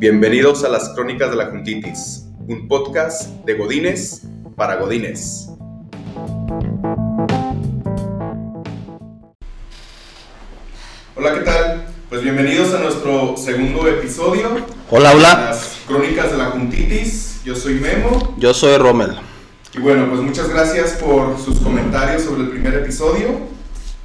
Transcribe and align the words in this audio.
Bienvenidos 0.00 0.64
a 0.64 0.70
las 0.70 0.88
Crónicas 0.94 1.28
de 1.28 1.36
la 1.36 1.50
Juntitis, 1.50 2.24
un 2.48 2.68
podcast 2.68 3.24
de 3.44 3.52
Godines 3.52 4.22
para 4.56 4.76
Godines. 4.76 5.50
Hola, 11.14 11.34
¿qué 11.34 11.40
tal? 11.44 11.86
Pues 12.08 12.22
bienvenidos 12.22 12.72
a 12.72 12.78
nuestro 12.78 13.36
segundo 13.36 13.86
episodio. 13.88 14.48
Hola, 14.90 15.12
hola. 15.12 15.34
Las 15.50 15.82
Crónicas 15.86 16.30
de 16.30 16.38
la 16.38 16.46
Juntitis. 16.46 17.42
Yo 17.44 17.54
soy 17.54 17.74
Memo. 17.74 18.36
Yo 18.38 18.54
soy 18.54 18.78
Rommel. 18.78 19.18
Y 19.74 19.80
bueno, 19.80 20.08
pues 20.08 20.22
muchas 20.22 20.48
gracias 20.48 20.92
por 20.92 21.38
sus 21.38 21.60
comentarios 21.60 22.22
sobre 22.22 22.44
el 22.44 22.48
primer 22.48 22.72
episodio. 22.72 23.49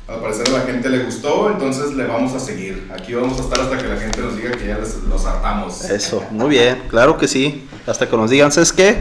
Al 0.08 0.20
parecer 0.20 0.48
a 0.50 0.60
la 0.60 0.62
gente 0.62 0.88
le 0.88 1.00
gustó, 1.04 1.50
entonces 1.50 1.94
le 1.96 2.06
vamos 2.06 2.34
a 2.36 2.40
seguir. 2.40 2.92
Aquí 2.94 3.16
vamos 3.16 3.40
a 3.40 3.42
estar 3.42 3.60
hasta 3.60 3.76
que 3.76 3.88
la 3.88 3.98
gente 3.98 4.22
nos 4.22 4.36
diga 4.38 4.52
que 4.52 4.68
ya 4.68 4.78
les, 4.78 4.98
los 4.98 5.26
hartamos. 5.26 5.84
Eso, 5.86 6.24
muy 6.30 6.50
bien, 6.50 6.84
claro 6.90 7.18
que 7.18 7.28
sí. 7.28 7.68
Hasta 7.88 8.08
que 8.08 8.16
nos 8.16 8.30
digan, 8.30 8.52
¿sabes 8.52 8.72
qué? 8.72 9.00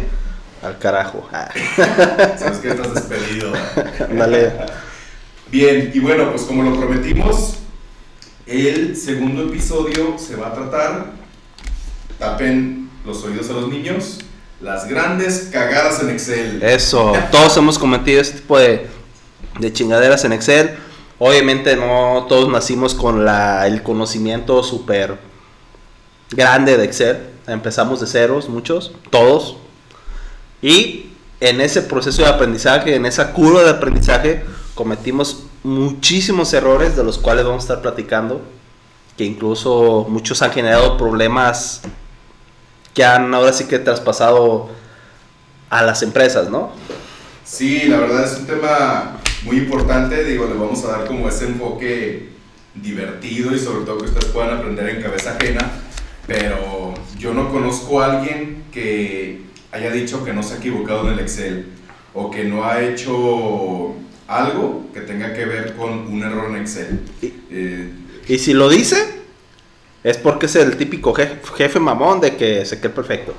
Al 0.62 0.78
carajo. 0.78 1.28
Ah. 1.30 1.50
Sabes 2.38 2.58
que 2.58 2.70
estás 2.70 2.94
despedido. 2.94 3.52
Dale. 4.16 4.52
Bien, 5.50 5.90
y 5.92 5.98
bueno, 6.00 6.30
pues 6.30 6.42
como 6.44 6.62
lo 6.62 6.74
prometimos, 6.74 7.56
el 8.46 8.96
segundo 8.96 9.42
episodio 9.42 10.16
se 10.18 10.36
va 10.36 10.48
a 10.48 10.54
tratar, 10.54 11.12
tapen 12.18 12.88
los 13.04 13.22
oídos 13.24 13.50
a 13.50 13.52
los 13.52 13.68
niños, 13.68 14.20
las 14.62 14.88
grandes 14.88 15.50
cagadas 15.52 16.02
en 16.02 16.08
Excel. 16.08 16.62
Eso, 16.62 17.12
todos 17.30 17.54
hemos 17.58 17.78
cometido 17.78 18.22
este 18.22 18.38
tipo 18.38 18.58
de, 18.58 18.86
de 19.60 19.70
chingaderas 19.70 20.24
en 20.24 20.32
Excel. 20.32 20.78
Obviamente 21.18 21.76
no 21.76 22.26
todos 22.28 22.48
nacimos 22.50 22.94
con 22.94 23.24
la, 23.24 23.66
el 23.66 23.82
conocimiento 23.82 24.62
súper 24.62 25.18
grande 26.30 26.76
de 26.76 26.84
Excel. 26.84 27.18
Empezamos 27.46 28.00
de 28.00 28.06
ceros, 28.06 28.48
muchos, 28.48 28.92
todos. 29.10 29.56
Y 30.60 31.10
en 31.40 31.60
ese 31.60 31.82
proceso 31.82 32.22
de 32.22 32.28
aprendizaje, 32.28 32.94
en 32.94 33.06
esa 33.06 33.32
curva 33.32 33.62
de 33.62 33.70
aprendizaje, 33.70 34.44
cometimos 34.74 35.44
muchísimos 35.62 36.52
errores 36.52 36.96
de 36.96 37.04
los 37.04 37.18
cuales 37.18 37.44
vamos 37.44 37.62
a 37.62 37.66
estar 37.66 37.82
platicando. 37.82 38.40
Que 39.16 39.24
incluso 39.24 40.06
muchos 40.08 40.42
han 40.42 40.50
generado 40.50 40.96
problemas 40.96 41.82
que 42.94 43.04
han 43.04 43.32
ahora 43.34 43.52
sí 43.52 43.66
que 43.66 43.78
traspasado 43.78 44.68
a 45.70 45.82
las 45.82 46.02
empresas, 46.02 46.48
¿no? 46.48 46.70
Sí, 47.44 47.84
la 47.86 47.98
verdad 47.98 48.24
es 48.24 48.38
un 48.38 48.46
tema 48.46 49.18
muy 49.44 49.56
importante, 49.58 50.24
digo, 50.24 50.46
le 50.46 50.54
vamos 50.54 50.84
a 50.84 50.88
dar 50.88 51.06
como 51.06 51.28
ese 51.28 51.46
enfoque 51.46 52.28
divertido 52.74 53.54
y 53.54 53.58
sobre 53.58 53.84
todo 53.84 53.98
que 53.98 54.04
ustedes 54.06 54.26
puedan 54.26 54.56
aprender 54.58 54.88
en 54.88 55.02
cabeza 55.02 55.36
ajena, 55.36 55.70
pero 56.26 56.94
yo 57.18 57.34
no 57.34 57.50
conozco 57.50 58.00
a 58.00 58.18
alguien 58.18 58.64
que 58.72 59.42
haya 59.72 59.90
dicho 59.90 60.24
que 60.24 60.32
no 60.32 60.42
se 60.42 60.54
ha 60.54 60.56
equivocado 60.58 61.06
en 61.08 61.14
el 61.14 61.20
Excel 61.20 61.66
o 62.14 62.30
que 62.30 62.44
no 62.44 62.64
ha 62.64 62.82
hecho 62.82 63.94
algo 64.26 64.86
que 64.94 65.00
tenga 65.00 65.34
que 65.34 65.44
ver 65.44 65.74
con 65.76 65.90
un 66.06 66.22
error 66.22 66.50
en 66.50 66.62
Excel. 66.62 67.00
Eh, 67.50 67.90
Y 68.26 68.38
si 68.38 68.54
lo 68.54 68.68
dice, 68.68 68.96
es 70.02 70.16
porque 70.16 70.46
es 70.46 70.56
el 70.56 70.76
típico 70.76 71.12
jefe, 71.12 71.36
jefe 71.56 71.80
mamón 71.80 72.20
de 72.20 72.36
que 72.36 72.64
se 72.64 72.80
cree 72.80 72.92
perfecto. 72.92 73.34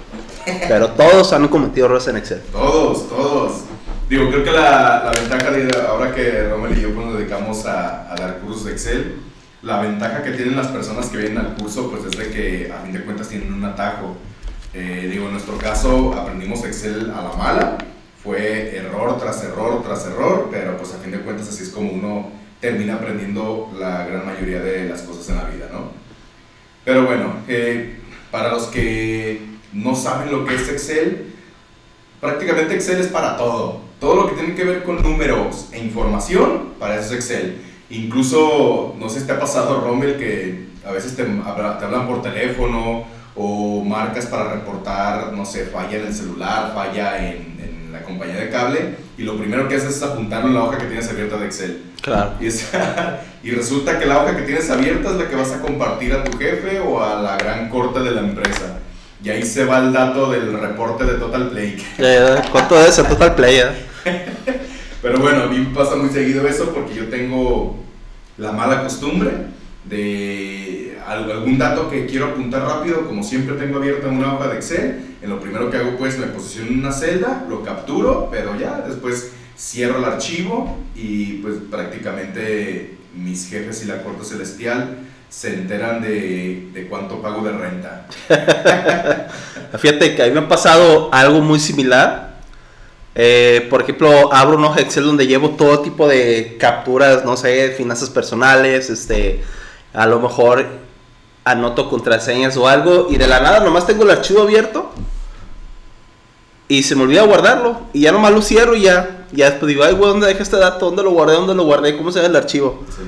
Pero 0.68 0.92
todos 0.92 1.34
han 1.34 1.48
cometido 1.48 1.88
errores 1.88 2.08
en 2.08 2.18
Excel. 2.18 2.42
todos, 2.52 3.10
todos. 3.10 3.65
Digo, 4.08 4.30
creo 4.30 4.44
que 4.44 4.52
la, 4.52 5.04
la 5.04 5.12
ventaja 5.20 5.50
de 5.50 5.82
ahora 5.88 6.14
que 6.14 6.48
Romel 6.48 6.78
y 6.78 6.82
yo 6.82 6.94
pues, 6.94 7.08
nos 7.08 7.18
dedicamos 7.18 7.66
a, 7.66 8.12
a 8.12 8.16
dar 8.16 8.38
cursos 8.38 8.66
de 8.66 8.74
Excel, 8.74 9.16
la 9.64 9.82
ventaja 9.82 10.22
que 10.22 10.30
tienen 10.32 10.56
las 10.56 10.68
personas 10.68 11.08
que 11.08 11.18
vienen 11.18 11.40
al 11.40 11.56
curso 11.56 11.90
pues 11.90 12.06
es 12.06 12.16
de 12.16 12.30
que 12.30 12.72
a 12.72 12.84
fin 12.84 12.94
de 12.94 13.02
cuentas 13.02 13.30
tienen 13.30 13.52
un 13.52 13.66
atajo. 13.66 14.16
Eh, 14.76 15.10
digo, 15.12 15.26
en 15.26 15.32
nuestro 15.32 15.58
caso 15.58 16.14
aprendimos 16.14 16.64
Excel 16.66 17.12
a 17.16 17.24
la 17.24 17.34
mala, 17.36 17.78
fue 18.24 18.76
error 18.78 19.18
tras 19.18 19.44
error 19.44 19.82
tras 19.82 20.06
error, 20.06 20.50
pero 20.52 20.78
pues 20.78 20.94
a 20.94 20.98
fin 20.98 21.12
de 21.12 21.22
cuentas 21.22 21.50
así 21.50 21.64
es 21.64 21.70
como 21.70 21.92
uno 21.92 22.30
termina 22.62 22.96
aprendiendo 22.96 23.72
la 23.80 24.06
gran 24.06 24.24
mayoría 24.24 24.60
de 24.60 24.88
las 24.88 25.02
cosas 25.02 25.30
en 25.30 25.38
la 25.38 25.46
vida, 25.46 25.70
¿no? 25.74 25.92
Pero 26.84 27.08
bueno, 27.08 27.38
eh, 27.48 27.98
para 28.30 28.52
los 28.52 28.66
que 28.66 29.42
no 29.74 29.96
saben 29.96 30.32
lo 30.32 30.46
que 30.46 30.54
es 30.54 30.70
Excel, 30.70 31.34
prácticamente 32.22 32.76
Excel 32.76 33.00
es 33.00 33.08
para 33.08 33.36
todo. 33.36 33.85
Todo 34.00 34.16
lo 34.16 34.28
que 34.30 34.36
tiene 34.36 34.56
que 34.56 34.64
ver 34.64 34.84
con 34.84 35.02
números 35.02 35.70
e 35.72 35.80
información, 35.80 36.70
para 36.80 36.96
eso 36.96 37.14
es 37.14 37.20
Excel. 37.30 37.58
Incluso, 37.90 38.96
no 39.00 39.10
sé 39.10 39.22
si 39.22 39.26
te 39.28 39.34
ha 39.34 39.40
pasado, 39.40 39.82
Rommel, 39.82 40.18
que 40.18 40.68
a 40.88 40.92
veces 40.92 41.16
te, 41.16 41.24
te 41.24 41.86
hablan 41.86 42.08
por 42.08 42.22
teléfono 42.22 43.04
o 43.36 43.84
marcas 43.84 44.26
para 44.28 44.54
reportar, 44.54 45.34
no 45.34 45.46
sé, 45.46 45.66
falla 45.66 45.98
en 45.98 46.08
el 46.08 46.14
celular, 46.14 46.72
falla 46.74 47.18
en, 47.30 47.58
en 47.60 47.92
la 47.92 48.02
compañía 48.04 48.36
de 48.36 48.50
cable, 48.50 48.96
y 49.18 49.24
lo 49.24 49.38
primero 49.38 49.68
que 49.68 49.76
haces 49.76 49.96
es 49.98 50.04
apuntarlo 50.04 50.48
en 50.50 50.54
la 50.56 50.64
hoja 50.64 50.78
que 50.78 50.86
tienes 50.86 51.10
abierta 51.10 51.38
de 51.38 51.46
Excel. 51.46 51.84
Claro. 52.02 52.32
Y, 52.40 52.48
es- 52.48 52.70
y 53.44 53.52
resulta 53.52 53.98
que 54.00 54.06
la 54.06 54.22
hoja 54.24 54.36
que 54.36 54.44
tienes 54.44 54.70
abierta 54.70 55.10
es 55.12 55.16
la 55.18 55.28
que 55.30 55.36
vas 55.36 55.52
a 55.52 55.62
compartir 55.62 56.14
a 56.14 56.24
tu 56.24 56.38
jefe 56.38 56.80
o 56.80 57.02
a 57.04 57.22
la 57.22 57.38
gran 57.38 57.70
corte 57.70 58.00
de 58.00 58.12
la 58.12 58.22
empresa. 58.22 58.80
Y 59.26 59.30
ahí 59.32 59.44
se 59.44 59.66
va 59.66 59.80
el 59.80 59.92
dato 59.92 60.30
del 60.30 60.54
reporte 60.60 61.04
de 61.04 61.16
Total 61.16 61.50
Play. 61.50 61.84
¿Cuánto 62.52 62.80
es 62.80 62.98
el 63.00 63.08
Total 63.08 63.34
Play? 63.34 63.58
eh? 63.58 63.70
Pero 65.02 65.20
bueno, 65.20 65.44
a 65.44 65.48
mí 65.48 65.58
me 65.58 65.74
pasa 65.76 65.96
muy 65.96 66.10
seguido 66.10 66.48
eso 66.48 66.72
porque 66.74 66.94
yo 66.94 67.08
tengo 67.08 67.76
la 68.38 68.52
mala 68.52 68.84
costumbre 68.84 69.32
de 69.86 70.98
al- 71.08 71.32
algún 71.32 71.58
dato 71.58 71.90
que 71.90 72.06
quiero 72.06 72.28
apuntar 72.28 72.62
rápido, 72.64 73.08
como 73.08 73.24
siempre 73.24 73.56
tengo 73.56 73.78
abierta 73.78 74.08
una 74.10 74.36
hoja 74.36 74.48
de 74.50 74.56
Excel, 74.58 75.16
en 75.22 75.30
lo 75.30 75.40
primero 75.40 75.72
que 75.72 75.78
hago 75.78 75.98
pues 75.98 76.18
me 76.20 76.28
posiciono 76.28 76.70
en 76.70 76.80
una 76.80 76.92
celda, 76.92 77.46
lo 77.50 77.64
capturo, 77.64 78.30
pero 78.32 78.56
ya 78.60 78.84
después 78.88 79.32
cierro 79.58 79.98
el 80.00 80.06
archivo 80.06 80.78
y 80.96 81.38
pues 81.38 81.56
prácticamente 81.72 82.96
mis 83.16 83.50
jefes 83.50 83.84
y 83.84 83.88
la 83.88 84.04
corte 84.04 84.24
celestial 84.26 84.98
se 85.30 85.54
enteran 85.54 86.02
de, 86.02 86.70
de 86.74 86.88
cuánto 86.88 87.22
pago 87.22 87.44
de 87.44 87.52
renta. 87.52 88.08
Fíjate 89.78 90.16
que 90.16 90.24
a 90.24 90.26
mí 90.28 90.32
me 90.32 90.40
ha 90.40 90.48
pasado 90.48 91.10
algo 91.12 91.42
muy 91.42 91.60
similar. 91.60 92.36
Eh, 93.16 93.68
por 93.70 93.82
ejemplo, 93.82 94.34
abro 94.34 94.58
un 94.58 94.66
hoja 94.66 94.82
Excel 94.82 95.06
donde 95.06 95.28
llevo 95.28 95.52
todo 95.52 95.80
tipo 95.80 96.08
de 96.08 96.58
capturas, 96.60 97.24
no 97.24 97.38
sé, 97.38 97.74
finanzas 97.78 98.10
personales, 98.10 98.90
este, 98.90 99.42
a 99.94 100.06
lo 100.06 100.20
mejor 100.20 100.66
anoto 101.46 101.90
contraseñas 101.90 102.58
o 102.58 102.68
algo 102.68 103.08
y 103.10 103.18
de 103.18 103.28
la 103.28 103.40
nada 103.40 103.60
nomás 103.60 103.86
tengo 103.86 104.04
el 104.04 104.10
archivo 104.10 104.42
abierto 104.42 104.92
y 106.68 106.82
se 106.82 106.96
me 106.96 107.04
olvida 107.04 107.22
guardarlo 107.22 107.82
y 107.94 108.02
ya 108.02 108.12
nomás 108.12 108.32
lo 108.32 108.42
cierro 108.42 108.76
y 108.76 108.82
ya, 108.82 109.28
ya 109.32 109.52
después 109.52 109.70
digo, 109.70 109.84
ay, 109.84 109.94
güey, 109.94 110.10
¿dónde 110.10 110.28
dejé 110.28 110.44
este 110.44 110.58
dato? 110.58 110.88
¿Dónde 110.88 111.04
lo 111.04 111.12
guardé? 111.12 111.36
¿Dónde 111.36 111.54
lo 111.54 111.64
guardé? 111.64 111.96
¿Cómo 111.96 112.12
se 112.12 112.20
ve 112.20 112.26
el 112.26 112.36
archivo? 112.36 112.84
Sí, 112.90 113.04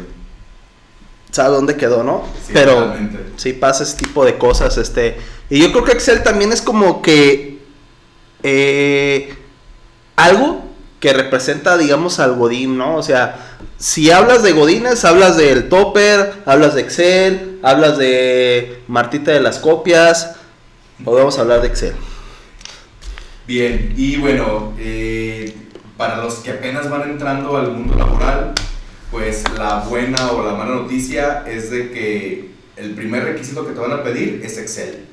¿Sabe 1.31 1.55
dónde 1.55 1.75
quedó, 1.75 2.03
no? 2.03 2.23
sí, 2.45 2.51
Pero 2.53 2.73
totalmente. 2.75 3.19
sí 3.35 3.53
pasa 3.53 3.83
ese 3.83 3.97
tipo 3.97 4.25
de 4.25 4.37
cosas, 4.37 4.77
este, 4.77 5.17
y 5.49 5.61
yo 5.61 5.71
creo 5.71 5.83
que 5.83 5.91
Excel 5.91 6.23
también 6.23 6.51
es 6.51 6.61
como 6.61 7.01
que 7.01 7.59
eh, 8.43 9.35
algo 10.15 10.63
que 10.99 11.13
representa, 11.13 11.77
digamos, 11.77 12.19
al 12.19 12.35
Godín, 12.35 12.77
¿no? 12.77 12.95
O 12.95 13.03
sea, 13.03 13.57
si 13.77 14.09
hablas 14.09 14.41
de 14.41 14.53
Godines, 14.53 15.05
hablas 15.05 15.37
del 15.37 15.69
Topper, 15.69 16.33
hablas 16.45 16.73
de 16.73 16.81
Excel, 16.81 17.59
hablas 17.61 17.97
de 17.99 18.81
Martita 18.87 19.31
de 19.31 19.39
las 19.41 19.59
copias, 19.59 20.35
podemos 21.03 21.37
hablar 21.37 21.61
de 21.61 21.67
Excel. 21.67 21.93
Bien, 23.45 23.93
y 23.95 24.17
bueno, 24.17 24.73
eh, 24.79 25.55
para 25.97 26.17
los 26.17 26.35
que 26.35 26.51
apenas 26.51 26.89
van 26.89 27.09
entrando 27.11 27.55
al 27.55 27.71
mundo 27.71 27.95
laboral, 27.95 28.53
pues 29.11 29.43
la 29.57 29.79
buena 29.79 30.31
o 30.31 30.45
la 30.45 30.53
mala 30.53 30.75
noticia 30.75 31.43
es 31.47 31.71
de 31.71 31.91
que 31.91 32.51
el 32.75 32.91
primer 32.91 33.23
requisito 33.23 33.65
que 33.65 33.73
te 33.73 33.79
van 33.79 33.91
a 33.91 34.03
pedir 34.03 34.41
es 34.43 34.57
Excel. 34.57 35.05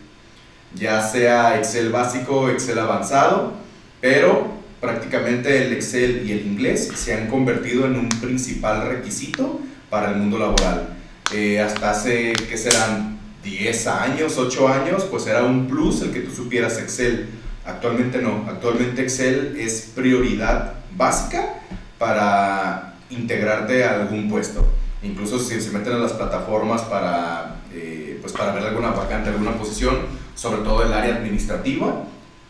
Ya 0.74 1.00
sea 1.00 1.56
Excel 1.58 1.90
básico, 1.90 2.48
Excel 2.50 2.78
avanzado, 2.78 3.54
pero 4.00 4.48
prácticamente 4.80 5.64
el 5.64 5.72
Excel 5.72 6.28
y 6.28 6.32
el 6.32 6.46
inglés 6.46 6.90
se 6.94 7.14
han 7.14 7.28
convertido 7.28 7.86
en 7.86 7.96
un 7.96 8.08
principal 8.08 8.88
requisito 8.88 9.60
para 9.88 10.10
el 10.10 10.16
mundo 10.16 10.38
laboral. 10.38 10.96
Eh, 11.32 11.60
hasta 11.60 11.90
hace, 11.90 12.32
¿qué 12.32 12.56
serán? 12.56 13.14
10 13.44 13.86
años, 13.88 14.38
8 14.38 14.68
años, 14.68 15.04
pues 15.04 15.26
era 15.26 15.44
un 15.44 15.68
plus 15.68 16.00
el 16.00 16.12
que 16.12 16.20
tú 16.20 16.34
supieras 16.34 16.78
Excel. 16.78 17.28
Actualmente 17.66 18.20
no, 18.20 18.46
actualmente 18.48 19.02
Excel 19.02 19.56
es 19.58 19.92
prioridad 19.94 20.74
básica 20.96 21.60
para 21.98 22.93
integrarte 23.16 23.84
a 23.84 24.02
algún 24.02 24.28
puesto. 24.28 24.66
Incluso 25.02 25.38
si 25.38 25.60
se 25.60 25.70
meten 25.70 25.94
en 25.94 26.02
las 26.02 26.12
plataformas 26.12 26.82
para, 26.82 27.56
eh, 27.72 28.18
pues 28.20 28.32
para 28.32 28.52
ver 28.52 28.64
alguna 28.64 28.90
vacante, 28.90 29.30
alguna 29.30 29.52
posición, 29.58 29.98
sobre 30.34 30.62
todo 30.62 30.82
el 30.82 30.92
área 30.92 31.16
administrativa, 31.16 32.04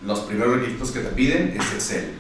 los 0.05 0.21
primeros 0.21 0.61
requisitos 0.61 0.91
que 0.93 1.01
te 1.01 1.11
piden 1.11 1.55
es 1.59 1.73
Excel. 1.73 2.15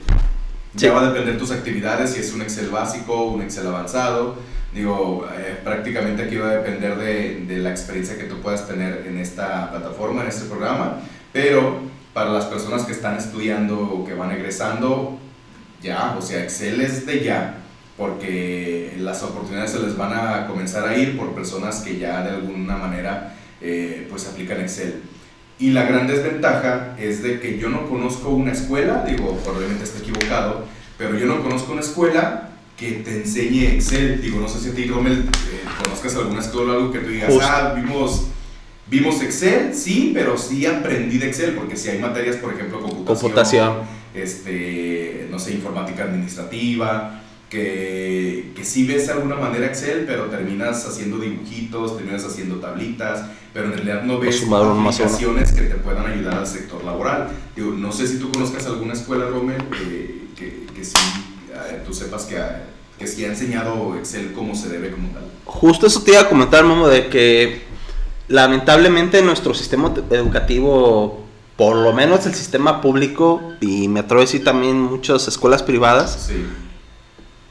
Sí. 0.76 0.86
Ya 0.86 0.92
va 0.92 1.02
a 1.02 1.10
depender 1.10 1.38
tus 1.38 1.52
actividades, 1.52 2.10
si 2.10 2.20
es 2.20 2.32
un 2.32 2.42
Excel 2.42 2.68
básico, 2.68 3.26
un 3.26 3.42
Excel 3.42 3.66
avanzado, 3.66 4.36
Digo, 4.74 5.28
eh, 5.32 5.60
prácticamente 5.62 6.24
aquí 6.24 6.34
va 6.36 6.48
a 6.48 6.56
depender 6.56 6.96
de, 6.96 7.44
de, 7.46 7.58
la 7.58 7.70
experiencia 7.70 8.18
que 8.18 8.24
tú 8.24 8.40
puedas 8.40 8.66
tener 8.66 9.06
en 9.06 9.18
esta 9.18 9.70
plataforma, 9.70 10.22
en 10.22 10.28
este 10.28 10.46
programa, 10.46 10.98
pero 11.32 11.78
para 12.12 12.32
las 12.32 12.46
personas 12.46 12.82
que 12.82 12.90
están 12.90 13.16
estudiando 13.16 13.80
o 13.80 14.04
que 14.04 14.14
van 14.14 14.32
egresando, 14.32 15.16
ya, 15.80 16.16
o 16.18 16.22
sea, 16.22 16.42
Excel 16.42 16.80
es 16.80 17.06
de 17.06 17.22
ya, 17.22 17.54
porque 17.96 18.94
las 18.98 19.22
oportunidades 19.22 19.70
se 19.70 19.78
les 19.80 19.96
van 19.96 20.12
a 20.12 20.46
comenzar 20.46 20.88
a 20.88 20.96
ir 20.96 21.16
por 21.16 21.34
personas 21.34 21.80
que 21.80 21.98
ya 21.98 22.22
de 22.22 22.30
alguna 22.30 22.76
manera 22.76 23.36
eh, 23.60 24.06
pues 24.10 24.26
aplican 24.26 24.60
Excel. 24.60 25.02
Y 25.58 25.70
la 25.70 25.84
gran 25.84 26.08
desventaja 26.08 26.96
es 26.98 27.22
de 27.22 27.38
que 27.38 27.58
yo 27.58 27.68
no 27.68 27.88
conozco 27.88 28.30
una 28.30 28.52
escuela, 28.52 29.04
digo, 29.06 29.38
probablemente 29.44 29.84
esté 29.84 30.00
equivocado, 30.00 30.64
pero 30.98 31.16
yo 31.16 31.26
no 31.26 31.42
conozco 31.42 31.72
una 31.72 31.80
escuela 31.80 32.50
que 32.76 32.90
te 33.04 33.22
enseñe 33.22 33.74
Excel. 33.74 34.20
Digo, 34.20 34.40
no 34.40 34.48
sé 34.48 34.58
si 34.58 34.70
a 34.70 34.74
ti, 34.74 34.86
Rommel, 34.86 35.20
eh, 35.20 35.64
conozcas 35.84 36.16
alguna 36.16 36.40
escuela 36.40 36.72
o 36.72 36.76
algo 36.76 36.92
que 36.92 36.98
tú 36.98 37.10
digas, 37.10 37.32
ah, 37.40 37.72
vimos, 37.76 38.26
vimos 38.88 39.22
Excel, 39.22 39.72
sí, 39.72 40.10
pero 40.12 40.36
sí 40.36 40.66
aprendí 40.66 41.18
de 41.18 41.28
Excel, 41.28 41.54
porque 41.54 41.76
si 41.76 41.88
hay 41.88 42.00
materias, 42.00 42.36
por 42.36 42.52
ejemplo, 42.52 42.80
computación, 42.80 43.30
computación. 43.30 43.76
Este, 44.12 45.28
no 45.30 45.38
sé, 45.38 45.52
informática 45.52 46.04
administrativa, 46.04 47.22
que, 47.54 48.52
que 48.56 48.64
sí 48.64 48.84
ves 48.84 49.06
de 49.06 49.12
alguna 49.12 49.36
manera 49.36 49.66
Excel, 49.66 50.04
pero 50.06 50.24
terminas 50.24 50.84
haciendo 50.86 51.18
dibujitos, 51.18 51.96
terminas 51.96 52.24
haciendo 52.24 52.56
tablitas, 52.56 53.26
pero 53.52 53.66
en 53.66 53.74
realidad 53.74 54.02
no 54.02 54.18
ves 54.18 54.42
aplicaciones 54.42 55.52
que 55.52 55.62
te 55.62 55.76
puedan 55.76 56.04
ayudar 56.04 56.38
al 56.38 56.46
sector 56.48 56.82
laboral. 56.82 57.28
Digo, 57.54 57.70
no 57.70 57.92
sé 57.92 58.08
si 58.08 58.18
tú 58.18 58.32
conozcas 58.32 58.66
alguna 58.66 58.94
escuela, 58.94 59.28
Rommel, 59.28 59.62
que, 59.68 60.26
que, 60.36 60.66
que 60.74 60.84
sí 60.84 60.96
eh, 61.52 61.80
tú 61.86 61.94
sepas 61.94 62.24
que, 62.24 62.36
que 62.98 63.06
sí 63.06 63.24
ha 63.24 63.28
enseñado 63.28 63.96
Excel 63.96 64.32
como 64.32 64.56
se 64.56 64.68
debe 64.68 64.90
como 64.90 65.08
tal. 65.10 65.22
Justo 65.44 65.86
eso 65.86 66.02
te 66.02 66.10
iba 66.10 66.22
a 66.22 66.28
comentar, 66.28 66.64
Momo, 66.64 66.88
de 66.88 67.08
que 67.08 67.62
lamentablemente 68.26 69.22
nuestro 69.22 69.54
sistema 69.54 69.94
educativo, 70.10 71.24
por 71.56 71.76
lo 71.76 71.92
menos 71.92 72.26
el 72.26 72.34
sistema 72.34 72.80
público, 72.80 73.52
y 73.60 73.86
me 73.86 74.00
atrevo 74.00 74.22
a 74.22 74.24
decir 74.24 74.42
también 74.42 74.80
muchas 74.80 75.28
escuelas 75.28 75.62
privadas, 75.62 76.26
sí 76.26 76.44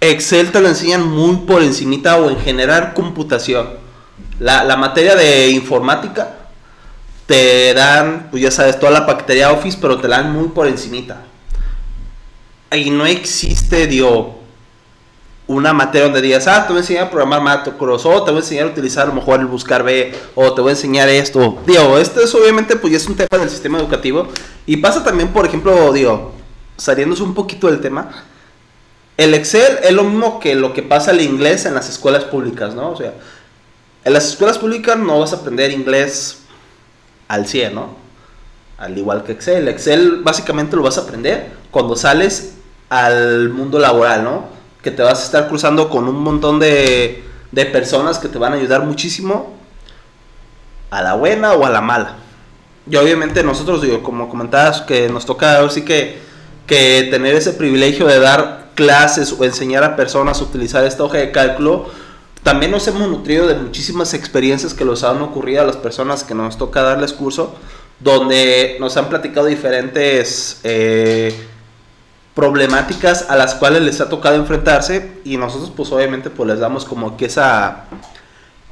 Excel 0.10 0.52
te 0.52 0.60
lo 0.60 0.68
enseñan 0.68 1.08
muy 1.08 1.38
por 1.38 1.64
encimita 1.64 2.18
o 2.18 2.30
en 2.30 2.38
generar 2.40 2.94
computación. 2.94 3.70
La, 4.40 4.76
materia 4.76 5.16
de 5.16 5.50
informática 5.50 6.36
te 7.26 7.74
dan, 7.74 8.28
pues 8.30 8.44
ya 8.44 8.52
sabes, 8.52 8.80
toda 8.80 8.92
la 8.92 9.02
bacteria 9.02 9.52
Office, 9.52 9.78
pero 9.80 10.00
te 10.00 10.08
la 10.08 10.18
dan 10.18 10.34
muy 10.34 10.50
por 10.50 10.68
encimita. 10.68 11.24
Y 12.72 12.90
no 12.90 13.06
existe, 13.06 13.88
digo, 13.88 14.42
una 15.48 15.74
materia 15.74 16.06
donde 16.06 16.22
digas, 16.22 16.48
ah, 16.48 16.64
te 16.66 16.74
voy 16.74 16.78
a 16.78 16.82
enseñar 16.82 17.06
a 17.06 17.10
programar 17.10 17.42
Macros, 17.42 18.06
o 18.06 18.24
te 18.24 18.32
voy 18.32 18.40
a 18.40 18.44
enseñar 18.44 18.68
a 18.68 18.72
utilizar 18.72 19.04
a 19.04 19.08
lo 19.08 19.14
mejor 19.14 19.40
el 19.40 19.46
buscar 19.46 19.84
B, 19.84 20.14
o 20.36 20.54
te 20.54 20.62
voy 20.62 20.70
a 20.70 20.74
enseñar 20.74 21.08
esto. 21.08 21.60
Digo, 21.66 21.98
esto 21.98 22.22
es 22.22 22.34
obviamente, 22.36 22.76
pues 22.76 22.92
ya 22.92 22.98
es 22.98 23.08
un 23.08 23.16
tema 23.16 23.40
del 23.40 23.50
sistema 23.50 23.78
educativo. 23.78 24.28
Y 24.66 24.78
pasa 24.78 25.04
también, 25.04 25.30
por 25.30 25.46
ejemplo, 25.46 25.94
digo, 25.94 26.34
saliéndose 26.78 27.24
un 27.24 27.34
poquito 27.34 27.68
del 27.68 27.80
tema, 27.80 28.10
el 29.18 29.34
Excel 29.34 29.80
es 29.84 29.92
lo 29.92 30.04
mismo 30.04 30.40
que 30.40 30.56
lo 30.56 30.74
que 30.74 30.82
pasa 30.82 31.12
el 31.12 31.22
inglés 31.22 31.66
en 31.66 31.76
las 31.76 31.90
escuelas 31.90 32.24
públicas, 32.24 32.74
¿no? 32.74 32.92
O 32.92 32.96
sea, 32.96 33.14
en 34.04 34.14
las 34.14 34.28
escuelas 34.28 34.58
públicas 34.58 34.98
no 34.98 35.20
vas 35.20 35.34
a 35.34 35.38
aprender 35.38 35.72
inglés 35.72 36.40
al 37.28 37.48
100, 37.48 37.76
¿no? 37.76 37.96
Al 38.78 38.98
igual 38.98 39.24
que 39.24 39.34
Excel. 39.34 39.68
Excel 39.68 40.22
básicamente 40.24 40.76
lo 40.76 40.84
vas 40.84 40.98
a 40.98 41.02
aprender 41.02 41.52
cuando 41.72 41.96
sales 41.96 42.56
al 42.90 43.50
mundo 43.50 43.80
laboral, 43.80 44.24
¿no? 44.24 44.46
Que 44.82 44.92
te 44.92 45.04
vas 45.04 45.22
a 45.22 45.26
estar 45.26 45.48
cruzando 45.48 45.90
con 45.90 46.08
un 46.08 46.22
montón 46.22 46.60
de, 46.60 47.24
de 47.52 47.66
personas 47.66 48.20
que 48.20 48.28
te 48.28 48.38
van 48.38 48.54
a 48.54 48.56
ayudar 48.56 48.84
muchísimo 48.84 49.54
a 50.90 51.02
la 51.02 51.14
buena 51.14 51.54
o 51.54 51.66
a 51.66 51.70
la 51.70 51.82
mala. 51.82 52.18
Y 52.90 52.96
obviamente 52.98 53.44
nosotros, 53.44 53.82
digo, 53.82 54.04
como 54.04 54.28
comentabas, 54.28 54.82
que 54.82 55.08
nos 55.08 55.26
toca 55.26 55.58
ahora 55.58 55.72
sí 55.72 55.84
que, 55.86 56.20
que 56.68 57.08
tener 57.10 57.36
ese 57.36 57.54
privilegio 57.54 58.08
de 58.08 58.20
dar 58.20 58.63
clases 58.76 59.34
o 59.38 59.44
enseñar 59.44 59.84
a 59.84 59.96
personas 59.96 60.40
a 60.42 60.44
utilizar 60.44 60.84
esta 60.86 61.04
hoja 61.04 61.18
de 61.18 61.32
cálculo, 61.32 61.90
también 62.44 62.72
nos 62.72 62.88
hemos 62.88 63.08
nutrido 63.08 63.48
de 63.48 63.56
muchísimas 63.56 64.14
experiencias 64.14 64.74
que 64.74 64.84
nos 64.84 65.04
han 65.04 65.22
ocurrido 65.22 65.62
a 65.62 65.66
las 65.66 65.78
personas 65.78 66.24
que 66.24 66.36
nos 66.36 66.58
toca 66.58 66.82
darles 66.82 67.14
curso, 67.14 67.56
donde 68.00 68.78
nos 68.80 68.98
han 68.98 69.08
platicado 69.08 69.48
diferentes 69.48 70.60
eh, 70.64 71.34
problemáticas 72.36 73.30
a 73.30 73.38
las 73.38 73.56
cuales 73.56 73.82
les 73.84 74.02
ha 74.02 74.10
tocado 74.10 74.36
enfrentarse 74.36 75.22
y 75.24 75.38
nosotros 75.38 75.72
pues 75.76 75.92
obviamente 75.92 76.30
pues 76.30 76.50
les 76.50 76.60
damos 76.60 76.84
como 76.84 77.16
que 77.16 77.26
esa 77.26 77.86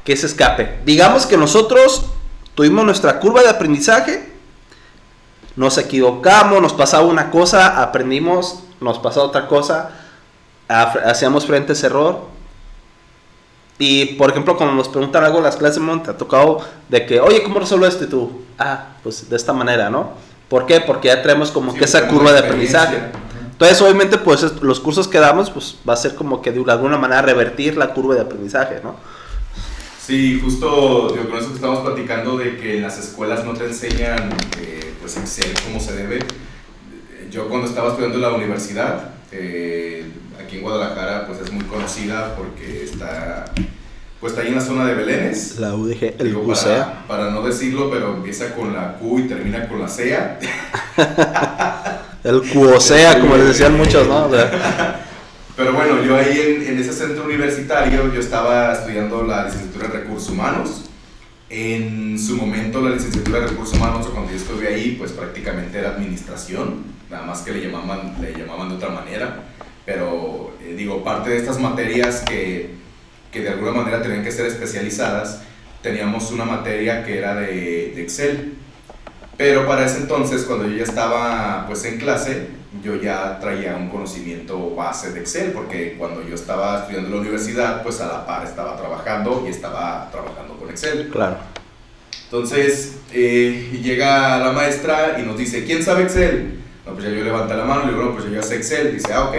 que 0.03 0.13
ese 0.13 0.25
escape. 0.25 0.79
Digamos 0.83 1.25
que 1.25 1.37
nosotros 1.37 2.05
tuvimos 2.55 2.83
nuestra 2.85 3.19
curva 3.19 3.41
de 3.41 3.49
aprendizaje, 3.49 4.31
nos 5.55 5.77
equivocamos, 5.77 6.61
nos 6.61 6.73
pasaba 6.73 7.05
una 7.05 7.29
cosa, 7.29 7.81
aprendimos 7.81 8.63
nos 8.81 8.99
pasó 8.99 9.23
otra 9.23 9.47
cosa, 9.47 9.91
hacíamos 10.67 11.45
frente 11.45 11.71
a 11.71 11.73
ese 11.73 11.87
error. 11.87 12.29
Y 13.79 14.13
por 14.15 14.29
ejemplo, 14.29 14.57
cuando 14.57 14.75
nos 14.75 14.89
preguntan 14.89 15.23
algo 15.23 15.37
en 15.37 15.45
las 15.45 15.55
clases, 15.55 15.81
te 16.03 16.11
ha 16.11 16.17
tocado 16.17 16.59
de 16.89 17.05
que, 17.05 17.19
oye, 17.19 17.41
¿cómo 17.41 17.59
resuelves 17.59 17.97
tú? 18.09 18.43
Ah, 18.59 18.89
pues 19.01 19.29
de 19.29 19.35
esta 19.35 19.53
manera, 19.53 19.89
¿no? 19.89 20.11
¿Por 20.49 20.65
qué? 20.65 20.81
Porque 20.81 21.07
ya 21.07 21.21
traemos 21.21 21.49
como 21.49 21.73
que 21.73 21.85
esa 21.85 22.07
curva 22.07 22.31
de 22.33 22.39
aprendizaje. 22.39 22.99
Entonces, 23.51 23.81
obviamente, 23.81 24.17
pues 24.17 24.61
los 24.61 24.79
cursos 24.79 25.07
que 25.07 25.19
damos, 25.19 25.49
pues 25.49 25.77
va 25.87 25.93
a 25.93 25.97
ser 25.97 26.15
como 26.15 26.41
que 26.41 26.51
de 26.51 26.71
alguna 26.71 26.97
manera 26.97 27.21
revertir 27.21 27.77
la 27.77 27.93
curva 27.93 28.15
de 28.15 28.21
aprendizaje, 28.21 28.81
¿no? 28.83 28.95
Sí, 30.05 30.41
justo 30.43 31.09
digo, 31.13 31.29
con 31.29 31.37
eso 31.37 31.49
que 31.49 31.55
estamos 31.55 31.79
platicando 31.79 32.37
de 32.37 32.57
que 32.57 32.77
en 32.77 32.81
las 32.81 32.97
escuelas 32.97 33.45
no 33.45 33.53
te 33.53 33.65
enseñan 33.65 34.31
eh, 34.59 34.93
pues 34.99 35.15
Excel 35.15 35.53
como 35.63 35.79
se 35.79 35.95
debe 35.95 36.19
yo 37.31 37.47
cuando 37.47 37.67
estaba 37.67 37.89
estudiando 37.89 38.17
en 38.17 38.21
la 38.21 38.33
universidad, 38.33 39.11
eh, 39.31 40.03
aquí 40.39 40.57
en 40.57 40.63
Guadalajara, 40.63 41.25
pues 41.25 41.39
es 41.39 41.51
muy 41.51 41.63
conocida 41.63 42.35
porque 42.35 42.83
está, 42.83 43.45
pues 44.19 44.33
está 44.33 44.43
ahí 44.43 44.49
en 44.49 44.55
la 44.55 44.61
zona 44.61 44.85
de 44.85 44.95
Belénes. 44.95 45.57
La 45.57 45.73
UDG, 45.73 46.15
el 46.19 46.27
Digo, 46.27 46.45
para, 46.45 47.07
para, 47.07 47.29
no 47.31 47.41
decirlo, 47.41 47.89
pero 47.89 48.15
empieza 48.15 48.53
con 48.53 48.73
la 48.73 48.97
Q 48.97 49.19
y 49.19 49.27
termina 49.29 49.67
con 49.69 49.79
la 49.79 49.87
CEA. 49.87 50.39
el 52.25 52.41
CUOSEA, 52.49 53.21
como 53.21 53.37
les 53.37 53.47
decían 53.47 53.77
muchos, 53.77 54.07
¿no? 54.07 54.29
Pero 55.57 55.73
bueno, 55.73 56.01
yo 56.01 56.15
ahí 56.15 56.39
en, 56.39 56.67
en, 56.69 56.79
ese 56.79 56.91
centro 56.93 57.25
universitario, 57.25 58.11
yo 58.11 58.19
estaba 58.19 58.73
estudiando 58.73 59.23
la 59.23 59.45
licenciatura 59.45 59.87
en 59.87 59.91
recursos 59.91 60.29
humanos. 60.29 60.85
En 61.49 62.17
su 62.17 62.35
momento 62.37 62.81
la 62.81 62.91
licenciatura 62.91 63.41
de 63.41 63.47
recursos 63.47 63.77
humanos, 63.77 64.07
cuando 64.07 64.31
yo 64.31 64.37
estuve 64.37 64.67
ahí, 64.67 64.95
pues 64.97 65.11
prácticamente 65.11 65.77
era 65.77 65.89
administración 65.89 67.00
nada 67.11 67.25
más 67.25 67.41
que 67.41 67.51
le 67.51 67.61
llamaban, 67.61 68.15
le 68.21 68.33
llamaban 68.33 68.69
de 68.69 68.75
otra 68.75 68.89
manera, 68.89 69.43
pero 69.85 70.53
eh, 70.63 70.73
digo, 70.75 71.03
parte 71.03 71.29
de 71.31 71.37
estas 71.37 71.59
materias 71.59 72.21
que, 72.21 72.75
que, 73.31 73.41
de 73.41 73.49
alguna 73.49 73.71
manera 73.71 74.01
tenían 74.01 74.23
que 74.23 74.31
ser 74.31 74.45
especializadas, 74.45 75.41
teníamos 75.81 76.31
una 76.31 76.45
materia 76.45 77.03
que 77.03 77.17
era 77.17 77.35
de, 77.35 77.91
de, 77.95 78.01
Excel, 78.01 78.53
pero 79.37 79.67
para 79.67 79.85
ese 79.85 79.97
entonces, 79.97 80.43
cuando 80.43 80.67
yo 80.67 80.77
ya 80.77 80.83
estaba 80.83 81.65
pues 81.67 81.83
en 81.83 81.99
clase, 81.99 82.47
yo 82.81 82.95
ya 82.95 83.39
traía 83.39 83.75
un 83.75 83.89
conocimiento 83.89 84.73
base 84.75 85.11
de 85.11 85.19
Excel, 85.19 85.51
porque 85.51 85.95
cuando 85.97 86.25
yo 86.25 86.35
estaba 86.35 86.79
estudiando 86.79 87.09
en 87.09 87.15
la 87.15 87.21
universidad, 87.21 87.83
pues 87.83 87.99
a 87.99 88.07
la 88.07 88.25
par 88.25 88.45
estaba 88.45 88.77
trabajando 88.77 89.43
y 89.45 89.49
estaba 89.49 90.09
trabajando 90.11 90.55
con 90.55 90.69
Excel. 90.69 91.09
Claro. 91.09 91.37
Entonces, 92.25 92.99
eh, 93.11 93.77
llega 93.83 94.37
la 94.37 94.53
maestra 94.53 95.17
y 95.19 95.23
nos 95.23 95.37
dice, 95.37 95.65
¿quién 95.65 95.83
sabe 95.83 96.03
Excel? 96.03 96.60
No, 96.85 96.93
pues 96.93 97.05
ya 97.05 97.11
yo 97.11 97.23
levanté 97.23 97.55
la 97.55 97.65
mano 97.65 97.85
le 97.85 97.91
digo, 97.91 98.03
no, 98.05 98.13
pues 98.13 98.25
yo 98.25 98.31
ya 98.31 98.41
sé 98.41 98.55
Excel. 98.55 98.93
Dice, 98.93 99.13
ah, 99.13 99.25
ok, 99.25 99.35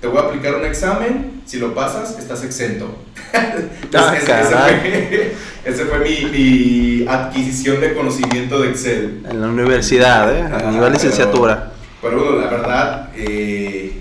te 0.00 0.06
voy 0.06 0.18
a 0.18 0.22
aplicar 0.22 0.56
un 0.56 0.64
examen, 0.64 1.42
si 1.46 1.58
lo 1.58 1.74
pasas, 1.74 2.18
estás 2.18 2.42
exento. 2.42 2.96
ah, 3.94 4.14
ese, 5.64 5.84
fue, 5.84 5.98
mi, 5.98 6.24
mi, 6.30 7.06
adquisición 7.06 7.80
de 7.80 7.94
conocimiento 7.94 8.60
de 8.60 8.70
Excel. 8.70 9.22
En 9.28 9.40
la 9.40 9.48
universidad, 9.48 10.34
¿eh? 10.34 10.42
A 10.42 10.70
nivel 10.70 10.92
licenciatura. 10.92 11.72
Pero 12.02 12.24
bueno, 12.24 12.38
la 12.38 12.50
verdad, 12.50 13.10
eh, 13.14 13.92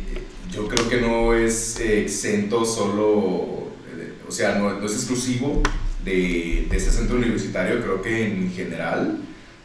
yo 0.51 0.67
creo 0.67 0.89
que 0.89 1.01
no 1.01 1.35
es 1.35 1.79
exento 1.79 2.65
solo, 2.65 3.67
eh, 3.93 4.13
o 4.27 4.31
sea, 4.31 4.55
no, 4.55 4.79
no 4.79 4.85
es 4.85 4.93
exclusivo 4.93 5.61
de, 6.03 6.65
de 6.69 6.77
ese 6.77 6.91
centro 6.91 7.17
universitario, 7.17 7.81
creo 7.81 8.01
que 8.01 8.25
en 8.25 8.51
general 8.51 9.19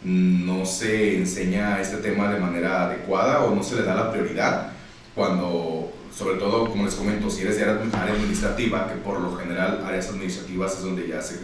no 0.04 0.66
se 0.66 1.16
enseña 1.16 1.80
este 1.80 1.96
tema 1.96 2.32
de 2.32 2.38
manera 2.38 2.84
adecuada 2.84 3.40
o 3.44 3.54
no 3.54 3.62
se 3.62 3.76
le 3.76 3.82
da 3.82 3.94
la 3.94 4.12
prioridad 4.12 4.72
cuando, 5.14 5.92
sobre 6.14 6.38
todo, 6.38 6.68
como 6.68 6.84
les 6.84 6.94
comento, 6.94 7.30
si 7.30 7.42
eres 7.42 7.56
de 7.56 7.64
área 7.64 8.14
administrativa, 8.14 8.88
que 8.88 8.96
por 8.96 9.20
lo 9.20 9.36
general 9.36 9.82
áreas 9.86 10.08
administrativas 10.08 10.74
es 10.74 10.82
donde 10.82 11.08
ya 11.08 11.22
se, 11.22 11.40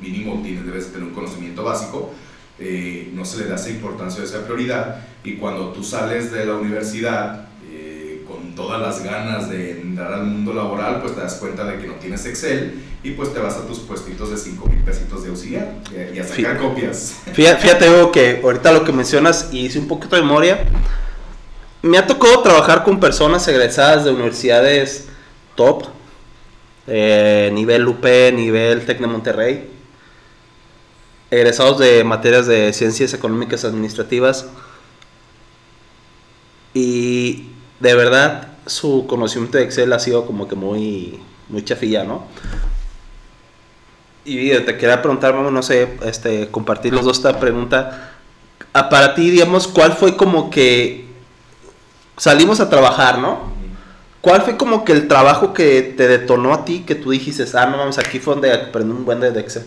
mínimo 0.00 0.40
tienes, 0.42 0.66
debes 0.66 0.92
tener 0.92 1.08
un 1.08 1.14
conocimiento 1.14 1.64
básico, 1.64 2.12
eh, 2.58 3.10
no 3.14 3.24
se 3.24 3.38
le 3.38 3.46
da 3.46 3.56
esa 3.56 3.70
importancia 3.70 4.22
o 4.22 4.24
esa 4.24 4.44
prioridad 4.44 5.02
y 5.24 5.36
cuando 5.36 5.72
tú 5.72 5.82
sales 5.82 6.32
de 6.32 6.46
la 6.46 6.54
universidad 6.54 7.45
todas 8.56 8.80
las 8.80 9.04
ganas 9.04 9.50
de 9.50 9.82
entrar 9.82 10.14
al 10.14 10.24
mundo 10.24 10.54
laboral, 10.54 11.00
pues 11.02 11.14
te 11.14 11.20
das 11.20 11.34
cuenta 11.34 11.64
de 11.64 11.78
que 11.78 11.86
no 11.86 11.94
tienes 11.94 12.24
Excel 12.24 12.82
y 13.02 13.10
pues 13.12 13.32
te 13.32 13.38
vas 13.38 13.54
a 13.54 13.66
tus 13.66 13.80
puestitos 13.80 14.30
de 14.30 14.38
5 14.38 14.66
mil 14.66 14.82
pesitos 14.82 15.22
de 15.22 15.28
auxiliar 15.28 15.74
y 15.92 16.18
a, 16.18 16.22
sacar 16.24 16.36
Fíjate. 16.36 16.58
copias. 16.58 17.16
Fíjate, 17.34 17.90
Hugo, 17.90 18.10
que 18.10 18.40
ahorita 18.42 18.72
lo 18.72 18.82
que 18.82 18.92
mencionas 18.92 19.50
y 19.52 19.66
hice 19.66 19.78
un 19.78 19.86
poquito 19.86 20.16
de 20.16 20.22
memoria. 20.22 20.64
Me 21.82 21.98
ha 21.98 22.06
tocado 22.06 22.40
trabajar 22.40 22.82
con 22.82 22.98
personas 22.98 23.46
egresadas 23.46 24.04
de 24.04 24.10
universidades 24.10 25.06
top, 25.54 25.84
eh, 26.86 27.50
nivel 27.52 27.86
UP, 27.86 28.04
nivel 28.32 28.86
Tec 28.86 28.98
de 28.98 29.06
Monterrey, 29.06 29.70
egresados 31.30 31.78
de 31.78 32.02
materias 32.02 32.46
de 32.46 32.72
ciencias 32.72 33.12
económicas 33.12 33.64
administrativas 33.64 34.46
y 36.72 37.50
de 37.80 37.94
verdad 37.94 38.48
su 38.66 39.06
conocimiento 39.06 39.58
de 39.58 39.64
Excel 39.64 39.92
ha 39.92 39.98
sido 39.98 40.26
como 40.26 40.48
que 40.48 40.56
muy, 40.56 41.20
muy 41.48 41.64
chafilla, 41.64 42.04
¿no? 42.04 42.26
Y 44.24 44.50
te 44.50 44.76
quería 44.76 45.00
preguntar, 45.00 45.32
vamos, 45.34 45.52
no 45.52 45.62
sé, 45.62 45.96
este, 46.04 46.48
compartir 46.48 46.92
los 46.92 47.04
dos 47.04 47.18
esta 47.18 47.38
pregunta. 47.38 48.10
Ah, 48.72 48.88
para 48.88 49.14
ti, 49.14 49.30
digamos, 49.30 49.68
¿cuál 49.68 49.92
fue 49.92 50.16
como 50.16 50.50
que 50.50 51.06
salimos 52.16 52.58
a 52.58 52.68
trabajar, 52.68 53.18
¿no? 53.18 53.54
¿Cuál 54.20 54.42
fue 54.42 54.56
como 54.56 54.84
que 54.84 54.90
el 54.90 55.06
trabajo 55.06 55.54
que 55.54 55.94
te 55.96 56.08
detonó 56.08 56.52
a 56.52 56.64
ti, 56.64 56.80
que 56.80 56.96
tú 56.96 57.10
dijiste, 57.10 57.44
ah, 57.56 57.66
no 57.66 57.78
vamos, 57.78 57.98
aquí 57.98 58.18
fue 58.18 58.34
donde 58.34 58.52
aprendí 58.52 58.90
un 58.90 59.04
buen 59.04 59.20
de 59.20 59.28
Excel? 59.38 59.64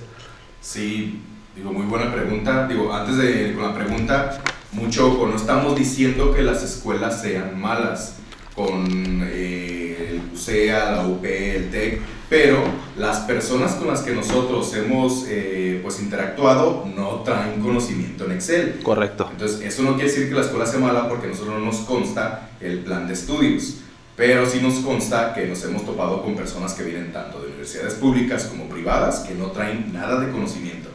Sí, 0.59 1.21
digo, 1.55 1.71
muy 1.71 1.85
buena 1.85 2.11
pregunta. 2.11 2.67
Digo, 2.67 2.93
antes 2.93 3.17
de 3.17 3.47
ir 3.47 3.55
con 3.55 3.63
la 3.63 3.73
pregunta, 3.73 4.41
mucho 4.71 5.07
ojo, 5.07 5.27
no 5.27 5.35
estamos 5.35 5.75
diciendo 5.75 6.33
que 6.33 6.41
las 6.41 6.63
escuelas 6.63 7.21
sean 7.21 7.59
malas 7.59 8.15
con 8.55 8.87
eh, 9.23 10.09
el 10.11 10.33
UCEA, 10.33 10.91
la 10.91 11.07
UP, 11.07 11.23
el 11.23 11.69
TEC, 11.69 12.01
pero 12.29 12.61
las 12.97 13.19
personas 13.19 13.73
con 13.73 13.87
las 13.87 14.01
que 14.01 14.11
nosotros 14.13 14.73
hemos 14.75 15.25
eh, 15.27 15.79
pues 15.81 15.99
interactuado 15.99 16.85
no 16.95 17.21
traen 17.23 17.61
conocimiento 17.61 18.25
en 18.25 18.33
Excel. 18.33 18.79
Correcto. 18.83 19.27
Entonces, 19.31 19.61
eso 19.61 19.83
no 19.83 19.95
quiere 19.95 20.09
decir 20.09 20.29
que 20.29 20.35
la 20.35 20.41
escuela 20.41 20.65
sea 20.65 20.79
mala 20.79 21.09
porque 21.09 21.27
a 21.27 21.29
nosotros 21.29 21.57
no 21.57 21.65
nos 21.65 21.77
consta 21.77 22.49
el 22.59 22.79
plan 22.79 23.07
de 23.07 23.13
estudios, 23.13 23.77
pero 24.15 24.45
sí 24.45 24.59
nos 24.61 24.75
consta 24.75 25.33
que 25.33 25.47
nos 25.47 25.63
hemos 25.63 25.85
topado 25.85 26.21
con 26.21 26.35
personas 26.35 26.73
que 26.73 26.83
vienen 26.83 27.11
tanto 27.11 27.39
de 27.39 27.47
universidades 27.47 27.95
públicas 27.95 28.45
como 28.45 28.65
privadas 28.65 29.19
que 29.19 29.33
no 29.33 29.47
traen 29.47 29.91
nada 29.93 30.19
de 30.19 30.31
conocimiento. 30.31 30.89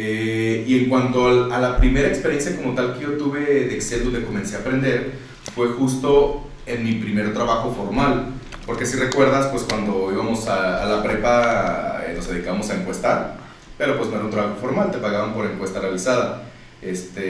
Eh, 0.00 0.64
y 0.64 0.78
en 0.78 0.88
cuanto 0.88 1.26
al- 1.26 1.50
a 1.52 1.58
la 1.58 1.76
primera 1.76 2.06
experiencia 2.06 2.54
como 2.56 2.72
tal 2.72 2.94
que 2.94 3.00
yo 3.02 3.12
tuve 3.16 3.40
de 3.40 3.74
Excel 3.74 4.04
donde 4.04 4.22
comencé 4.24 4.54
a 4.54 4.60
aprender, 4.60 5.10
fue 5.56 5.66
justo 5.70 6.46
en 6.66 6.84
mi 6.84 6.92
primer 6.94 7.34
trabajo 7.34 7.74
formal. 7.76 8.26
Porque 8.64 8.86
si 8.86 8.96
recuerdas, 8.96 9.46
pues 9.48 9.64
cuando 9.64 10.12
íbamos 10.12 10.46
a, 10.46 10.84
a 10.84 10.86
la 10.86 11.02
prepa 11.02 12.02
eh, 12.06 12.12
nos 12.14 12.28
dedicamos 12.28 12.70
a 12.70 12.76
encuestar, 12.76 13.38
pero 13.76 13.96
pues 13.96 14.08
no 14.10 14.16
era 14.16 14.24
un 14.26 14.30
trabajo 14.30 14.54
formal, 14.60 14.92
te 14.92 14.98
pagaban 14.98 15.34
por 15.34 15.46
encuesta 15.46 15.80
realizada. 15.80 16.44
Este, 16.80 17.26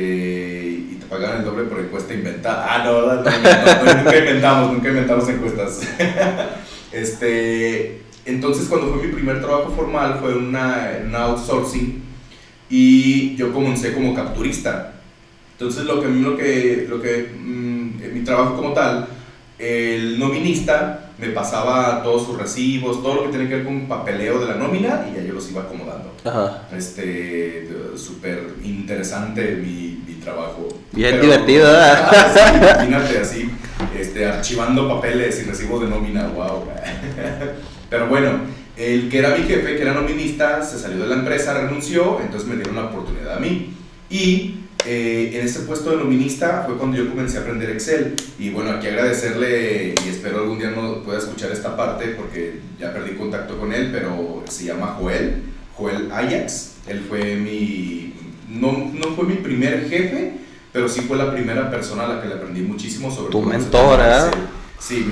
y 0.91 0.99
te 1.01 1.07
pagaban 1.07 1.39
el 1.39 1.45
doble 1.47 1.65
por 1.65 1.81
encuesta 1.81 2.13
inventada. 2.13 2.67
Ah, 2.69 2.85
no, 2.85 3.01
no, 3.01 3.15
no, 3.15 3.95
nunca 3.95 4.19
inventamos, 4.19 4.73
nunca 4.75 4.89
inventamos 4.91 5.27
encuestas. 5.31 5.81
este, 6.93 8.03
entonces 8.27 8.69
cuando 8.69 8.93
fue 8.93 9.07
mi 9.07 9.13
primer 9.15 9.41
trabajo 9.41 9.73
formal 9.75 10.19
fue 10.21 10.37
una, 10.37 10.99
una 11.07 11.19
outsourcing 11.25 12.03
y 12.71 13.37
yo 13.37 13.53
comencé 13.53 13.95
como 13.95 14.15
capturista. 14.15 14.93
Entonces 15.53 15.85
lo 15.85 16.01
que 16.01 16.09
lo 16.09 16.37
que, 16.37 16.87
lo 16.89 17.01
que 17.01 17.31
mm, 17.37 18.03
en 18.03 18.15
mi 18.15 18.21
trabajo 18.21 18.57
como 18.57 18.73
tal, 18.73 19.09
el 19.59 20.19
nominista 20.19 21.09
me 21.19 21.29
pasaba 21.29 22.03
todos 22.03 22.27
sus 22.27 22.39
recibos, 22.39 23.03
todo 23.03 23.17
lo 23.17 23.23
que 23.25 23.31
tenía 23.31 23.49
que 23.49 23.55
ver 23.57 23.65
con 23.65 23.89
papeleo 23.89 24.39
de 24.39 24.47
la 24.47 24.55
nómina 24.55 25.07
y 25.11 25.17
ya 25.17 25.23
yo 25.23 25.35
los 25.35 25.51
iba 25.51 25.63
acomodando. 25.63 26.15
Ajá. 26.25 26.63
Este, 26.77 27.69
súper 27.97 28.55
interesante 28.63 29.57
mi, 29.57 30.01
mi 30.07 30.15
trabajo. 30.21 30.69
Bien 30.93 31.21
divertido, 31.21 31.67
¿verdad? 31.67 32.09
Ah, 32.13 32.33
sí, 32.33 32.57
imagínate 32.57 33.19
así, 33.19 33.51
este, 33.99 34.27
archivando 34.27 34.89
papeles 34.89 35.43
y 35.43 35.49
recibos 35.49 35.81
de 35.83 35.89
nómina, 35.89 36.29
wow. 36.29 36.65
Pero 37.91 38.07
bueno, 38.07 38.41
el 38.79 39.09
que 39.09 39.19
era 39.19 39.37
mi 39.37 39.43
jefe, 39.43 39.77
que 39.77 39.83
era 39.83 39.93
nominista, 39.93 40.63
se 40.63 40.79
salió 40.79 41.03
de 41.03 41.09
la 41.09 41.17
empresa, 41.17 41.53
renunció, 41.53 42.21
entonces 42.21 42.49
me 42.49 42.55
dieron 42.55 42.77
la 42.77 42.85
oportunidad 42.85 43.37
a 43.37 43.41
mí. 43.41 43.75
Y 44.09 44.55
eh, 44.87 45.33
en 45.35 45.45
ese 45.45 45.61
puesto 45.61 45.91
de 45.91 45.97
nominista 45.97 46.63
fue 46.65 46.77
cuando 46.77 46.97
yo 46.97 47.11
comencé 47.11 47.39
a 47.39 47.41
aprender 47.41 47.71
Excel. 47.71 48.15
Y 48.39 48.51
bueno, 48.51 48.71
aquí 48.71 48.87
agradecerle 48.87 49.95
y 50.07 50.09
espero 50.09 50.39
algún 50.39 50.59
día 50.59 50.71
no 50.71 51.03
pueda 51.03 51.19
escuchar 51.19 51.51
esta 51.51 51.77
parte 51.77 52.07
porque 52.11 52.61
ya 52.79 52.93
perdí 52.93 53.17
contacto 53.17 53.59
con 53.59 53.73
él, 53.73 53.91
pero 53.93 54.45
se 54.49 54.67
llama 54.67 54.97
Joel, 54.99 55.43
Joel 55.75 56.13
Ajax. 56.13 56.77
Él 56.87 57.05
fue 57.09 57.35
mi, 57.35 58.15
no, 58.49 58.93
no 58.95 59.15
fue 59.17 59.25
mi 59.25 59.35
primer 59.35 59.89
jefe, 59.91 60.35
pero 60.73 60.89
sí 60.89 61.01
fue 61.01 61.17
la 61.17 61.33
primera 61.33 61.69
persona 61.69 62.05
a 62.05 62.09
la 62.09 62.23
que 62.23 62.29
le 62.29 62.35
aprendí 62.35 62.61
muchísimo 62.63 63.11
sobre 63.11 63.33
Tu 63.33 63.43
cómo 63.43 63.51
Sí, 64.81 65.05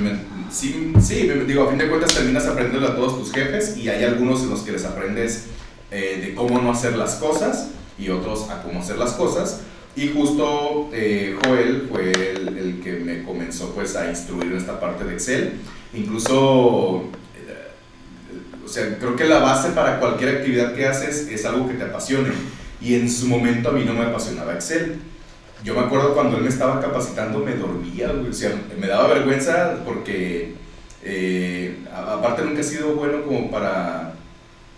sí, 0.50 0.92
sí, 1.00 1.28
digo, 1.46 1.64
a 1.64 1.68
fin 1.70 1.78
de 1.78 1.88
cuentas 1.88 2.14
terminas 2.14 2.46
aprendiendo 2.46 2.88
a 2.88 2.94
todos 2.94 3.18
tus 3.18 3.32
jefes 3.32 3.76
y 3.76 3.88
hay 3.88 4.04
algunos 4.04 4.42
en 4.42 4.50
los 4.50 4.60
que 4.60 4.72
les 4.72 4.84
aprendes 4.84 5.46
eh, 5.90 6.22
de 6.24 6.34
cómo 6.34 6.60
no 6.60 6.70
hacer 6.70 6.96
las 6.96 7.16
cosas 7.16 7.70
y 7.98 8.08
otros 8.08 8.48
a 8.48 8.62
cómo 8.62 8.80
hacer 8.80 8.96
las 8.96 9.12
cosas. 9.12 9.62
Y 9.96 10.08
justo 10.08 10.90
eh, 10.92 11.36
Joel 11.44 11.88
fue 11.90 12.12
el, 12.12 12.58
el 12.58 12.80
que 12.82 12.92
me 12.92 13.24
comenzó 13.24 13.74
pues 13.74 13.96
a 13.96 14.08
instruir 14.08 14.52
en 14.52 14.58
esta 14.58 14.78
parte 14.78 15.04
de 15.04 15.14
Excel. 15.14 15.54
Incluso, 15.94 17.04
eh, 17.34 18.64
o 18.64 18.68
sea, 18.68 18.98
creo 18.98 19.16
que 19.16 19.24
la 19.24 19.38
base 19.38 19.70
para 19.70 19.98
cualquier 19.98 20.36
actividad 20.36 20.74
que 20.74 20.86
haces 20.86 21.28
es 21.28 21.44
algo 21.44 21.66
que 21.66 21.74
te 21.74 21.84
apasione. 21.84 22.30
Y 22.80 22.94
en 22.94 23.10
su 23.10 23.26
momento 23.26 23.70
a 23.70 23.72
mí 23.72 23.84
no 23.84 23.94
me 23.94 24.04
apasionaba 24.04 24.54
Excel. 24.54 24.96
Yo 25.66 25.74
me 25.74 25.80
acuerdo 25.80 26.14
cuando 26.14 26.36
él 26.36 26.44
me 26.44 26.48
estaba 26.48 26.80
capacitando, 26.80 27.40
me 27.40 27.56
dormía, 27.56 28.12
güey, 28.12 28.30
o 28.30 28.32
sea, 28.32 28.52
me 28.78 28.86
daba 28.86 29.08
vergüenza 29.08 29.74
porque, 29.84 30.54
eh, 31.02 31.78
aparte 31.92 32.42
nunca 32.42 32.60
he 32.60 32.62
sido 32.62 32.94
bueno 32.94 33.24
como 33.24 33.50
para 33.50 34.12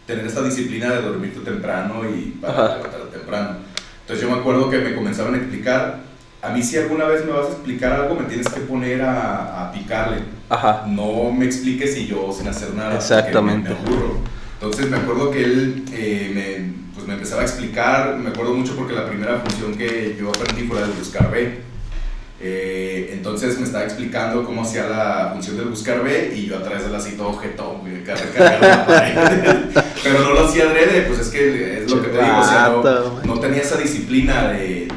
tener 0.06 0.24
esta 0.24 0.42
disciplina 0.42 0.90
de 0.90 1.02
dormirte 1.02 1.40
temprano 1.40 2.08
y 2.08 2.38
para 2.40 2.76
levantarte 2.76 3.18
temprano. 3.18 3.58
Entonces 4.00 4.26
yo 4.26 4.34
me 4.34 4.40
acuerdo 4.40 4.70
que 4.70 4.78
me 4.78 4.94
comenzaban 4.94 5.34
a 5.34 5.36
explicar, 5.36 5.98
a 6.40 6.48
mí 6.52 6.62
si 6.62 6.78
alguna 6.78 7.04
vez 7.04 7.22
me 7.26 7.32
vas 7.32 7.48
a 7.48 7.52
explicar 7.52 7.92
algo, 7.92 8.14
me 8.14 8.24
tienes 8.24 8.48
que 8.48 8.60
poner 8.60 9.02
a, 9.02 9.68
a 9.68 9.72
picarle. 9.72 10.22
Ajá. 10.48 10.84
No 10.86 11.30
me 11.30 11.44
expliques 11.44 11.98
y 11.98 12.06
yo 12.06 12.32
sin 12.32 12.48
hacer 12.48 12.72
nada. 12.72 12.94
Exactamente. 12.94 13.68
Me, 13.68 13.74
me 13.74 13.80
aburro. 13.82 14.37
Entonces 14.60 14.90
me 14.90 14.96
acuerdo 14.96 15.30
que 15.30 15.44
él 15.44 15.84
eh, 15.92 16.32
me, 16.34 16.92
pues 16.92 17.06
me 17.06 17.14
empezaba 17.14 17.42
a 17.42 17.44
explicar, 17.44 18.16
me 18.16 18.30
acuerdo 18.30 18.54
mucho 18.54 18.74
porque 18.74 18.92
la 18.92 19.06
primera 19.06 19.38
función 19.38 19.76
que 19.76 20.16
yo 20.18 20.30
aprendí 20.30 20.66
fue 20.66 20.80
la 20.80 20.86
del 20.88 20.96
buscar 20.96 21.30
B. 21.30 21.60
Eh, 22.40 23.10
entonces 23.12 23.58
me 23.58 23.66
estaba 23.66 23.84
explicando 23.84 24.44
cómo 24.44 24.62
hacía 24.62 24.88
la 24.88 25.30
función 25.32 25.56
del 25.56 25.68
buscar 25.68 26.02
B 26.02 26.34
y 26.36 26.46
yo 26.46 26.58
a 26.58 26.62
través 26.62 26.84
de 26.84 26.90
la 26.90 27.00
cita 27.00 27.22
recargaba 28.04 28.68
la 28.68 28.86
pared. 28.86 29.82
Pero 30.02 30.20
no 30.24 30.32
lo 30.32 30.46
hacía 30.46 30.64
adrede, 30.64 31.02
pues 31.02 31.20
es 31.20 31.28
que 31.28 31.82
es 31.82 31.90
lo 31.90 32.02
que 32.02 32.08
te 32.08 32.18
digo, 32.18 32.38
o 32.38 32.44
sea, 32.44 32.68
no, 32.68 33.20
no 33.24 33.40
tenía 33.40 33.62
esa 33.62 33.76
disciplina 33.76 34.48
de, 34.48 34.87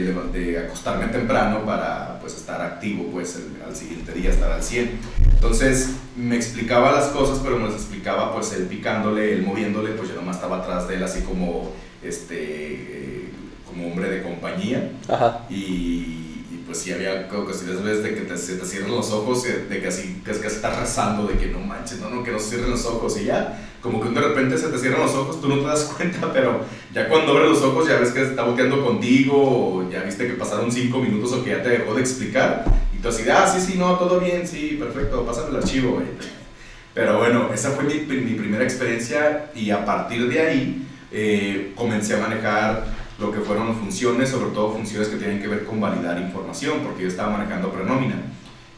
de, 0.00 0.40
de 0.40 0.58
acostarme 0.58 1.06
temprano 1.06 1.64
para 1.64 2.18
pues, 2.20 2.34
estar 2.36 2.60
activo 2.60 3.08
pues, 3.12 3.36
el- 3.36 3.62
al 3.66 3.74
siguiente 3.74 4.12
día, 4.12 4.30
estar 4.30 4.50
al 4.52 4.62
100. 4.62 4.90
Entonces 5.34 5.90
me 6.16 6.36
explicaba 6.36 6.92
las 6.92 7.06
cosas, 7.08 7.40
pero 7.42 7.58
me 7.58 7.64
las 7.66 7.74
explicaba 7.74 8.32
pues 8.32 8.52
él 8.54 8.64
picándole, 8.64 9.32
él 9.34 9.42
moviéndole, 9.42 9.90
pues 9.92 10.08
yo 10.10 10.14
nomás 10.16 10.36
estaba 10.36 10.58
atrás 10.58 10.88
de 10.88 10.96
él 10.96 11.02
así 11.04 11.20
como, 11.22 11.72
este, 12.02 12.34
eh, 12.38 13.28
como 13.66 13.88
hombre 13.88 14.08
de 14.10 14.22
compañía. 14.22 14.90
Ajá. 15.08 15.44
Y, 15.50 16.33
pues 16.66 16.78
sí 16.78 16.92
había 16.92 17.28
ocasiones 17.32 17.82
veces 17.82 18.02
de 18.02 18.14
que 18.14 18.20
te, 18.22 18.36
se 18.36 18.56
te 18.56 18.66
cierran 18.66 18.92
los 18.92 19.10
ojos, 19.10 19.44
eh, 19.46 19.66
de 19.68 19.80
que 19.80 19.88
así, 19.88 20.22
que 20.24 20.32
que 20.32 20.46
estás 20.46 20.78
rezando, 20.78 21.26
de 21.26 21.36
que 21.36 21.46
no 21.46 21.58
manches, 21.60 22.00
no, 22.00 22.10
no, 22.10 22.22
que 22.22 22.30
no 22.30 22.38
se 22.38 22.50
cierren 22.50 22.70
los 22.70 22.84
ojos 22.86 23.18
y 23.20 23.24
ya, 23.24 23.58
como 23.80 24.00
que 24.00 24.08
de 24.08 24.20
repente 24.20 24.56
se 24.56 24.68
te 24.68 24.78
cierran 24.78 25.02
los 25.02 25.14
ojos, 25.14 25.40
tú 25.40 25.48
no 25.48 25.58
te 25.58 25.66
das 25.66 25.84
cuenta, 25.96 26.32
pero 26.32 26.60
ya 26.92 27.08
cuando 27.08 27.32
abres 27.32 27.50
los 27.50 27.62
ojos 27.62 27.88
ya 27.88 27.98
ves 27.98 28.10
que 28.10 28.22
está 28.22 28.44
volteando 28.44 28.84
contigo, 28.84 29.36
o 29.36 29.90
ya 29.90 30.02
viste 30.02 30.26
que 30.26 30.34
pasaron 30.34 30.72
cinco 30.72 31.00
minutos 31.00 31.32
o 31.32 31.44
que 31.44 31.50
ya 31.50 31.62
te 31.62 31.68
dejó 31.68 31.94
de 31.94 32.00
explicar, 32.00 32.64
y 32.94 32.98
tú 32.98 33.08
así, 33.08 33.28
ah, 33.28 33.46
sí, 33.46 33.60
sí, 33.60 33.78
no, 33.78 33.96
todo 33.98 34.20
bien, 34.20 34.46
sí, 34.46 34.76
perfecto, 34.80 35.24
pásame 35.24 35.50
el 35.50 35.56
archivo, 35.56 35.92
güey. 35.92 36.06
Pero 36.94 37.18
bueno, 37.18 37.50
esa 37.52 37.72
fue 37.72 37.84
mi, 37.84 37.94
mi 37.94 38.34
primera 38.34 38.62
experiencia 38.62 39.50
y 39.52 39.70
a 39.70 39.84
partir 39.84 40.28
de 40.28 40.40
ahí 40.40 40.86
eh, 41.10 41.72
comencé 41.74 42.14
a 42.14 42.18
manejar 42.18 42.84
lo 43.18 43.30
que 43.32 43.40
fueron 43.40 43.74
funciones, 43.76 44.30
sobre 44.30 44.50
todo 44.50 44.72
funciones 44.72 45.08
que 45.08 45.16
tienen 45.16 45.40
que 45.40 45.48
ver 45.48 45.64
con 45.64 45.80
validar 45.80 46.18
información, 46.20 46.80
porque 46.82 47.02
yo 47.02 47.08
estaba 47.08 47.30
manejando 47.36 47.70
prenómina. 47.70 48.16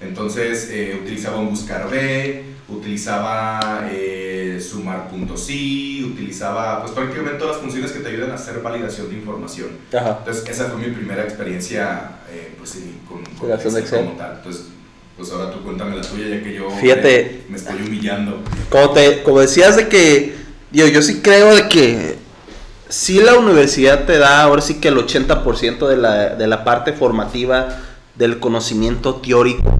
Entonces 0.01 0.69
eh, 0.71 0.99
utilizaba 1.03 1.39
un 1.39 1.49
buscar 1.51 1.89
B, 1.91 2.45
utilizaba 2.69 3.89
eh, 3.91 4.61
sumar.si, 4.61 6.05
utilizaba 6.05 6.83
pues 6.83 6.93
prácticamente 6.93 7.39
todas 7.39 7.57
las 7.57 7.63
funciones 7.63 7.93
que 7.93 8.01
te 8.01 8.09
ayudan 8.11 8.31
a 8.31 8.35
hacer 8.35 8.61
validación 8.61 9.09
de 9.09 9.17
información. 9.17 9.69
Ajá. 9.97 10.17
Entonces 10.19 10.49
esa 10.49 10.67
fue 10.67 10.87
mi 10.87 10.95
primera 10.95 11.23
experiencia 11.23 12.11
eh, 12.31 12.55
pues, 12.59 12.79
con, 13.09 13.25
con 13.37 13.49
de 13.49 13.81
Excel. 13.81 14.05
como 14.05 14.19
tal. 14.19 14.37
Entonces 14.37 14.67
Pues 15.17 15.33
ahora 15.33 15.51
tú 15.51 15.63
cuéntame 15.63 15.97
la 15.97 16.03
tuya, 16.03 16.29
ya 16.29 16.43
que 16.43 16.53
yo 16.53 16.71
Fíjate. 16.71 17.45
me, 17.47 17.53
me 17.53 17.57
estoy 17.57 17.81
humillando. 17.87 18.43
Como, 18.69 18.91
te, 18.91 19.23
como 19.23 19.41
decías 19.41 19.77
de 19.77 19.89
que, 19.89 20.35
yo, 20.73 20.87
yo 20.89 21.01
sí 21.01 21.21
creo 21.23 21.55
de 21.57 21.69
que 21.69 22.17
sí 22.89 23.21
la 23.21 23.35
universidad 23.35 24.05
te 24.05 24.19
da 24.19 24.43
ahora 24.43 24.63
sí 24.63 24.81
que 24.81 24.89
el 24.89 24.97
80% 24.97 25.87
de 25.87 25.97
la, 25.97 26.35
de 26.35 26.47
la 26.47 26.65
parte 26.65 26.93
formativa 26.93 27.69
del 28.15 28.39
conocimiento 28.41 29.17
teórico, 29.17 29.79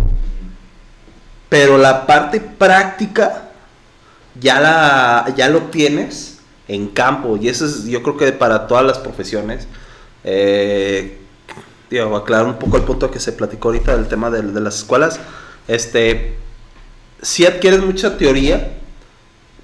pero 1.49 1.79
la 1.79 2.07
parte 2.07 2.41
práctica 2.41 3.51
ya, 4.41 4.61
la, 4.61 5.33
ya 5.37 5.49
lo 5.49 5.63
tienes 5.63 6.39
en 6.69 6.89
campo 6.89 7.37
y 7.37 7.49
eso 7.49 7.65
es 7.65 7.85
yo 7.85 8.03
creo 8.03 8.17
que 8.17 8.33
para 8.33 8.67
todas 8.67 8.85
las 8.85 8.99
profesiones. 8.99 9.67
Eh, 10.25 11.19
digo, 11.89 12.17
aclarar 12.17 12.47
un 12.47 12.59
poco 12.59 12.77
el 12.77 12.83
punto 12.83 13.11
que 13.11 13.21
se 13.21 13.33
platicó 13.33 13.69
ahorita 13.69 13.97
del 13.97 14.09
tema 14.09 14.31
de, 14.31 14.43
de 14.43 14.61
las 14.61 14.79
escuelas. 14.79 15.21
Este, 15.69 16.37
sí 17.23 17.47
adquieres 17.47 17.81
mucha 17.81 18.19
teoría, 18.19 18.77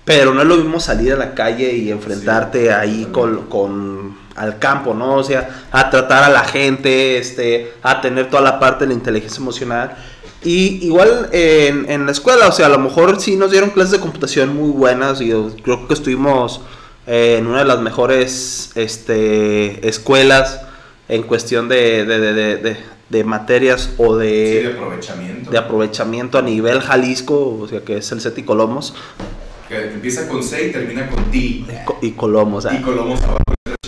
pero 0.04 0.34
no 0.34 0.42
es 0.42 0.48
lo 0.48 0.56
mismo 0.56 0.80
salir 0.80 1.12
a 1.12 1.16
la 1.16 1.34
calle 1.34 1.72
y 1.76 1.90
enfrentarte 1.90 2.62
Sí, 2.62 2.68
ahí 2.68 3.08
con, 3.12 3.46
con- 3.48 4.16
al 4.34 4.58
campo, 4.58 4.94
¿no? 4.94 5.16
O 5.16 5.22
sea, 5.24 5.66
a 5.70 5.90
tratar 5.90 6.24
a 6.24 6.30
la 6.30 6.42
gente, 6.44 7.18
este, 7.18 7.74
a 7.82 8.00
tener 8.00 8.30
toda 8.30 8.42
la 8.42 8.58
parte 8.58 8.84
de 8.84 8.88
la 8.88 8.94
inteligencia 8.94 9.40
emocional. 9.40 9.94
Y 10.42 10.84
igual 10.86 11.28
en, 11.32 11.88
en 11.90 12.06
la 12.06 12.12
escuela, 12.12 12.48
o 12.48 12.52
sea, 12.52 12.66
a 12.66 12.68
lo 12.70 12.78
mejor 12.78 13.20
sí 13.20 13.36
nos 13.36 13.50
dieron 13.52 13.70
clases 13.70 13.92
de 13.92 14.00
computación 14.00 14.56
muy 14.56 14.70
buenas 14.70 15.20
y 15.20 15.28
yo 15.28 15.50
creo 15.62 15.86
que 15.86 15.94
estuvimos 15.94 16.62
eh, 17.06 17.36
en 17.38 17.46
una 17.46 17.58
de 17.60 17.64
las 17.66 17.80
mejores 17.80 18.70
este, 18.74 19.86
escuelas 19.86 20.60
en 21.08 21.22
cuestión 21.24 21.68
de, 21.68 22.04
de, 22.06 22.18
de- 22.32 22.76
de- 23.10 23.24
materias 23.24 23.90
o 23.98 24.18
Sí, 24.18 24.26
de, 24.26 24.72
aprovechamiento. 24.74 25.50
de 25.50 25.58
aprovechamiento 25.58 26.38
a 26.38 26.42
nivel 26.42 26.80
Jalisco, 26.80 27.58
o 27.60 27.68
sea, 27.68 27.80
que 27.82 27.98
es 27.98 28.10
el 28.12 28.20
CETI 28.22 28.42
Colomos, 28.44 28.94
Que 29.72 29.92
empieza 29.94 30.28
con 30.28 30.42
C 30.42 30.68
y 30.68 30.72
termina 30.72 31.08
con 31.08 31.24
T. 31.30 31.36
y 31.38 31.66
Co- 31.86 31.98
y 32.02 32.10
Colomos. 32.12 32.66
ah. 32.66 32.74
Y 32.74 32.82
Colomos 32.82 33.22
abajo. 33.22 33.38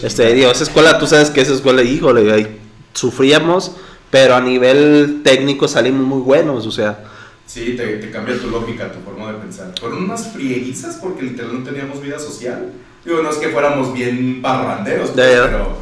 Este, 0.02 0.32
digo, 0.32 0.50
esa 0.50 0.64
escuela, 0.64 0.98
tú 0.98 1.06
sabes 1.06 1.30
que 1.30 1.40
esa 1.42 1.52
escuela, 1.54 1.82
híjole, 1.82 2.32
ahí 2.32 2.58
sufríamos, 2.94 3.76
pero 4.10 4.34
a 4.34 4.40
nivel 4.40 5.20
técnico 5.22 5.68
salimos 5.68 6.06
muy 6.06 6.20
buenos, 6.22 6.66
o 6.66 6.70
sea, 6.70 7.04
Sí, 7.46 7.74
te, 7.76 7.98
te 7.98 8.10
cambia 8.10 8.38
tu 8.40 8.48
lógica, 8.50 8.90
tu 8.90 9.00
forma 9.00 9.30
de 9.30 9.38
pensar. 9.38 9.72
Fueron 9.78 10.04
unas 10.04 10.28
frieguizas 10.32 10.96
porque 10.96 11.22
literal 11.22 11.58
no 11.58 11.62
teníamos 11.64 12.00
vida 12.00 12.18
social. 12.18 12.72
Digo, 13.04 13.22
no 13.22 13.28
es 13.30 13.36
que 13.36 13.48
fuéramos 13.50 13.92
bien 13.92 14.40
pues, 14.42 15.14
ya. 15.14 15.44
pero 15.44 15.76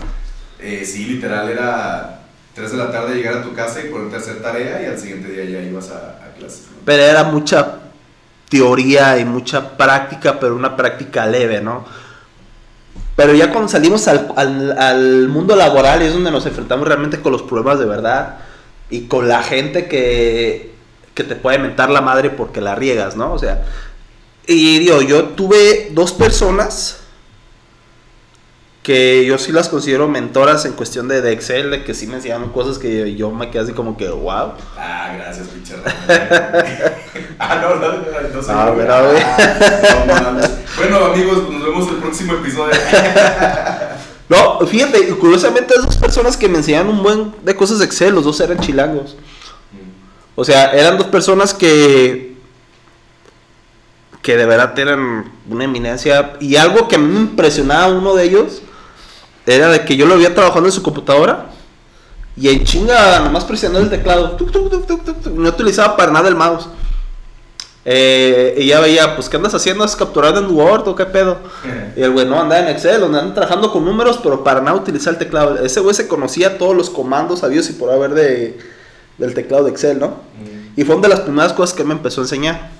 eh, 0.58 0.84
sí, 0.84 1.04
literal 1.04 1.48
era 1.48 2.22
3 2.54 2.72
de 2.72 2.76
la 2.76 2.90
tarde 2.90 3.14
llegar 3.14 3.34
a 3.38 3.42
tu 3.44 3.54
casa 3.54 3.80
y 3.80 3.88
ponerte 3.90 4.16
a 4.16 4.18
hacer 4.18 4.42
tarea 4.42 4.82
y 4.82 4.86
al 4.86 4.98
siguiente 4.98 5.28
día 5.30 5.44
ya 5.44 5.62
ibas 5.66 5.90
a, 5.90 6.18
a 6.26 6.34
clases. 6.36 6.62
¿no? 6.72 6.78
pero 6.84 7.02
era 7.04 7.22
mucha 7.24 7.78
teoría 8.52 9.18
y 9.18 9.24
mucha 9.24 9.76
práctica, 9.78 10.38
pero 10.38 10.54
una 10.54 10.76
práctica 10.76 11.26
leve, 11.26 11.62
¿no? 11.62 11.84
Pero 13.16 13.32
ya 13.34 13.50
cuando 13.50 13.68
salimos 13.70 14.06
al, 14.08 14.28
al- 14.36 14.78
al 14.78 15.28
mundo 15.28 15.56
laboral 15.56 16.02
es 16.02 16.12
donde 16.12 16.30
nos 16.30 16.44
enfrentamos 16.44 16.86
realmente 16.86 17.20
con 17.20 17.32
los 17.32 17.42
problemas 17.42 17.78
de 17.78 17.86
verdad 17.86 18.38
y 18.90 19.06
con 19.06 19.26
la 19.26 19.42
gente 19.42 19.88
que, 19.88 20.74
que 21.14 21.24
te 21.24 21.34
puede 21.34 21.58
mentar 21.58 21.88
la 21.88 22.02
madre 22.02 22.28
porque 22.28 22.60
la 22.60 22.74
riegas, 22.74 23.16
¿no? 23.16 23.32
O 23.32 23.38
sea, 23.38 23.64
y 24.46 24.78
digo, 24.80 25.00
yo 25.00 25.24
tuve 25.30 25.88
dos 25.92 26.12
personas 26.12 26.98
que 28.82 29.24
yo 29.24 29.38
sí 29.38 29.52
las 29.52 29.68
considero 29.68 30.08
mentoras 30.08 30.64
en 30.64 30.72
cuestión 30.72 31.06
de, 31.08 31.22
de 31.22 31.32
Excel, 31.32 31.70
de 31.70 31.84
que 31.84 31.94
sí 31.94 32.06
me 32.06 32.16
enseñaron 32.16 32.50
cosas 32.50 32.78
que 32.78 33.14
yo 33.14 33.30
me 33.30 33.48
quedé 33.50 33.62
así 33.62 33.72
como 33.72 33.96
que, 33.96 34.08
wow. 34.08 34.52
Ah, 34.76 35.14
gracias, 35.16 35.46
Ramón. 35.48 36.92
ah, 37.42 37.56
no, 37.60 37.74
no, 37.76 37.92
no, 37.92 38.34
no 38.34 38.42
soy 38.42 38.54
Ah, 38.56 38.72
mira. 38.76 38.98
Ah, 38.98 40.04
no 40.06 40.14
mames. 40.14 40.50
bueno, 40.76 41.04
amigos, 41.06 41.50
nos 41.50 41.62
vemos 41.62 41.88
el 41.88 41.96
próximo 41.96 42.34
episodio. 42.34 42.72
No, 44.28 44.66
fíjate, 44.66 45.08
curiosamente 45.18 45.74
esas 45.74 45.84
dos 45.84 45.96
personas 45.98 46.38
que 46.38 46.48
me 46.48 46.56
enseñaron 46.56 46.88
un 46.88 47.02
buen 47.02 47.34
de 47.42 47.54
cosas 47.54 47.80
de 47.80 47.84
Excel, 47.84 48.14
los 48.14 48.24
dos 48.24 48.40
eran 48.40 48.60
chilangos. 48.60 49.14
O 50.34 50.42
sea, 50.42 50.72
eran 50.72 50.96
dos 50.96 51.08
personas 51.08 51.52
que 51.52 52.32
que 54.22 54.36
de 54.36 54.46
verdad 54.46 54.78
eran 54.78 55.30
una 55.50 55.64
eminencia 55.64 56.34
y 56.40 56.56
algo 56.56 56.88
que 56.88 56.94
a 56.94 56.98
mí 56.98 57.12
me 57.12 57.20
impresionaba 57.20 57.88
uno 57.88 58.14
de 58.14 58.24
ellos 58.24 58.62
era 59.44 59.68
de 59.68 59.84
que 59.84 59.96
yo 59.96 60.06
lo 60.06 60.14
había 60.14 60.34
trabajando 60.34 60.68
en 60.68 60.72
su 60.72 60.82
computadora 60.82 61.50
y 62.36 62.48
en 62.48 62.64
chinga 62.64 63.18
nomás 63.18 63.44
presionando 63.44 63.80
el 63.84 63.90
teclado, 63.90 64.32
tuc, 64.36 64.50
tuc, 64.52 64.86
tuc, 64.86 65.26
no 65.26 65.48
utilizaba 65.48 65.96
para 65.96 66.12
nada 66.12 66.28
el 66.28 66.36
mouse. 66.36 66.68
Eh, 67.84 68.54
y 68.58 68.66
ya 68.66 68.80
veía, 68.80 69.16
pues, 69.16 69.28
¿qué 69.28 69.36
andas 69.36 69.54
haciendo? 69.54 69.84
¿Es 69.84 69.96
capturando 69.96 70.40
en 70.40 70.54
Word 70.54 70.86
o 70.86 70.94
qué 70.94 71.04
pedo? 71.04 71.38
Y 71.96 72.02
el 72.02 72.12
güey 72.12 72.26
no 72.26 72.40
andaba 72.40 72.60
en 72.60 72.68
Excel, 72.68 73.00
donde 73.00 73.18
andan 73.18 73.34
trabajando 73.34 73.72
con 73.72 73.84
números, 73.84 74.20
pero 74.22 74.44
para 74.44 74.60
nada 74.60 74.76
utilizar 74.76 75.14
el 75.14 75.18
teclado. 75.18 75.58
Ese 75.64 75.80
güey 75.80 75.94
se 75.94 76.06
conocía 76.06 76.58
todos 76.58 76.76
los 76.76 76.90
comandos 76.90 77.42
habidos 77.42 77.68
y 77.70 77.72
por 77.72 77.90
haber 77.90 78.14
de, 78.14 78.58
del 79.18 79.34
teclado 79.34 79.64
de 79.64 79.70
Excel, 79.70 79.98
¿no? 79.98 80.16
Y 80.76 80.84
fue 80.84 80.94
una 80.94 81.08
de 81.08 81.14
las 81.14 81.20
primeras 81.20 81.52
cosas 81.52 81.76
que 81.76 81.84
me 81.84 81.92
empezó 81.92 82.20
a 82.20 82.24
enseñar. 82.24 82.70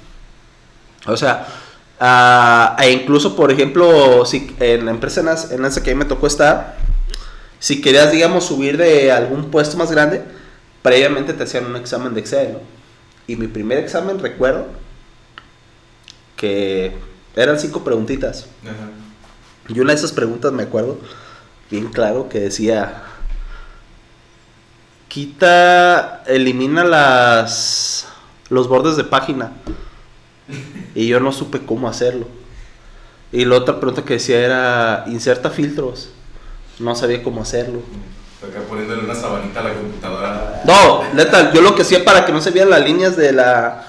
O 1.07 1.17
sea, 1.17 1.47
ah, 1.99 2.77
e 2.81 2.93
incluso, 2.93 3.35
por 3.35 3.51
ejemplo, 3.51 4.25
si 4.25 4.55
en 4.61 4.85
la 4.85 4.93
empresa 4.93 5.21
en 5.51 5.65
esa 5.65 5.83
que 5.83 5.91
a 5.91 5.95
mí 5.95 5.99
me 5.99 6.05
tocó 6.05 6.29
estar, 6.29 6.77
si 7.59 7.81
querías, 7.81 8.13
digamos, 8.13 8.45
subir 8.45 8.77
de 8.77 9.11
algún 9.11 9.51
puesto 9.51 9.77
más 9.77 9.91
grande, 9.91 10.23
previamente 10.81 11.33
te 11.33 11.43
hacían 11.43 11.67
un 11.67 11.77
examen 11.77 12.15
de 12.15 12.21
Excel, 12.21 12.53
¿no? 12.53 12.59
Y 13.27 13.37
mi 13.37 13.47
primer 13.47 13.79
examen, 13.79 14.19
recuerdo, 14.19 14.67
que 16.43 16.91
eran 17.37 17.61
cinco 17.61 17.85
preguntitas. 17.85 18.47
Ajá. 18.65 18.91
Y 19.69 19.79
una 19.79 19.93
de 19.93 19.99
esas 19.99 20.11
preguntas 20.11 20.51
me 20.51 20.65
acuerdo 20.65 20.99
bien 21.71 21.87
claro 21.87 22.29
que 22.29 22.41
decía, 22.41 23.05
quita, 25.07 26.25
elimina 26.27 26.83
las 26.83 28.09
los 28.51 28.67
bordes 28.67 28.97
de 28.97 29.05
página. 29.05 29.53
Y 30.95 31.07
yo 31.07 31.21
no 31.21 31.33
supe 31.33 31.65
cómo 31.65 31.89
hacerlo. 31.89 32.27
Y 33.31 33.47
la 33.47 33.57
otra 33.57 33.81
pregunta 33.81 34.05
que 34.05 34.15
decía 34.15 34.41
era, 34.41 35.05
inserta 35.07 35.49
filtros. 35.49 36.11
No 36.79 36.95
sabía 36.95 37.23
cómo 37.23 37.41
hacerlo. 37.41 37.81
Acá 38.43 38.61
poniéndole 38.69 39.05
una 39.05 39.15
sabanita 39.15 39.61
a 39.61 39.63
la 39.63 39.73
computadora. 39.73 40.63
No, 40.67 41.05
neta, 41.15 41.51
yo 41.53 41.63
lo 41.63 41.75
que 41.75 41.81
hacía 41.81 42.05
para 42.05 42.27
que 42.27 42.33
no 42.33 42.43
se 42.43 42.51
vieran 42.51 42.69
las 42.69 42.85
líneas 42.85 43.17
de 43.17 43.33
la 43.33 43.87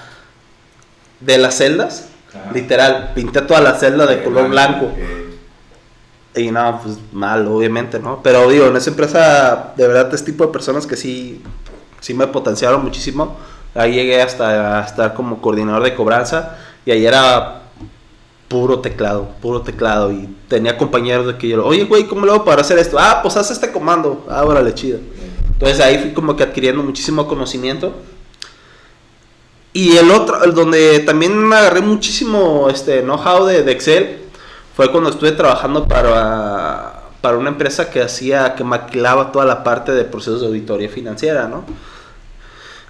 de 1.20 1.38
las 1.38 1.56
celdas, 1.58 2.08
Literal, 2.52 3.12
pinté 3.14 3.40
toda 3.42 3.60
la 3.60 3.74
celda 3.74 4.06
de 4.06 4.22
color 4.22 4.48
blanco. 4.48 4.90
Y 6.36 6.50
no, 6.50 6.80
pues 6.82 6.98
mal, 7.12 7.46
obviamente, 7.46 8.00
¿no? 8.00 8.20
Pero 8.22 8.48
digo, 8.48 8.66
en 8.66 8.76
esa 8.76 8.90
empresa, 8.90 9.72
de 9.76 9.86
verdad, 9.86 10.12
este 10.12 10.32
tipo 10.32 10.46
de 10.46 10.52
personas 10.52 10.86
que 10.86 10.96
sí, 10.96 11.42
sí 12.00 12.12
me 12.12 12.26
potenciaron 12.26 12.82
muchísimo. 12.82 13.36
Ahí 13.74 13.94
llegué 13.94 14.20
hasta 14.20 14.78
a 14.80 14.84
estar 14.84 15.14
como 15.14 15.40
coordinador 15.40 15.82
de 15.82 15.94
cobranza 15.94 16.56
y 16.84 16.90
ahí 16.90 17.06
era 17.06 17.62
puro 18.48 18.80
teclado, 18.80 19.28
puro 19.40 19.62
teclado. 19.62 20.12
Y 20.12 20.28
tenía 20.48 20.76
compañeros 20.76 21.26
de 21.26 21.38
que 21.38 21.48
yo, 21.48 21.64
oye, 21.64 21.84
güey, 21.84 22.06
¿cómo 22.06 22.26
lo 22.26 22.34
hago 22.34 22.44
para 22.44 22.62
hacer 22.62 22.78
esto? 22.78 22.98
Ah, 22.98 23.20
pues 23.22 23.36
haz 23.36 23.50
este 23.50 23.72
comando. 23.72 24.26
Ah, 24.28 24.44
órale, 24.44 24.74
chido. 24.74 24.98
Entonces 25.52 25.80
ahí 25.80 25.98
fui 25.98 26.12
como 26.12 26.36
que 26.36 26.42
adquiriendo 26.42 26.82
muchísimo 26.82 27.26
conocimiento. 27.28 27.94
Y 29.74 29.96
el 29.96 30.12
otro, 30.12 30.44
el 30.44 30.54
donde 30.54 31.00
también 31.00 31.52
agarré 31.52 31.80
muchísimo 31.80 32.70
este 32.70 33.02
know-how 33.02 33.44
de, 33.44 33.64
de 33.64 33.72
Excel, 33.72 34.20
fue 34.76 34.90
cuando 34.92 35.10
estuve 35.10 35.32
trabajando 35.32 35.88
para, 35.88 37.02
para 37.20 37.36
una 37.36 37.48
empresa 37.48 37.90
que 37.90 38.00
hacía, 38.00 38.54
que 38.54 38.62
maquilaba 38.62 39.32
toda 39.32 39.44
la 39.44 39.64
parte 39.64 39.90
de 39.90 40.04
procesos 40.04 40.42
de 40.42 40.46
auditoría 40.46 40.88
financiera, 40.88 41.48
¿no? 41.48 41.64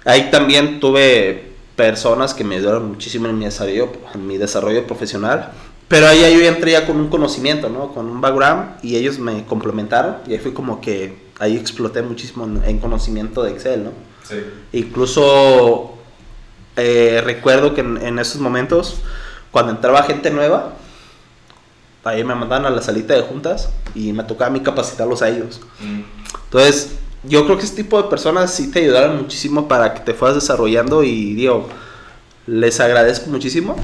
Ahí 0.05 0.29
también 0.29 0.79
tuve 0.79 1.53
personas 1.75 2.35
que 2.35 2.43
me 2.43 2.57
ayudaron 2.57 2.87
muchísimo 2.87 3.27
en 3.27 3.39
mi 3.39 3.45
desarrollo, 3.45 3.89
en 4.13 4.27
mi 4.27 4.37
desarrollo 4.37 4.85
profesional. 4.85 5.53
Pero 5.87 6.07
ahí 6.07 6.21
yo 6.21 6.45
entré 6.45 6.73
ya 6.73 6.85
con 6.85 6.97
un 6.97 7.09
conocimiento, 7.09 7.67
¿no? 7.67 7.93
Con 7.93 8.07
un 8.07 8.21
background 8.21 8.77
y 8.83 8.95
ellos 8.95 9.17
me 9.17 9.43
complementaron 9.45 10.17
y 10.27 10.33
ahí 10.33 10.39
fui 10.39 10.53
como 10.53 10.81
que 10.81 11.25
ahí 11.39 11.57
exploté 11.57 12.03
muchísimo 12.03 12.45
en, 12.45 12.63
en 12.63 12.77
conocimiento 12.77 13.41
de 13.41 13.51
Excel, 13.51 13.85
¿no? 13.85 13.91
Sí. 14.23 14.35
Incluso 14.73 15.95
eh, 16.77 17.21
recuerdo 17.23 17.73
que 17.73 17.81
en, 17.81 17.97
en 17.97 18.19
esos 18.19 18.41
momentos, 18.41 18.97
cuando 19.51 19.71
entraba 19.71 20.03
gente 20.03 20.29
nueva, 20.31 20.73
ahí 22.03 22.23
me 22.23 22.35
mandaban 22.35 22.65
a 22.65 22.69
la 22.69 22.81
salita 22.81 23.13
de 23.13 23.21
juntas 23.21 23.69
y 23.95 24.13
me 24.13 24.23
tocaba 24.23 24.47
a 24.47 24.51
mí 24.51 24.59
capacitarlos 24.61 25.21
a 25.21 25.29
ellos. 25.29 25.61
Mm. 25.79 26.01
Entonces, 26.45 26.91
yo 27.23 27.45
creo 27.45 27.57
que 27.57 27.63
este 27.65 27.81
tipo 27.83 28.01
de 28.01 28.07
personas 28.09 28.53
sí 28.53 28.69
te 28.71 28.79
ayudaron 28.79 29.17
muchísimo 29.17 29.67
para 29.67 29.93
que 29.93 30.01
te 30.01 30.13
fueras 30.13 30.35
desarrollando 30.35 31.03
y 31.03 31.33
digo, 31.33 31.67
les 32.45 32.79
agradezco 32.79 33.29
muchísimo. 33.31 33.75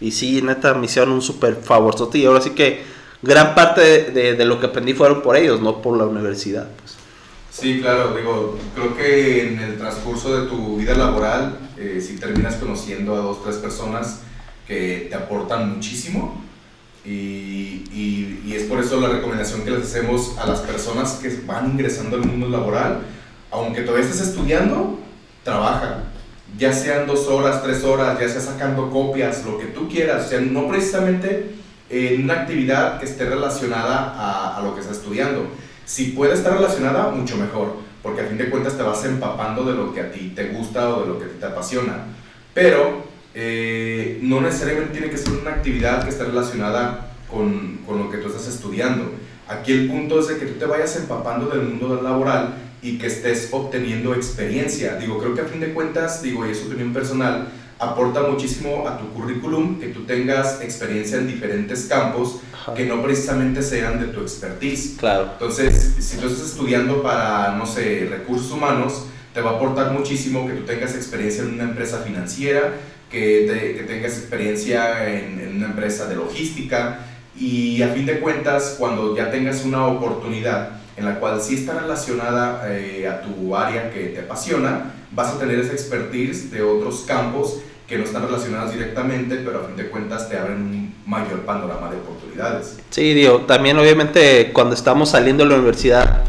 Y 0.00 0.12
sí, 0.12 0.40
neta, 0.42 0.74
me 0.74 0.86
hicieron 0.86 1.12
un 1.12 1.22
súper 1.22 1.56
favorzote 1.56 2.18
y 2.18 2.24
ahora 2.26 2.40
sí 2.40 2.50
que 2.50 2.82
gran 3.22 3.54
parte 3.54 3.80
de, 3.80 4.10
de- 4.10 4.34
de 4.34 4.44
lo 4.44 4.58
que 4.60 4.66
aprendí 4.66 4.92
fueron 4.94 5.22
por 5.22 5.36
ellos, 5.36 5.60
no 5.60 5.82
por 5.82 5.96
la 5.98 6.04
universidad. 6.04 6.68
pues. 6.80 6.96
Sí, 7.56 7.78
claro, 7.80 8.16
digo, 8.16 8.58
creo 8.74 8.96
que 8.96 9.46
en 9.46 9.60
el 9.60 9.78
transcurso 9.78 10.40
de 10.40 10.48
tu 10.48 10.76
vida 10.76 10.92
laboral, 10.94 11.56
eh, 11.78 12.02
si 12.04 12.16
terminas 12.16 12.56
conociendo 12.56 13.14
a 13.14 13.18
dos, 13.18 13.44
tres 13.44 13.58
personas 13.58 14.22
que 14.66 15.06
te 15.08 15.14
aportan 15.14 15.76
muchísimo, 15.76 16.42
y, 17.04 17.84
y, 17.92 18.54
es 18.56 18.64
por 18.64 18.80
eso 18.80 19.00
la 19.00 19.08
recomendación 19.08 19.62
que 19.62 19.70
les 19.70 19.84
hacemos 19.84 20.36
a 20.36 20.46
las 20.46 20.60
personas 20.60 21.12
que 21.22 21.28
van 21.46 21.70
ingresando 21.70 22.16
al 22.16 22.24
mundo 22.24 22.48
laboral, 22.48 23.02
aunque 23.52 23.82
todavía 23.82 24.04
estés 24.04 24.28
estudiando, 24.30 24.98
trabaja. 25.44 26.02
Ya 26.58 26.72
sean 26.72 27.06
dos 27.06 27.28
horas, 27.28 27.62
tres 27.62 27.84
horas, 27.84 28.18
ya 28.18 28.28
sea 28.28 28.40
sacando 28.40 28.90
copias, 28.90 29.44
lo 29.44 29.58
que 29.60 29.66
tú 29.66 29.88
quieras, 29.88 30.26
o 30.26 30.28
sea, 30.28 30.40
no 30.40 30.66
precisamente 30.66 31.54
en 31.88 32.24
una 32.24 32.34
actividad 32.34 32.98
que 32.98 33.06
esté 33.06 33.26
relacionada 33.26 34.56
a 34.56 34.60
lo 34.60 34.74
que 34.74 34.80
estás 34.80 34.96
estudiando. 34.96 35.48
Si 35.84 36.06
puede 36.12 36.34
estar 36.34 36.54
relacionada, 36.54 37.10
mucho 37.10 37.36
mejor, 37.36 37.76
porque 38.02 38.22
a 38.22 38.26
fin 38.26 38.38
de 38.38 38.50
cuentas 38.50 38.76
te 38.76 38.82
vas 38.82 39.04
empapando 39.04 39.64
de 39.64 39.74
lo 39.74 39.92
que 39.92 40.00
a 40.00 40.10
ti 40.10 40.32
te 40.34 40.48
gusta 40.48 40.94
o 40.94 41.02
de 41.02 41.08
lo 41.08 41.18
que 41.18 41.24
a 41.26 41.28
ti 41.28 41.34
te 41.38 41.46
apasiona. 41.46 42.06
Pero 42.52 43.04
eh, 43.34 44.18
no 44.22 44.40
necesariamente 44.40 44.92
tiene 44.92 45.10
que 45.10 45.18
ser 45.18 45.32
una 45.32 45.50
actividad 45.50 46.04
que 46.04 46.10
esté 46.10 46.24
relacionada 46.24 47.12
con, 47.30 47.78
con, 47.86 47.98
lo 47.98 48.10
que 48.10 48.18
tú 48.18 48.28
estás 48.28 48.46
estudiando. 48.46 49.12
Aquí 49.48 49.72
el 49.72 49.88
punto 49.88 50.20
es 50.20 50.28
de 50.28 50.38
que 50.38 50.46
tú 50.46 50.58
te 50.58 50.66
vayas 50.66 50.96
empapando 50.96 51.46
del 51.46 51.62
mundo 51.62 52.00
laboral 52.02 52.54
y 52.80 52.98
que 52.98 53.06
estés 53.06 53.48
obteniendo 53.50 54.14
experiencia. 54.14 54.96
Digo, 54.96 55.18
creo 55.18 55.34
que 55.34 55.40
a 55.40 55.46
fin 55.46 55.60
de 55.60 55.72
cuentas, 55.72 56.22
digo, 56.22 56.46
y 56.46 56.50
es 56.50 56.64
opinión 56.64 56.92
personal, 56.92 57.48
aporta 57.78 58.22
muchísimo 58.22 58.86
a 58.88 58.98
tu 58.98 59.08
currículum 59.10 59.78
que 59.80 59.88
tú 59.88 60.04
tengas 60.04 60.60
experiencia 60.62 61.18
en 61.18 61.26
diferentes 61.26 61.84
campos 61.84 62.40
Ajá. 62.52 62.74
que 62.74 62.86
no 62.86 63.02
precisamente 63.02 63.62
sean 63.62 64.00
de 64.00 64.06
tu 64.06 64.20
expertise. 64.20 64.96
Claro. 64.98 65.30
Entonces, 65.32 65.94
si 65.98 66.16
tú 66.16 66.26
estás 66.26 66.46
estudiando 66.46 67.02
para, 67.02 67.56
no 67.56 67.66
sé, 67.66 68.06
recursos 68.10 68.50
humanos, 68.52 69.06
te 69.32 69.40
va 69.40 69.50
a 69.50 69.54
aportar 69.54 69.92
muchísimo 69.92 70.46
que 70.46 70.54
tú 70.54 70.62
tengas 70.64 70.94
experiencia 70.94 71.42
en 71.42 71.54
una 71.54 71.64
empresa 71.64 71.98
financiera, 71.98 72.74
que, 73.10 73.46
te, 73.48 73.76
que 73.76 73.82
tengas 73.82 74.16
experiencia 74.18 75.12
en, 75.12 75.40
en, 75.40 75.56
una 75.56 75.66
empresa 75.66 76.06
de 76.08 76.16
logística 76.16 77.00
y 77.36 77.82
a 77.82 77.88
fin 77.88 78.06
de 78.06 78.20
cuentas 78.20 78.76
cuando 78.78 79.16
ya 79.16 79.30
tengas 79.30 79.64
una 79.64 79.86
oportunidad 79.86 80.80
en 80.96 81.04
la 81.04 81.18
cual 81.18 81.40
sí 81.40 81.56
está 81.56 81.78
relacionada 81.80 82.72
eh, 82.72 83.08
a 83.08 83.20
tu 83.20 83.56
área 83.56 83.90
que 83.90 84.06
te 84.06 84.20
apasiona, 84.20 84.92
vas 85.14 85.34
a 85.34 85.38
tener 85.38 85.58
esa 85.58 85.72
expertise 85.72 86.50
de 86.50 86.62
otros 86.62 87.04
campos 87.06 87.58
que 87.86 87.98
no 87.98 88.04
están 88.04 88.22
relacionados 88.22 88.72
directamente, 88.72 89.36
pero 89.36 89.60
a 89.60 89.64
fin 89.64 89.76
de 89.76 89.88
cuentas 89.90 90.28
te 90.28 90.38
abren 90.38 90.56
un 90.56 90.94
mayor 91.06 91.40
panorama 91.40 91.90
de 91.90 91.96
oportunidades. 91.98 92.78
Sí, 92.90 93.12
digo, 93.12 93.40
también 93.42 93.78
obviamente 93.78 94.50
cuando 94.52 94.74
estamos 94.74 95.10
saliendo 95.10 95.44
de 95.44 95.50
la 95.50 95.56
universidad, 95.56 96.22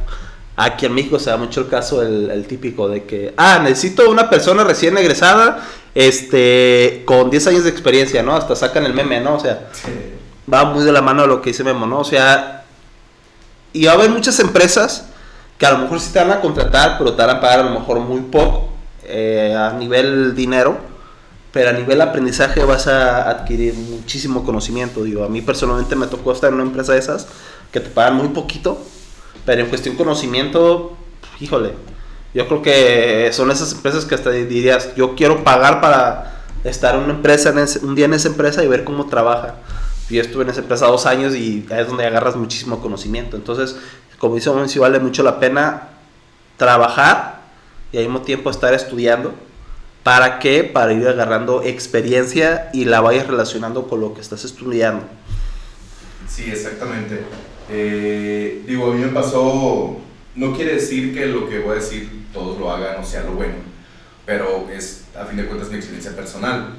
aquí 0.58 0.86
en 0.86 0.94
México 0.94 1.18
se 1.18 1.30
da 1.30 1.38
mucho 1.38 1.62
el 1.62 1.70
caso, 1.70 2.02
el, 2.02 2.30
el 2.30 2.46
típico 2.46 2.90
de 2.90 3.04
que, 3.04 3.34
ah, 3.38 3.60
necesito 3.64 4.10
una 4.10 4.30
persona 4.30 4.64
recién 4.66 4.98
egresada 4.98 5.66
este, 5.94 7.04
con 7.06 7.30
10 7.30 7.48
años 7.48 7.64
de 7.64 7.70
experiencia, 7.70 8.22
¿no? 8.22 8.36
Hasta 8.36 8.56
sacan 8.56 8.86
el 8.86 8.94
meme, 8.94 9.22
¿no? 9.22 9.36
O 9.36 9.40
sea, 9.40 9.70
sí. 9.72 9.92
va 10.52 10.66
muy 10.66 10.84
de 10.84 10.92
la 10.92 11.02
mano 11.02 11.24
a 11.24 11.28
lo 11.28 11.42
que 11.42 11.52
dice 11.52 11.64
Memo, 11.64 11.86
¿no? 11.86 12.00
O 12.00 12.04
sea, 12.04 12.66
y 13.72 13.86
va 13.86 13.94
a 13.94 13.96
haber 13.96 14.10
muchas 14.10 14.38
empresas 14.42 15.08
que 15.58 15.66
a 15.66 15.72
lo 15.72 15.78
mejor 15.78 16.02
sí 16.02 16.12
te 16.12 16.20
van 16.20 16.32
a 16.32 16.42
contratar, 16.42 16.98
pero 16.98 17.14
te 17.14 17.24
van 17.24 17.38
a 17.38 17.40
pagar 17.40 17.62
a 17.62 17.64
lo 17.64 17.80
mejor 17.80 18.00
muy 18.02 18.20
poco 18.22 18.75
eh, 19.08 19.56
a 19.58 19.74
nivel 19.74 20.36
dinero, 20.36 20.78
pero 21.52 21.70
a 21.70 21.74
nivel 21.74 22.02
aprendizaje 22.02 22.64
vas 22.64 22.88
a 22.88 23.30
adquirir 23.30 23.74
muchísimo 23.74 24.44
conocimiento. 24.44 25.04
Digo, 25.04 25.24
a 25.24 25.30
mí 25.30 25.42
personalmente 25.42 25.96
me 25.96 26.08
tocó 26.08 26.32
estar 26.32 26.50
en 26.50 26.56
una 26.56 26.64
empresa 26.64 26.94
de 26.94 27.00
esas 27.00 27.28
que 27.72 27.80
te 27.80 27.90
pagan 27.90 28.16
muy 28.16 28.30
poquito, 28.30 28.78
pero 29.46 29.62
en 29.62 29.70
cuestión 29.70 29.96
conocimiento, 29.96 30.98
híjole, 31.40 31.74
yo 32.34 32.48
creo 32.48 32.62
que 32.62 33.30
son 33.32 33.52
esas 33.52 33.72
empresas 33.72 34.06
que 34.06 34.16
hasta 34.16 34.32
dirías, 34.32 34.94
yo 34.96 35.16
quiero 35.16 35.44
pagar 35.44 35.80
para 35.80 36.44
estar 36.66 36.96
en 36.96 37.04
una 37.04 37.14
empresa, 37.14 37.54
un 37.82 37.96
día 37.96 38.06
en 38.06 38.14
esa 38.14 38.28
empresa 38.28 38.64
y 38.64 38.68
ver 38.68 38.84
cómo 38.84 39.06
trabaja. 39.06 39.56
Yo 40.10 40.22
estuve 40.22 40.44
en 40.44 40.50
esa 40.50 40.60
empresa 40.60 40.88
dos 40.88 41.06
años 41.06 41.34
y 41.36 41.66
es 41.70 41.88
donde 41.88 42.06
agarras 42.06 42.36
muchísimo 42.36 42.82
conocimiento. 42.82 43.38
Entonces, 43.38 43.78
como 44.20 44.36
dice 44.36 44.52
sí 44.68 44.80
vale 44.80 45.00
mucho 45.00 45.24
la 45.24 45.40
pena 45.40 45.90
trabajar 46.58 47.45
y 47.96 47.98
al 47.98 48.04
mismo 48.04 48.24
tiempo 48.24 48.50
estar 48.50 48.74
estudiando. 48.74 49.34
¿Para 50.04 50.40
qué? 50.40 50.66
Para 50.66 50.92
ir 50.92 51.08
agarrando 51.08 51.64
experiencia 51.64 52.70
y 52.74 52.84
la 52.84 53.00
vayas 53.00 53.26
relacionando 53.26 53.88
con 53.88 54.02
lo 54.02 54.14
que 54.14 54.20
estás 54.20 54.44
estudiando. 54.44 55.06
Sí, 56.28 56.52
exactamente. 56.52 57.22
Eh, 57.70 58.64
digo, 58.68 58.92
a 58.92 58.96
mí 58.96 59.02
me 59.02 59.08
pasó, 59.08 59.98
no 60.36 60.54
quiere 60.54 60.74
decir 60.74 61.14
que 61.14 61.28
lo 61.28 61.48
que 61.48 61.60
voy 61.60 61.72
a 61.72 61.76
decir 61.76 62.26
todos 62.34 62.60
lo 62.60 62.70
hagan 62.70 63.02
o 63.02 63.06
sea 63.06 63.24
lo 63.24 63.32
bueno, 63.32 63.56
pero 64.26 64.68
es 64.70 65.06
a 65.18 65.24
fin 65.24 65.38
de 65.38 65.46
cuentas 65.46 65.70
mi 65.70 65.78
experiencia 65.78 66.14
personal. 66.14 66.74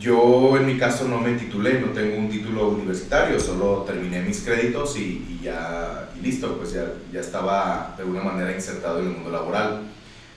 Yo 0.00 0.56
en 0.56 0.66
mi 0.66 0.78
caso 0.78 1.06
no 1.06 1.18
me 1.18 1.34
titulé, 1.34 1.80
no 1.80 1.88
tengo 1.88 2.16
un 2.16 2.30
título 2.30 2.70
universitario, 2.70 3.38
solo 3.38 3.84
terminé 3.86 4.22
mis 4.22 4.40
créditos 4.40 4.96
y, 4.96 5.26
y 5.28 5.40
ya 5.44 6.08
y 6.18 6.22
listo, 6.22 6.56
pues 6.56 6.72
ya, 6.72 6.86
ya 7.12 7.20
estaba 7.20 7.92
de 7.98 8.04
alguna 8.04 8.22
manera 8.22 8.54
insertado 8.54 9.00
en 9.00 9.06
el 9.06 9.12
mundo 9.12 9.30
laboral. 9.30 9.82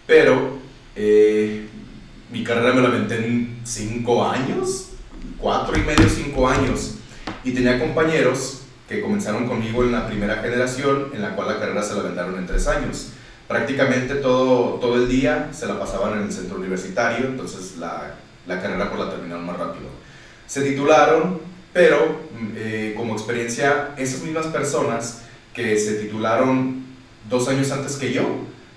Pero 0.05 0.57
eh, 0.95 1.67
mi 2.31 2.43
carrera 2.43 2.73
me 2.73 2.81
la 2.81 2.89
aventé 2.89 3.17
en 3.25 3.61
cinco 3.63 4.25
años, 4.25 4.89
cuatro 5.37 5.77
y 5.77 5.81
medio, 5.81 6.07
cinco 6.09 6.47
años, 6.47 6.95
y 7.43 7.51
tenía 7.51 7.79
compañeros 7.79 8.63
que 8.87 9.01
comenzaron 9.01 9.47
conmigo 9.47 9.83
en 9.83 9.91
la 9.91 10.07
primera 10.07 10.37
generación, 10.37 11.11
en 11.13 11.21
la 11.21 11.35
cual 11.35 11.47
la 11.47 11.59
carrera 11.59 11.81
se 11.83 11.93
la 11.93 12.01
aventaron 12.01 12.37
en 12.37 12.45
tres 12.45 12.67
años 12.67 13.13
prácticamente 13.47 14.15
todo, 14.15 14.79
todo 14.79 14.95
el 14.95 15.07
día 15.07 15.49
se 15.51 15.67
la 15.67 15.79
pasaban 15.79 16.13
en 16.17 16.23
el 16.25 16.31
centro 16.31 16.57
universitario, 16.57 17.27
entonces 17.27 17.77
la, 17.77 18.15
la 18.47 18.61
carrera 18.61 18.89
pues 18.89 18.99
la 18.99 19.11
terminaron 19.11 19.45
más 19.45 19.57
rápido. 19.57 19.89
Se 20.47 20.61
titularon, 20.61 21.39
pero 21.71 22.19
eh, 22.55 22.93
como 22.97 23.13
experiencia, 23.13 23.91
esas 23.97 24.21
mismas 24.21 24.47
personas 24.47 25.21
que 25.53 25.77
se 25.77 25.95
titularon 25.95 26.83
dos 27.29 27.47
años 27.47 27.71
antes 27.71 27.95
que 27.95 28.11
yo, 28.11 28.23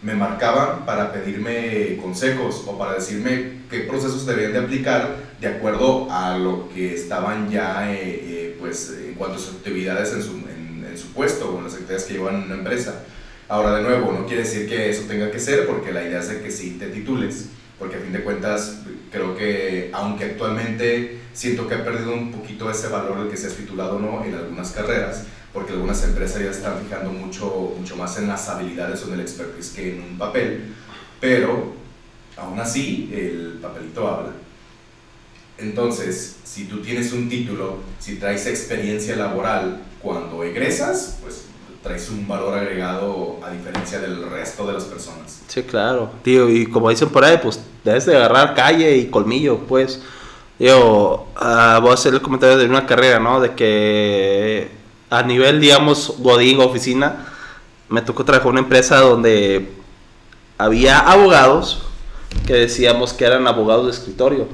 me 0.06 0.14
marcaban 0.14 0.86
para 0.86 1.12
pedirme 1.12 1.98
consejos 2.00 2.62
o 2.64 2.78
para 2.78 2.94
decirme 2.94 3.62
qué 3.68 3.80
procesos 3.80 4.24
debían 4.24 4.52
de 4.52 4.60
aplicar 4.60 5.16
de 5.40 5.48
acuerdo 5.48 6.06
a 6.12 6.38
lo 6.38 6.68
que 6.68 6.94
estaban 6.94 7.50
ya, 7.50 7.92
eh, 7.92 8.20
eh, 8.22 8.56
pues, 8.60 8.96
en 9.04 9.14
cuanto 9.14 9.36
a 9.36 9.40
sus 9.40 9.56
actividades 9.56 10.12
en 10.12 10.22
su, 10.22 10.30
en, 10.30 10.96
su 10.96 11.08
puesto 11.08 11.50
o 11.50 11.58
en 11.58 11.64
las 11.64 11.74
actividades 11.74 12.04
que 12.04 12.14
llevan 12.14 12.36
en 12.36 12.42
una 12.44 12.54
empresa. 12.54 13.02
Ahora, 13.48 13.74
de 13.76 13.82
nuevo, 13.82 14.12
no 14.12 14.26
quiere 14.26 14.44
decir 14.44 14.68
que 14.68 14.88
eso 14.88 15.02
tenga 15.08 15.30
que 15.30 15.40
ser, 15.40 15.66
porque 15.66 15.92
la 15.92 16.04
idea 16.04 16.20
es 16.20 16.28
de 16.28 16.40
que 16.40 16.50
sí 16.52 16.76
te 16.78 16.86
titules, 16.86 17.50
porque 17.78 17.96
a 17.96 17.98
fin 17.98 18.12
de 18.12 18.22
cuentas 18.22 18.78
creo 19.10 19.36
que, 19.36 19.90
aunque 19.92 20.24
actualmente 20.24 21.18
siento 21.34 21.68
que 21.68 21.74
ha 21.74 21.84
perdido 21.84 22.14
un 22.14 22.30
poquito 22.30 22.70
ese 22.70 22.88
valor 22.88 23.24
de 23.24 23.30
que 23.30 23.36
seas 23.36 23.54
titulado 23.54 23.96
o 23.96 23.98
no 23.98 24.24
en 24.24 24.34
algunas 24.34 24.70
carreras, 24.70 25.24
porque 25.56 25.72
algunas 25.72 26.04
empresas 26.04 26.42
ya 26.42 26.50
están 26.50 26.74
fijando 26.84 27.10
mucho, 27.10 27.72
mucho 27.78 27.96
más 27.96 28.18
en 28.18 28.28
las 28.28 28.46
habilidades 28.50 29.02
o 29.02 29.08
en 29.08 29.14
el 29.14 29.20
expertise 29.20 29.70
que 29.70 29.94
en 29.94 30.02
un 30.02 30.18
papel, 30.18 30.74
pero 31.18 31.72
aún 32.36 32.60
así 32.60 33.10
el 33.10 33.58
papelito 33.62 34.06
habla. 34.06 34.32
Entonces, 35.56 36.36
si 36.44 36.66
tú 36.66 36.82
tienes 36.82 37.10
un 37.14 37.30
título, 37.30 37.78
si 37.98 38.16
traes 38.16 38.46
experiencia 38.46 39.16
laboral 39.16 39.82
cuando 40.02 40.44
egresas, 40.44 41.20
pues 41.22 41.46
traes 41.82 42.10
un 42.10 42.28
valor 42.28 42.58
agregado 42.58 43.40
a 43.42 43.50
diferencia 43.50 43.98
del 43.98 44.28
resto 44.28 44.66
de 44.66 44.74
las 44.74 44.84
personas. 44.84 45.40
Sí, 45.48 45.62
claro, 45.62 46.10
tío, 46.22 46.50
y 46.50 46.66
como 46.66 46.90
dicen 46.90 47.08
por 47.08 47.24
ahí, 47.24 47.38
pues 47.42 47.60
debes 47.82 48.04
de 48.04 48.14
agarrar 48.14 48.54
calle 48.54 48.94
y 48.94 49.06
colmillo, 49.06 49.60
pues. 49.60 50.02
Yo 50.58 51.28
uh, 51.34 51.80
voy 51.80 51.90
a 51.90 51.94
hacer 51.94 52.12
el 52.12 52.20
comentario 52.20 52.58
de 52.58 52.66
una 52.66 52.84
carrera, 52.84 53.18
¿no? 53.20 53.40
De 53.40 53.54
que 53.54 54.75
a 55.10 55.22
nivel, 55.22 55.60
digamos, 55.60 56.14
godín, 56.18 56.60
oficina, 56.60 57.26
me 57.88 58.02
tocó 58.02 58.24
trabajar 58.24 58.50
una 58.50 58.60
empresa 58.60 58.98
donde 59.00 59.72
había 60.58 60.98
abogados 60.98 61.82
que 62.46 62.54
decíamos 62.54 63.12
que 63.12 63.24
eran 63.24 63.46
abogados 63.46 63.86
de 63.86 63.92
escritorio 63.92 64.48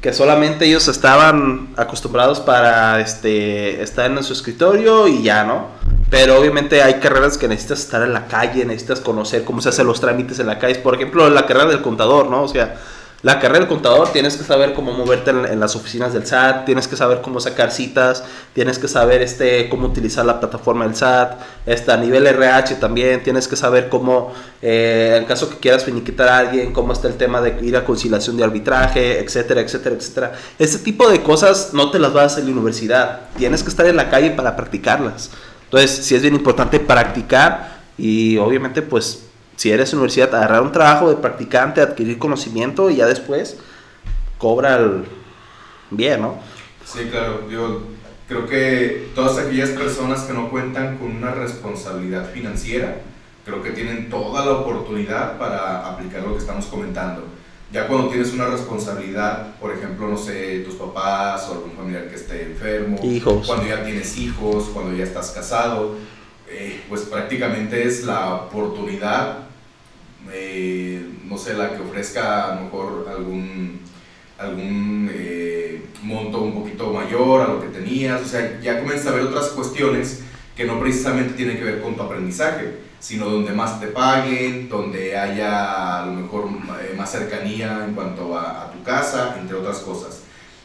que 0.00 0.12
solamente 0.14 0.64
ellos 0.64 0.88
estaban 0.88 1.74
acostumbrados 1.76 2.40
para 2.40 3.00
este 3.00 3.82
estar 3.82 4.10
en 4.10 4.22
su 4.24 4.32
escritorio 4.32 5.06
y 5.06 5.22
ya, 5.22 5.44
¿no? 5.44 5.68
Pero 6.08 6.38
obviamente 6.38 6.82
hay 6.82 6.94
carreras 6.94 7.36
que 7.36 7.46
necesitas 7.46 7.80
estar 7.80 8.02
en 8.02 8.14
la 8.14 8.26
calle, 8.26 8.64
necesitas 8.64 9.00
conocer 9.00 9.44
cómo 9.44 9.60
se 9.60 9.68
hacen 9.68 9.86
los 9.86 10.00
trámites 10.00 10.38
en 10.38 10.46
la 10.46 10.58
calle. 10.58 10.76
Por 10.76 10.94
ejemplo, 10.94 11.28
la 11.28 11.46
carrera 11.46 11.66
del 11.66 11.82
contador, 11.82 12.30
¿no? 12.30 12.42
O 12.42 12.48
sea, 12.48 12.80
la 13.22 13.38
carrera 13.38 13.60
del 13.60 13.68
contador 13.68 14.12
tienes 14.12 14.36
que 14.36 14.44
saber 14.44 14.72
cómo 14.72 14.92
moverte 14.92 15.30
en, 15.30 15.60
las 15.60 15.76
oficinas 15.76 16.14
del 16.14 16.26
SAT, 16.26 16.64
tienes 16.64 16.88
que 16.88 16.96
saber 16.96 17.20
cómo 17.20 17.38
sacar 17.38 17.70
citas, 17.70 18.24
tienes 18.54 18.78
que 18.78 18.88
saber 18.88 19.20
este, 19.20 19.68
cómo 19.68 19.88
utilizar 19.88 20.24
la 20.24 20.40
plataforma 20.40 20.86
del 20.86 20.96
SAT, 20.96 21.38
este, 21.66 21.92
a 21.92 21.98
nivel 21.98 22.26
RH 22.26 22.76
también, 22.76 23.22
tienes 23.22 23.46
que 23.46 23.56
saber 23.56 23.90
cómo, 23.90 24.32
eh, 24.62 25.16
en 25.18 25.26
caso 25.26 25.50
que 25.50 25.56
quieras 25.56 25.84
finiquitar 25.84 26.28
a 26.28 26.38
alguien, 26.38 26.72
cómo 26.72 26.94
está 26.94 27.08
el 27.08 27.16
tema 27.16 27.42
de 27.42 27.58
ir 27.62 27.76
a 27.76 27.84
conciliación 27.84 28.38
de 28.38 28.44
arbitraje, 28.44 29.18
etcétera, 29.18 29.60
etcétera, 29.60 29.96
etcétera. 29.96 30.32
Este 30.58 30.78
tipo 30.78 31.10
de 31.10 31.22
cosas 31.22 31.74
no 31.74 31.90
te 31.90 31.98
las 31.98 32.14
vas 32.14 32.22
a 32.22 32.26
hacer 32.26 32.40
en 32.40 32.46
la 32.46 32.52
universidad, 32.52 33.20
tienes 33.36 33.62
que 33.62 33.68
estar 33.68 33.84
en 33.84 33.96
la 33.96 34.08
calle 34.08 34.30
para 34.30 34.56
practicarlas. 34.56 35.30
Entonces, 35.64 35.90
sí 35.90 36.14
es 36.14 36.22
bien 36.22 36.34
importante 36.34 36.80
practicar 36.80 37.80
Y 37.96 38.38
obviamente, 38.38 38.80
pues, 38.80 39.24
si 39.60 39.70
eres 39.70 39.92
universidad, 39.92 40.34
agarrar 40.34 40.62
un 40.62 40.72
trabajo 40.72 41.10
de 41.10 41.16
practicante, 41.16 41.82
adquirir 41.82 42.18
conocimiento 42.18 42.88
y 42.88 42.96
ya 42.96 43.06
después 43.06 43.58
cobra 44.38 44.76
el 44.76 45.04
bien, 45.90 46.22
¿no? 46.22 46.38
Sí, 46.86 47.00
claro. 47.10 47.46
Yo 47.50 47.82
creo 48.26 48.46
que 48.46 49.10
todas 49.14 49.36
aquellas 49.36 49.68
personas 49.68 50.22
que 50.22 50.32
no 50.32 50.48
cuentan 50.48 50.96
con 50.96 51.14
una 51.14 51.32
responsabilidad 51.32 52.30
financiera, 52.30 53.02
creo 53.44 53.62
que 53.62 53.72
tienen 53.72 54.08
toda 54.08 54.46
la 54.46 54.52
oportunidad 54.52 55.36
para 55.36 55.90
aplicar 55.90 56.22
lo 56.22 56.32
que 56.32 56.38
estamos 56.38 56.64
comentando. 56.64 57.24
Ya 57.70 57.86
cuando 57.86 58.08
tienes 58.08 58.32
una 58.32 58.46
responsabilidad, 58.46 59.56
por 59.60 59.74
ejemplo, 59.74 60.08
no 60.08 60.16
sé, 60.16 60.60
tus 60.60 60.76
papás 60.76 61.46
o 61.50 61.52
algún 61.52 61.72
familiar 61.72 62.08
que 62.08 62.14
esté 62.14 62.44
enfermo, 62.44 62.98
Hijos. 63.02 63.46
cuando 63.46 63.66
ya 63.66 63.84
tienes 63.84 64.16
hijos, 64.16 64.70
cuando 64.72 64.96
ya 64.96 65.04
estás 65.04 65.32
casado, 65.32 65.96
eh, 66.48 66.80
pues 66.88 67.02
prácticamente 67.02 67.86
es 67.86 68.04
la 68.04 68.36
oportunidad, 68.36 69.49
eh, 70.32 71.04
no 71.26 71.38
sé, 71.38 71.54
la 71.54 71.76
que 71.76 71.82
ofrezca 71.82 72.52
a 72.52 72.54
lo 72.56 72.62
mejor 72.62 73.06
algún, 73.08 73.80
algún 74.38 75.10
eh, 75.12 75.82
monto 76.02 76.40
un 76.42 76.54
poquito 76.54 76.92
mayor 76.92 77.42
a 77.42 77.48
lo 77.48 77.60
que 77.60 77.68
tenías, 77.68 78.22
o 78.22 78.26
sea, 78.26 78.60
ya 78.60 78.80
comienzas 78.80 79.08
a 79.08 79.14
ver 79.16 79.22
otras 79.22 79.48
cuestiones 79.48 80.22
que 80.56 80.64
no 80.64 80.78
precisamente 80.80 81.34
tienen 81.34 81.56
que 81.56 81.64
ver 81.64 81.80
con 81.80 81.96
tu 81.96 82.02
aprendizaje 82.02 82.90
sino 83.00 83.30
donde 83.30 83.52
más 83.52 83.80
te 83.80 83.88
paguen, 83.88 84.68
donde 84.68 85.16
haya 85.16 86.02
a 86.02 86.06
lo 86.06 86.12
mejor 86.12 86.48
eh, 86.82 86.94
más 86.96 87.10
cercanía 87.10 87.84
en 87.86 87.94
cuanto 87.94 88.38
a, 88.38 88.70
tu 88.70 88.82
casa, 88.84 89.36
entre 89.40 89.56
otras 89.56 89.78
cosas. 89.78 90.22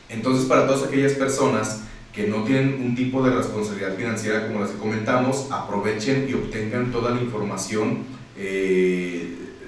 Entonces, 0.10 0.46
para 0.46 0.68
todas 0.68 0.84
aquellas 0.84 1.14
personas 1.14 1.84
que 2.14 2.28
no 2.28 2.44
tienen 2.44 2.82
un 2.82 2.94
tipo 2.94 3.24
de 3.24 3.34
responsabilidad 3.34 3.96
financiera 3.96 4.48
como 4.48 4.60
las 4.60 4.72
que 4.72 4.78
comentamos, 4.78 5.48
aprovechen 5.50 6.28
y 6.30 6.34
obtengan 6.34 6.92
toda 6.92 7.12
la 7.12 7.22
información 7.22 8.04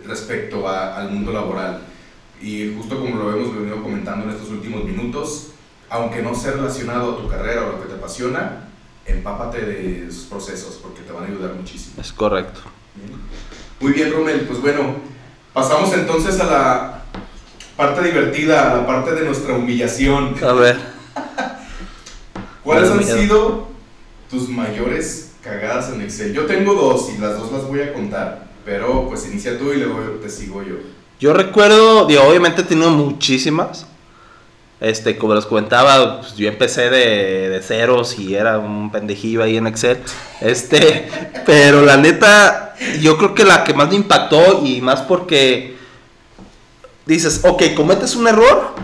respecto 0.08 0.67
a, 0.67 0.98
al 0.98 1.12
mundo 1.12 1.32
laboral. 1.32 1.82
Y 2.41 2.74
justo 2.76 3.00
como 3.00 3.15
lo 3.15 3.36
hemos 3.36 3.56
venido 3.56 3.82
comentando 3.82 4.26
en 4.26 4.32
estos 4.32 4.50
últimos 4.50 4.84
minutos, 4.84 5.50
aunque 5.89 6.22
no 6.22 6.36
sea 6.36 6.52
relacionado 6.52 7.13
a 7.13 7.17
tu 7.22 7.28
carrera 7.28 7.63
o 7.63 7.70
a 7.70 7.72
lo 7.74 7.82
que 7.82 7.88
te 7.88 7.96
apasiona, 7.96 8.67
empápate 9.06 9.65
de 9.65 10.08
esos 10.08 10.26
procesos 10.26 10.80
porque 10.82 11.02
te 11.02 11.12
van 11.12 11.24
a 11.24 11.28
ayudar 11.28 11.54
muchísimo. 11.54 12.02
Es 12.02 12.12
correcto. 12.12 12.62
Muy 13.80 13.93
bien, 13.93 14.12
Romel. 14.12 14.41
Pues 14.41 14.62
bueno, 14.62 14.96
pasamos 15.54 15.93
entonces 15.93 16.39
a 16.39 16.46
la 16.46 17.04
parte 17.76 18.04
divertida, 18.04 18.72
a 18.72 18.78
la 18.78 18.88
parte 18.88 19.13
de 19.13 19.26
nuestra 19.26 19.54
humillación. 19.54 20.36
A 20.43 20.54
ver. 20.54 20.78
¿Cuáles 22.63 22.91
han 22.91 23.04
sido 23.04 23.67
tus 24.30 24.50
mayores 24.50 25.32
cagadas 25.41 25.89
en 25.93 26.02
Excel? 26.02 26.34
Yo 26.34 26.46
tengo 26.46 26.74
dos 26.74 27.10
y 27.15 27.17
las 27.17 27.38
dos 27.38 27.52
las 27.52 27.63
voy 27.65 27.82
a 27.82 27.93
contar, 27.93 28.46
pero 28.67 29.08
pues 29.08 29.25
inicia 29.25 29.58
tú 29.58 29.71
y 29.71 29.77
luego 29.77 29.97
te 30.21 30.30
sigo 30.30 30.62
yo. 30.62 30.75
Yo 31.21 31.34
recuerdo, 31.34 32.06
digo, 32.06 32.23
obviamente 32.23 32.62
he 32.62 32.65
tenido 32.65 32.89
muchísimas. 32.89 33.88
Este, 34.82 35.17
como 35.17 35.34
les 35.34 35.45
comentaba, 35.45 36.19
pues 36.19 36.36
yo 36.36 36.49
empecé 36.49 36.89
de, 36.89 37.47
de, 37.47 37.62
ceros 37.62 38.19
y 38.19 38.36
era 38.36 38.60
un 38.60 38.91
pendejillo 38.91 39.41
ahí 39.41 39.56
en 39.56 39.67
Excel. 39.67 39.99
Este, 40.41 41.10
pero 41.45 41.82
la 41.82 41.95
neta, 41.95 42.75
yo 42.99 43.17
creo 43.17 43.34
que 43.34 43.45
la 43.45 43.63
que 43.63 43.73
más 43.73 43.88
me 43.88 43.95
impactó 43.95 44.62
y 44.65 44.82
más 44.82 44.99
porque 45.01 45.77
dices, 47.06 47.45
ok, 47.45 47.73
cometes 47.73 48.17
un 48.17 48.27
error, 48.27 48.75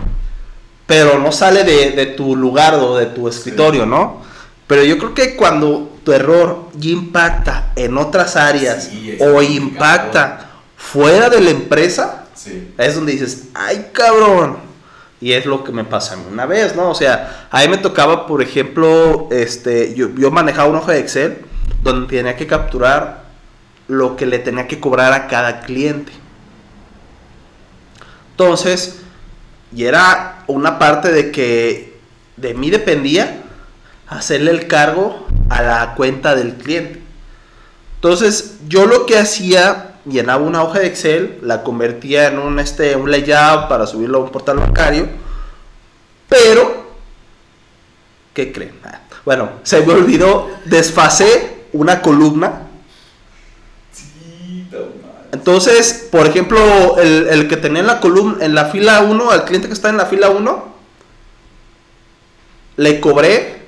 pero 0.86 1.18
no 1.18 1.30
sale 1.30 1.62
de, 1.62 1.90
de 1.90 2.06
tu 2.06 2.34
lugar 2.34 2.74
o 2.76 2.96
de 2.96 3.06
tu 3.06 3.28
escritorio, 3.28 3.82
sí. 3.82 3.88
¿no? 3.90 4.22
Pero 4.66 4.84
yo 4.84 4.98
creo 4.98 5.14
que 5.14 5.36
cuando 5.36 5.98
tu 6.04 6.12
error 6.12 6.68
impacta 6.80 7.72
en 7.76 7.98
otras 7.98 8.36
áreas 8.36 8.84
sí, 8.84 9.16
o 9.20 9.42
impacta 9.42 10.50
fuera 10.76 11.28
de 11.28 11.40
la 11.40 11.50
empresa, 11.50 12.26
sí. 12.34 12.72
es 12.78 12.94
donde 12.94 13.12
dices, 13.12 13.48
ay 13.54 13.88
cabrón. 13.92 14.58
Y 15.20 15.32
es 15.32 15.46
lo 15.46 15.64
que 15.64 15.72
me 15.72 15.84
pasa 15.84 16.14
a 16.14 16.16
mí 16.16 16.24
una 16.30 16.44
vez, 16.44 16.76
¿no? 16.76 16.90
O 16.90 16.94
sea, 16.94 17.48
a 17.50 17.62
mí 17.62 17.68
me 17.68 17.78
tocaba, 17.78 18.26
por 18.26 18.42
ejemplo, 18.42 19.28
este, 19.30 19.94
yo, 19.94 20.10
yo 20.14 20.30
manejaba 20.30 20.68
una 20.68 20.80
hoja 20.80 20.92
de 20.92 21.00
Excel 21.00 21.38
donde 21.82 22.14
tenía 22.14 22.36
que 22.36 22.46
capturar 22.46 23.24
lo 23.88 24.16
que 24.16 24.26
le 24.26 24.38
tenía 24.38 24.66
que 24.66 24.80
cobrar 24.80 25.12
a 25.12 25.28
cada 25.28 25.60
cliente. 25.60 26.12
Entonces, 28.32 29.00
y 29.74 29.84
era 29.84 30.44
una 30.46 30.78
parte 30.78 31.12
de 31.12 31.30
que 31.30 31.98
de 32.36 32.54
mí 32.54 32.70
dependía 32.70 33.43
hacerle 34.16 34.50
el 34.52 34.66
cargo 34.66 35.26
a 35.50 35.62
la 35.62 35.94
cuenta 35.94 36.34
del 36.34 36.54
cliente. 36.54 37.02
Entonces, 37.96 38.58
yo 38.68 38.86
lo 38.86 39.06
que 39.06 39.18
hacía 39.18 39.94
llenaba 40.06 40.44
una 40.44 40.62
hoja 40.62 40.80
de 40.80 40.86
Excel, 40.86 41.38
la 41.42 41.62
convertía 41.62 42.28
en 42.28 42.38
un, 42.38 42.58
este, 42.58 42.96
un 42.96 43.10
layout 43.10 43.68
para 43.68 43.86
subirlo 43.86 44.18
a 44.18 44.24
un 44.24 44.30
portal 44.30 44.58
bancario, 44.58 45.08
pero, 46.28 46.84
¿qué 48.32 48.52
creen? 48.52 48.74
Ah, 48.84 49.00
bueno, 49.24 49.50
se 49.62 49.80
me 49.80 49.94
olvidó, 49.94 50.50
desfasé 50.64 51.64
una 51.72 52.02
columna. 52.02 52.68
Entonces, 55.32 56.08
por 56.12 56.26
ejemplo, 56.26 56.98
el, 56.98 57.26
el, 57.28 57.48
que 57.48 57.56
tenía 57.56 57.80
en 57.80 57.86
la 57.86 58.00
columna, 58.00 58.44
en 58.44 58.54
la 58.54 58.66
fila 58.66 59.00
1, 59.00 59.30
al 59.30 59.44
cliente 59.44 59.66
que 59.66 59.74
está 59.74 59.88
en 59.88 59.96
la 59.96 60.06
fila 60.06 60.30
1, 60.30 60.74
le 62.76 63.00
cobré 63.00 63.63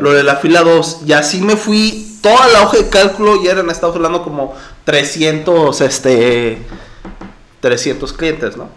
lo 0.00 0.12
de 0.12 0.22
la 0.22 0.36
fila 0.36 0.62
2. 0.62 1.00
Y 1.06 1.12
así 1.12 1.40
me 1.40 1.56
fui 1.56 2.18
toda 2.22 2.48
la 2.48 2.62
hoja 2.62 2.78
de 2.78 2.88
cálculo 2.88 3.42
y 3.42 3.48
eran, 3.48 3.68
estamos 3.70 3.96
hablando 3.96 4.22
como 4.22 4.54
300, 4.84 5.80
este, 5.80 6.58
300 7.60 8.12
clientes, 8.12 8.56
¿no? 8.56 8.68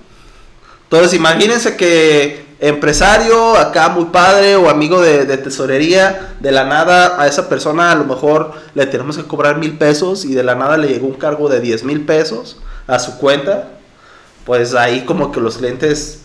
Entonces 0.83 1.13
imagínense 1.13 1.75
que 1.75 2.45
empresario, 2.59 3.57
acá 3.57 3.89
muy 3.89 4.05
padre 4.05 4.55
o 4.55 4.69
amigo 4.69 5.01
de, 5.01 5.25
de, 5.25 5.37
tesorería, 5.37 6.35
de 6.39 6.51
la 6.51 6.63
nada 6.65 7.21
a 7.21 7.27
esa 7.27 7.49
persona 7.49 7.91
a 7.91 7.95
lo 7.95 8.05
mejor 8.05 8.53
le 8.75 8.85
tenemos 8.85 9.17
que 9.17 9.23
cobrar 9.23 9.57
mil 9.57 9.77
pesos 9.77 10.23
y 10.23 10.33
de 10.33 10.43
la 10.43 10.55
nada 10.55 10.77
le 10.77 10.87
llegó 10.87 11.07
un 11.07 11.15
cargo 11.15 11.49
de 11.49 11.59
10 11.59 11.83
mil 11.83 12.05
pesos 12.05 12.57
a 12.87 12.99
su 12.99 13.17
cuenta, 13.17 13.69
pues 14.45 14.75
ahí 14.75 15.03
como 15.03 15.31
que 15.31 15.41
los 15.41 15.57
clientes 15.57 16.21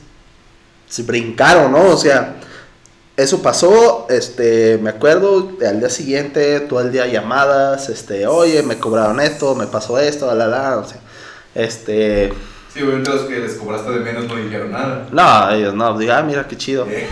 se 0.89 1.03
brincaron, 1.03 1.73
¿no? 1.73 1.87
O 1.89 1.97
sea, 1.97 2.37
eso 3.19 3.43
pasó, 3.43 4.07
este, 4.11 4.79
me 4.81 4.91
acuerdo, 4.91 5.51
al 5.69 5.81
día 5.81 5.91
siguiente, 5.91 6.61
todo 6.61 6.81
el 6.81 6.93
día 6.93 7.05
llamadas, 7.09 7.89
este, 7.89 8.29
oye, 8.29 8.63
me 8.63 8.79
cobraron 8.79 9.19
esto, 9.19 9.57
me 9.57 9.67
pasó 9.67 9.99
esto, 9.99 10.33
la, 10.37 10.47
la, 10.47 10.79
o 10.79 10.85
sea, 10.85 11.01
este... 11.57 12.33
Sí, 12.73 12.81
obviamente 12.81 13.11
los 13.11 13.23
que 13.23 13.41
les 13.41 13.55
cobraste 13.55 13.91
de 13.91 13.99
menos 13.99 14.29
no 14.29 14.37
dijeron 14.37 14.71
nada. 14.71 15.09
No, 15.11 15.51
ellos 15.51 15.75
no, 15.75 15.99
digo, 15.99 16.13
ah, 16.13 16.23
mira, 16.23 16.47
qué 16.47 16.57
chido. 16.57 16.87
¿Eh? 16.89 17.09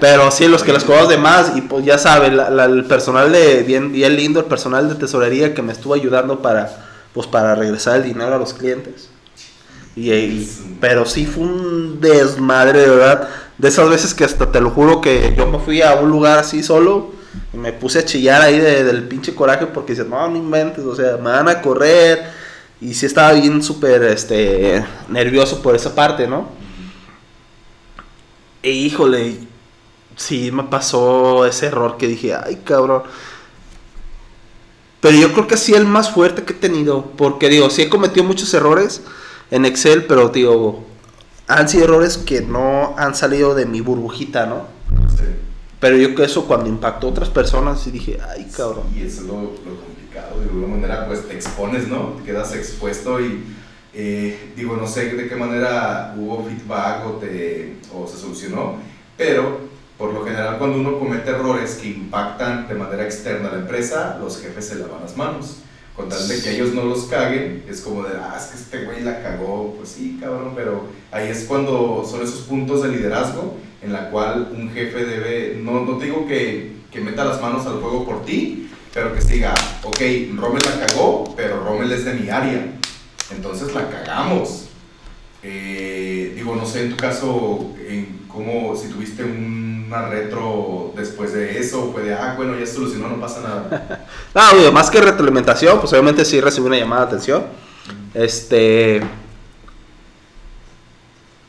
Pero 0.00 0.30
sí, 0.30 0.46
los 0.46 0.62
que 0.62 0.72
les 0.72 0.84
cobramos 0.84 1.08
de 1.08 1.18
más, 1.18 1.56
y 1.56 1.62
pues 1.62 1.84
ya 1.84 1.98
saben, 1.98 2.36
la, 2.36 2.48
la, 2.48 2.66
el 2.66 2.84
personal 2.84 3.32
de, 3.32 3.64
bien, 3.64 3.90
bien 3.90 4.14
lindo, 4.14 4.38
el 4.38 4.46
personal 4.46 4.88
de 4.88 4.94
tesorería 4.94 5.52
que 5.52 5.62
me 5.62 5.72
estuvo 5.72 5.94
ayudando 5.94 6.42
para, 6.42 6.70
pues 7.12 7.26
para 7.26 7.56
regresar 7.56 7.96
el 7.96 8.04
dinero 8.04 8.36
a 8.36 8.38
los 8.38 8.54
clientes. 8.54 9.09
Y, 9.96 10.48
pero 10.80 11.04
sí 11.04 11.26
fue 11.26 11.44
un 11.44 12.00
desmadre, 12.00 12.80
de 12.80 12.88
verdad. 12.88 13.28
De 13.58 13.68
esas 13.68 13.88
veces 13.88 14.14
que 14.14 14.24
hasta 14.24 14.50
te 14.50 14.60
lo 14.60 14.70
juro 14.70 15.00
que 15.00 15.34
yo 15.36 15.46
me 15.46 15.58
fui 15.58 15.82
a 15.82 15.94
un 15.94 16.10
lugar 16.10 16.38
así 16.38 16.62
solo 16.62 17.12
y 17.52 17.56
me 17.56 17.72
puse 17.72 17.98
a 17.98 18.04
chillar 18.04 18.40
ahí 18.42 18.58
de, 18.58 18.84
del 18.84 19.04
pinche 19.04 19.34
coraje 19.34 19.66
porque 19.66 19.92
dices, 19.92 20.08
no, 20.08 20.28
no 20.28 20.36
inventes, 20.36 20.84
o 20.84 20.94
sea, 20.94 21.16
me 21.16 21.30
van 21.30 21.48
a 21.48 21.60
correr. 21.60 22.30
Y 22.80 22.94
sí 22.94 23.06
estaba 23.06 23.32
bien 23.32 23.62
súper 23.62 24.02
este, 24.04 24.84
nervioso 25.08 25.60
por 25.60 25.76
esa 25.76 25.94
parte, 25.94 26.26
¿no? 26.26 26.48
E 28.62 28.70
híjole, 28.70 29.38
sí 30.16 30.50
me 30.50 30.64
pasó 30.64 31.44
ese 31.46 31.66
error 31.66 31.96
que 31.98 32.06
dije, 32.06 32.34
ay 32.34 32.60
cabrón. 32.64 33.02
Pero 35.00 35.16
yo 35.16 35.32
creo 35.32 35.46
que 35.46 35.56
sí 35.56 35.74
el 35.74 35.86
más 35.86 36.10
fuerte 36.10 36.44
que 36.44 36.52
he 36.52 36.56
tenido, 36.56 37.06
porque 37.16 37.48
digo, 37.48 37.70
sí 37.70 37.82
he 37.82 37.88
cometido 37.88 38.24
muchos 38.24 38.52
errores 38.52 39.02
en 39.50 39.64
Excel, 39.64 40.04
pero 40.06 40.28
digo, 40.28 40.84
han 41.48 41.68
sido 41.68 41.84
errores 41.84 42.18
que 42.18 42.42
no 42.42 42.94
han 42.96 43.14
salido 43.14 43.54
de 43.54 43.66
mi 43.66 43.80
burbujita, 43.80 44.46
¿no? 44.46 44.66
Sí. 45.16 45.24
Pero 45.80 45.96
yo 45.96 46.14
que 46.14 46.24
eso 46.24 46.46
cuando 46.46 46.68
impactó 46.68 47.08
a 47.08 47.10
otras 47.10 47.28
personas, 47.28 47.80
sí 47.80 47.90
dije, 47.90 48.18
ay, 48.28 48.48
cabrón. 48.56 48.84
Y 48.94 49.02
eso 49.02 49.22
es 49.22 49.26
lo, 49.26 49.34
lo, 49.34 49.80
complicado, 49.84 50.40
de 50.40 50.48
alguna 50.48 50.66
manera, 50.68 51.06
pues 51.06 51.26
te 51.26 51.34
expones, 51.34 51.88
¿no? 51.88 52.14
Te 52.18 52.24
quedas 52.24 52.54
expuesto 52.54 53.20
y, 53.20 53.44
eh, 53.94 54.52
digo, 54.54 54.76
no 54.76 54.86
sé 54.86 55.12
de 55.14 55.28
qué 55.28 55.36
manera 55.36 56.14
hubo 56.16 56.44
feedback 56.44 57.06
o, 57.06 57.10
te, 57.14 57.76
o 57.92 58.06
se 58.06 58.18
solucionó, 58.18 58.76
pero 59.16 59.70
por 59.98 60.14
lo 60.14 60.24
general 60.24 60.58
cuando 60.58 60.78
uno 60.78 60.98
comete 60.98 61.30
errores 61.30 61.74
que 61.74 61.88
impactan 61.88 62.68
de 62.68 62.74
manera 62.74 63.04
externa 63.04 63.48
a 63.48 63.52
la 63.52 63.58
empresa, 63.58 64.16
los 64.20 64.40
jefes 64.40 64.66
se 64.66 64.76
lavan 64.76 65.02
las 65.02 65.16
manos 65.16 65.56
con 66.00 66.08
tal 66.08 66.26
de 66.28 66.40
que 66.40 66.50
ellos 66.52 66.72
no 66.72 66.84
los 66.84 67.04
caguen, 67.04 67.62
es 67.68 67.82
como 67.82 68.02
de, 68.02 68.16
ah, 68.16 68.34
es 68.38 68.46
que 68.46 68.56
este 68.56 68.84
güey 68.84 69.02
la 69.02 69.22
cagó, 69.22 69.74
pues 69.76 69.90
sí, 69.90 70.18
cabrón, 70.18 70.52
pero 70.56 70.88
ahí 71.12 71.28
es 71.28 71.44
cuando 71.44 72.06
son 72.08 72.22
esos 72.22 72.40
puntos 72.40 72.82
de 72.82 72.88
liderazgo 72.88 73.58
en 73.82 73.92
la 73.92 74.10
cual 74.10 74.50
un 74.56 74.70
jefe 74.70 75.04
debe, 75.04 75.58
no, 75.62 75.84
no 75.84 75.98
te 75.98 76.06
digo 76.06 76.26
que, 76.26 76.72
que 76.90 77.00
meta 77.00 77.24
las 77.24 77.40
manos 77.42 77.66
al 77.66 77.80
fuego 77.80 78.06
por 78.06 78.24
ti, 78.24 78.70
pero 78.94 79.14
que 79.14 79.20
se 79.20 79.34
diga, 79.34 79.54
ok, 79.82 80.00
Rommel 80.36 80.62
la 80.64 80.86
cagó, 80.86 81.34
pero 81.36 81.62
Rommel 81.62 81.92
es 81.92 82.06
de 82.06 82.14
mi 82.14 82.30
área, 82.30 82.66
entonces 83.30 83.74
la 83.74 83.88
cagamos. 83.90 84.68
Eh, 85.42 86.32
digo, 86.34 86.56
no 86.56 86.66
sé 86.66 86.84
en 86.84 86.90
tu 86.90 86.96
caso, 86.96 87.74
en 87.86 88.20
cómo, 88.26 88.74
si 88.74 88.88
tuviste 88.88 89.24
una 89.90 90.06
retro 90.06 90.92
después 90.94 91.32
de 91.32 91.58
eso, 91.58 91.90
fue 91.92 92.02
de, 92.02 92.14
ah, 92.14 92.34
bueno, 92.36 92.56
ya 92.56 92.64
solucionó, 92.64 93.08
no 93.08 93.20
pasa 93.20 93.40
nada. 93.40 94.06
no, 94.54 94.72
más 94.72 94.88
que 94.88 95.00
retroalimentación, 95.00 95.80
pues 95.80 95.92
obviamente 95.92 96.24
sí 96.24 96.40
recibí 96.40 96.68
una 96.68 96.78
llamada 96.78 97.02
de 97.02 97.06
atención. 97.08 97.46
Este. 98.14 99.02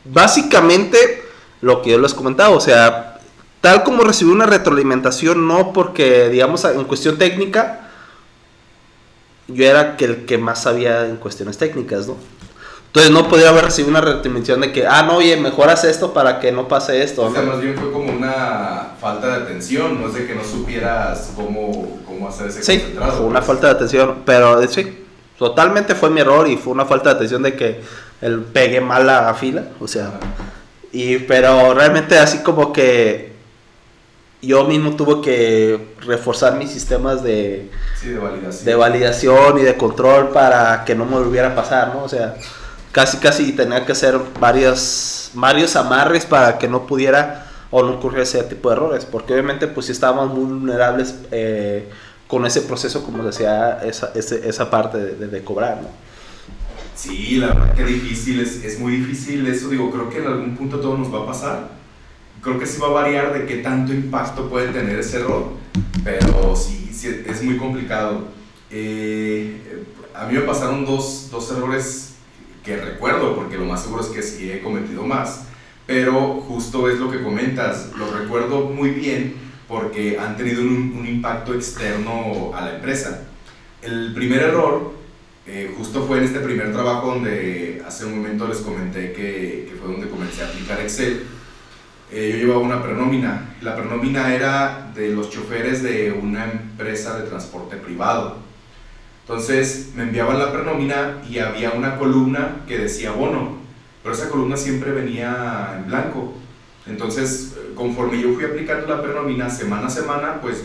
Básicamente, 0.06 1.23
lo 1.62 1.84
que 1.84 1.91
yo 1.91 1.99
les 1.99 2.15
comentaba, 2.15 2.49
o 2.56 2.60
sea, 2.60 3.19
tal 3.62 3.84
como 3.84 4.04
recibí 4.04 4.32
una 4.32 4.47
retroalimentación, 4.47 5.47
no 5.47 5.71
porque, 5.71 6.30
digamos, 6.30 6.65
en 6.65 6.84
cuestión 6.86 7.19
técnica, 7.19 7.91
yo 9.47 9.65
era 9.65 9.95
el 9.99 10.25
que 10.25 10.39
más 10.39 10.63
sabía 10.63 11.06
en 11.06 11.17
cuestiones 11.17 11.60
técnicas, 11.60 12.08
¿no? 12.08 12.17
Entonces 12.91 13.13
no 13.13 13.30
podía 13.30 13.47
haber 13.47 13.63
recibido 13.63 13.89
una 13.89 14.01
retribución 14.01 14.60
de 14.60 14.73
que, 14.73 14.86
ah, 14.86 15.04
no, 15.04 15.15
oye, 15.15 15.38
mejoras 15.38 15.86
esto 15.86 16.13
para 16.13 16.41
que 16.41 16.51
no 16.51 16.67
pase 16.67 17.01
esto. 17.01 17.23
O 17.23 17.32
sea, 17.32 17.41
más 17.41 17.62
bien 17.62 17.73
fue 17.77 17.89
como 17.89 18.12
una 18.12 18.88
falta 18.99 19.27
de 19.27 19.45
atención, 19.45 20.01
no 20.01 20.10
es 20.10 20.13
de 20.13 20.27
que 20.27 20.36
no 20.36 20.43
supieras 20.43 21.32
cómo, 21.34 22.01
cómo 22.06 22.27
hacer 22.27 22.47
ese 22.47 22.62
sí, 22.62 22.93
fue 22.93 23.25
una 23.25 23.41
falta 23.41 23.67
de 23.67 23.73
atención, 23.75 24.23
pero 24.25 24.67
sí, 24.67 25.06
totalmente 25.39 25.95
fue 25.95 26.10
mi 26.10 26.19
error 26.19 26.49
y 26.49 26.58
fue 26.58 26.73
una 26.73 26.84
falta 26.84 27.12
de 27.12 27.15
atención 27.15 27.41
de 27.43 27.56
que 27.56 27.80
él 28.19 28.41
pegué 28.51 28.82
mal 28.82 29.08
la 29.08 29.34
fila, 29.36 29.69
o 29.80 29.88
sea, 29.88 30.12
y 30.91 31.19
pero 31.19 31.73
realmente 31.73 32.19
así 32.19 32.39
como 32.39 32.73
que 32.73 33.32
yo 34.41 34.65
mismo 34.65 34.97
tuve 34.97 35.21
que 35.21 35.93
reforzar 36.01 36.56
mis 36.56 36.69
sistemas 36.69 37.23
de, 37.23 37.71
de, 38.04 38.17
validación. 38.17 38.65
de 38.65 38.75
validación 38.75 39.60
y 39.60 39.62
de 39.62 39.77
control 39.77 40.32
para 40.32 40.84
que 40.84 40.93
no 40.93 41.06
me 41.06 41.13
volviera 41.13 41.49
a 41.49 41.56
pasar, 41.56 41.93
¿no? 41.93 42.04
O 42.04 42.10
sea, 42.10 42.36
casi 42.91 43.17
casi 43.17 43.51
tenía 43.54 43.86
que 43.86 43.91
hacer 43.91 44.19
varios, 44.39 45.32
varios 45.34 45.75
amarres 45.75 46.25
para 46.25 46.58
que 46.58 46.67
no 46.67 46.86
pudiera 46.86 47.47
o 47.69 47.84
no 47.84 47.93
ocurriera 47.93 48.23
ese 48.23 48.43
tipo 48.43 48.69
de 48.69 48.75
errores, 48.75 49.06
porque 49.06 49.34
obviamente 49.34 49.67
pues 49.67 49.86
si 49.86 49.93
estábamos 49.93 50.34
muy 50.38 50.43
vulnerables 50.43 51.15
eh, 51.32 51.89
con 52.27 52.45
ese 52.45 52.62
proceso, 52.62 53.04
como 53.04 53.23
decía, 53.23 53.80
esa, 53.84 54.12
esa 54.13 54.69
parte 54.69 54.97
de, 54.97 55.27
de, 55.27 55.43
cobrar, 55.43 55.82
¿no? 55.82 55.89
Sí, 56.95 57.38
la 57.38 57.47
verdad 57.47 57.73
que 57.73 57.84
difícil, 57.86 58.41
es, 58.41 58.63
es, 58.63 58.80
muy 58.80 58.97
difícil 58.97 59.47
eso, 59.47 59.69
digo, 59.69 59.89
creo 59.89 60.10
que 60.10 60.19
en 60.19 60.27
algún 60.27 60.56
punto 60.56 60.80
todo 60.80 60.97
nos 60.97 61.13
va 61.13 61.23
a 61.23 61.25
pasar, 61.25 61.69
creo 62.41 62.60
que 62.60 62.65
sí 62.65 62.80
va 62.80 62.88
a 62.88 62.91
variar 62.91 63.34
de 63.34 63.45
qué 63.45 63.58
tanto 63.58 63.93
impacto 63.93 64.49
puede 64.49 64.67
tener 64.67 64.99
ese 64.99 65.19
error, 65.19 65.54
pero 66.04 66.56
sí, 66.56 66.91
sí 66.93 67.23
es 67.25 67.41
muy 67.41 67.58
complicado. 67.58 68.25
Eh, 68.69 69.84
a 70.13 70.25
mí 70.25 70.34
me 70.34 70.41
pasaron 70.41 70.86
dos, 70.86 71.30
dos 71.32 71.51
errores 71.51 72.11
que 72.63 72.78
recuerdo, 72.78 73.36
porque 73.36 73.58
lo 73.58 73.65
más 73.65 73.84
seguro 73.84 74.04
es 74.04 74.10
que 74.10 74.21
sí 74.21 74.52
he 74.52 74.62
cometido 74.62 75.04
más, 75.04 75.45
pero 75.88 76.41
justo 76.47 76.89
es 76.89 77.00
lo 77.00 77.12
que 77.12 77.21
comentas, 77.21 77.91
lo 77.97 78.12
recuerdo 78.12 78.69
muy 78.69 78.91
bien 78.91 79.36
porque 79.67 80.19
han 80.19 80.36
tenido 80.36 80.62
un, 80.62 81.06
impacto 81.08 81.54
externo 81.54 82.52
a 82.54 82.62
la 82.62 82.76
empresa. 82.76 83.24
El 83.82 84.13
primer 84.13 84.41
error 84.41 84.93
eh, 85.47 85.74
justo 85.78 86.06
fue 86.06 86.19
en 86.19 86.26
este 86.26 86.39
primer 86.39 86.71
trabajo 86.71 87.08
donde 87.08 87.82
hace 87.88 88.06
un 88.06 88.17
momento 88.17 88.47
les 88.47 88.58
comenté 88.58 89.13
que, 89.13 89.67
que 89.69 89.78
fue 89.80 89.91
donde 89.91 90.10
comencé 90.10 90.43
a 90.43 90.47
aplicar 90.47 90.80
Excel. 90.82 91.24
Eh, 92.12 92.32
yo 92.34 92.38
llevaba 92.38 92.60
una 92.60 92.84
prenómina. 92.84 93.56
La 93.62 93.76
prenómina 93.76 94.36
era 94.36 94.91
de 94.93 95.10
los 95.10 95.30
choferes 95.30 95.82
de 95.82 96.12
una 96.12 96.52
empresa 96.52 97.17
de 97.17 97.28
transporte 97.28 97.78
privado. 97.78 98.38
Entonces 99.21 99.91
me 99.95 100.03
enviaban 100.03 100.39
la 100.39 100.51
prenómina 100.51 101.21
y 101.29 101.39
había 101.39 101.71
una 101.71 101.97
columna 101.97 102.62
que 102.67 102.77
decía 102.77 103.12
bono, 103.12 103.57
pero 104.03 104.15
esa 104.15 104.29
columna 104.29 104.57
siempre 104.57 104.91
venía 104.91 105.75
en 105.77 105.88
blanco. 105.88 106.34
Entonces, 106.88 107.55
conforme 107.75 108.21
yo 108.21 108.34
fui 108.34 108.43
aplicando 108.43 108.88
la 108.88 109.01
prenómina 109.01 109.49
semana 109.49 109.88
a 109.88 109.89
semana, 109.89 110.41
pues 110.41 110.63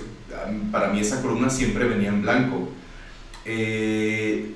para 0.73 0.88
mí 0.88 1.01
esa 1.01 1.23
columna 1.23 1.51
siempre 1.51 1.87
venía 1.87 2.09
en 2.09 2.23
blanco. 2.23 2.69
Eh, 3.45 4.53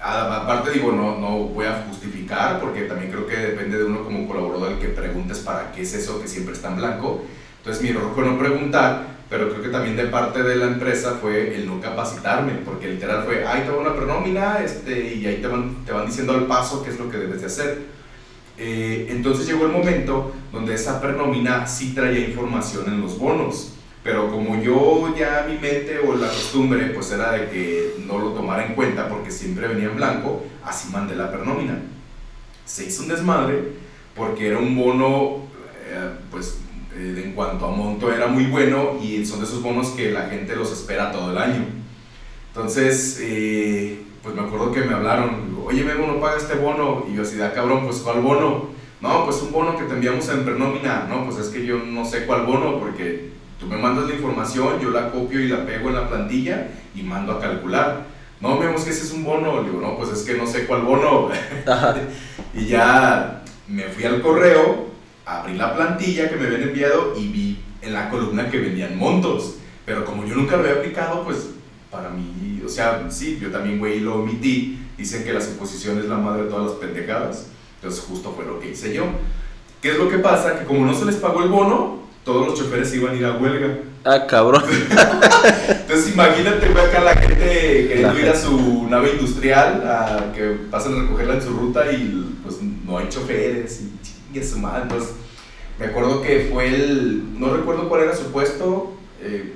aparte 0.00 0.70
digo, 0.70 0.92
no, 0.92 1.18
no 1.18 1.38
voy 1.48 1.66
a 1.66 1.84
justificar, 1.88 2.60
porque 2.60 2.82
también 2.82 3.10
creo 3.10 3.26
que 3.26 3.36
depende 3.36 3.78
de 3.78 3.84
uno 3.84 4.04
como 4.04 4.28
colaborador 4.28 4.72
el 4.72 4.78
que 4.78 4.88
preguntes 4.88 5.38
para 5.38 5.72
qué 5.72 5.82
es 5.82 5.94
eso 5.94 6.20
que 6.20 6.28
siempre 6.28 6.54
está 6.54 6.68
en 6.68 6.76
blanco. 6.76 7.24
Entonces 7.58 7.82
mi 7.82 7.90
error 7.90 8.12
fue 8.14 8.24
no 8.24 8.38
preguntar, 8.38 9.17
pero 9.28 9.50
creo 9.50 9.62
que 9.62 9.68
también 9.68 9.96
de 9.96 10.06
parte 10.06 10.42
de 10.42 10.56
la 10.56 10.66
empresa 10.66 11.18
fue 11.20 11.54
el 11.54 11.66
no 11.66 11.80
capacitarme, 11.80 12.52
porque 12.64 12.88
literal 12.88 13.24
fue, 13.24 13.46
ahí 13.46 13.62
te 13.62 13.70
va 13.70 13.78
una 13.78 13.94
prenómina 13.94 14.58
este, 14.64 15.14
y 15.14 15.26
ahí 15.26 15.36
te 15.36 15.46
van, 15.46 15.84
te 15.84 15.92
van 15.92 16.06
diciendo 16.06 16.32
al 16.32 16.46
paso 16.46 16.82
qué 16.82 16.90
es 16.90 16.98
lo 16.98 17.10
que 17.10 17.18
debes 17.18 17.40
de 17.40 17.46
hacer. 17.46 17.78
Eh, 18.56 19.06
entonces 19.10 19.46
llegó 19.46 19.66
el 19.66 19.72
momento 19.72 20.32
donde 20.50 20.74
esa 20.74 21.00
prenómina 21.00 21.66
sí 21.66 21.94
traía 21.94 22.26
información 22.26 22.86
en 22.86 23.02
los 23.02 23.18
bonos, 23.18 23.74
pero 24.02 24.30
como 24.30 24.60
yo 24.62 25.14
ya 25.16 25.46
mi 25.48 25.58
mente 25.58 25.98
o 25.98 26.16
la 26.16 26.28
costumbre 26.28 26.86
pues 26.86 27.12
era 27.12 27.32
de 27.32 27.50
que 27.50 27.94
no 28.06 28.18
lo 28.18 28.30
tomara 28.30 28.66
en 28.66 28.74
cuenta 28.74 29.08
porque 29.08 29.30
siempre 29.30 29.68
venía 29.68 29.88
en 29.88 29.96
blanco, 29.96 30.44
así 30.64 30.88
mandé 30.90 31.14
la 31.14 31.30
prenómina. 31.30 31.78
Se 32.64 32.86
hizo 32.86 33.02
un 33.02 33.08
desmadre 33.08 33.62
porque 34.16 34.48
era 34.48 34.58
un 34.58 34.74
bono 34.74 35.46
eh, 35.86 36.10
pues 36.30 36.58
eh, 36.98 37.22
en 37.24 37.32
cuanto 37.32 37.66
a 37.66 37.70
monto 37.70 38.12
era 38.12 38.26
muy 38.26 38.46
bueno 38.46 38.98
y 39.00 39.24
son 39.24 39.38
de 39.38 39.46
esos 39.46 39.62
bonos 39.62 39.90
que 39.90 40.10
la 40.10 40.22
gente 40.22 40.56
los 40.56 40.72
espera 40.72 41.12
todo 41.12 41.30
el 41.30 41.38
año. 41.38 41.64
Entonces, 42.48 43.20
eh, 43.20 44.02
pues 44.20 44.34
me 44.34 44.42
acuerdo 44.42 44.72
que 44.72 44.80
me 44.80 44.94
hablaron, 44.94 45.56
oye 45.64 45.84
Memo, 45.84 46.08
no 46.08 46.20
paga 46.20 46.38
este 46.38 46.56
bono. 46.56 47.06
Y 47.08 47.14
yo 47.14 47.22
así, 47.22 47.36
da 47.36 47.48
ah, 47.48 47.52
cabrón, 47.52 47.84
pues 47.84 47.98
¿cuál 47.98 48.20
bono? 48.20 48.70
No, 49.00 49.24
pues 49.24 49.40
un 49.42 49.52
bono 49.52 49.76
que 49.76 49.84
te 49.84 49.94
enviamos 49.94 50.28
en 50.28 50.44
prenómina. 50.44 51.06
No, 51.08 51.24
pues 51.24 51.38
es 51.38 51.48
que 51.50 51.64
yo 51.64 51.78
no 51.78 52.04
sé 52.04 52.26
cuál 52.26 52.46
bono 52.46 52.80
porque 52.80 53.30
tú 53.60 53.66
me 53.66 53.76
mandas 53.76 54.08
la 54.08 54.14
información, 54.16 54.80
yo 54.80 54.90
la 54.90 55.12
copio 55.12 55.40
y 55.40 55.46
la 55.46 55.64
pego 55.64 55.90
en 55.90 55.94
la 55.94 56.08
plantilla 56.08 56.66
y 56.96 57.02
mando 57.02 57.34
a 57.34 57.40
calcular. 57.40 58.06
No, 58.40 58.58
vemos 58.58 58.82
que 58.82 58.90
ese 58.90 59.04
es 59.04 59.12
un 59.12 59.22
bono. 59.22 59.62
Le 59.62 59.70
digo, 59.70 59.80
no, 59.80 59.96
pues 59.96 60.10
es 60.10 60.24
que 60.24 60.34
no 60.34 60.48
sé 60.48 60.66
cuál 60.66 60.82
bono. 60.82 61.28
y 62.54 62.66
ya 62.66 63.44
me 63.68 63.84
fui 63.84 64.02
al 64.02 64.20
correo 64.20 64.88
abrí 65.28 65.54
la 65.56 65.74
plantilla 65.74 66.28
que 66.28 66.36
me 66.36 66.46
habían 66.46 66.62
enviado 66.62 67.14
y 67.16 67.28
vi 67.28 67.58
en 67.82 67.92
la 67.92 68.08
columna 68.08 68.50
que 68.50 68.58
vendían 68.58 68.96
montos. 68.98 69.56
Pero 69.84 70.04
como 70.04 70.24
yo 70.24 70.34
nunca 70.34 70.56
lo 70.56 70.62
había 70.62 70.74
aplicado, 70.74 71.22
pues 71.24 71.50
para 71.90 72.10
mí, 72.10 72.62
o 72.64 72.68
sea, 72.68 73.06
sí, 73.10 73.38
yo 73.40 73.50
también, 73.50 73.78
güey, 73.78 74.00
lo 74.00 74.16
omití. 74.16 74.86
Dicen 74.96 75.24
que 75.24 75.32
la 75.32 75.40
suposición 75.40 75.98
es 75.98 76.06
la 76.06 76.16
madre 76.16 76.44
de 76.44 76.50
todas 76.50 76.66
las 76.70 76.74
pendejadas. 76.76 77.46
Entonces 77.76 78.04
justo 78.04 78.32
fue 78.34 78.44
lo 78.44 78.58
que 78.58 78.70
hice 78.70 78.92
yo. 78.92 79.04
¿Qué 79.80 79.92
es 79.92 79.98
lo 79.98 80.08
que 80.08 80.18
pasa? 80.18 80.58
Que 80.58 80.64
como 80.64 80.84
no 80.84 80.92
se 80.92 81.04
les 81.04 81.16
pagó 81.16 81.42
el 81.42 81.50
bono, 81.50 82.00
todos 82.24 82.48
los 82.48 82.58
choferes 82.58 82.92
iban 82.94 83.14
a 83.14 83.16
ir 83.16 83.24
a 83.24 83.36
huelga. 83.36 83.78
Ah, 84.04 84.26
cabrón. 84.26 84.64
Entonces 85.68 86.12
imagínate, 86.12 86.68
güey, 86.68 86.84
acá 86.84 87.00
la 87.00 87.14
gente 87.14 87.88
queriendo 87.88 88.18
ir 88.18 88.28
a 88.28 88.34
su 88.34 88.86
nave 88.88 89.12
industrial, 89.12 89.82
a 89.86 90.32
que 90.34 90.42
pasen 90.70 90.94
a 90.94 91.02
recogerla 91.02 91.34
en 91.34 91.42
su 91.42 91.50
ruta 91.50 91.90
y 91.92 92.36
pues 92.42 92.56
no 92.60 92.98
hay 92.98 93.08
choferes. 93.08 93.82
Y 93.82 93.97
y 94.32 94.42
su 94.42 94.58
madre. 94.58 94.82
Entonces, 94.82 95.10
me 95.78 95.86
acuerdo 95.86 96.22
que 96.22 96.48
fue 96.52 96.68
el. 96.68 97.38
No 97.38 97.54
recuerdo 97.54 97.88
cuál 97.88 98.02
era 98.02 98.14
su 98.14 98.32
puesto. 98.32 98.94
Eh, 99.20 99.54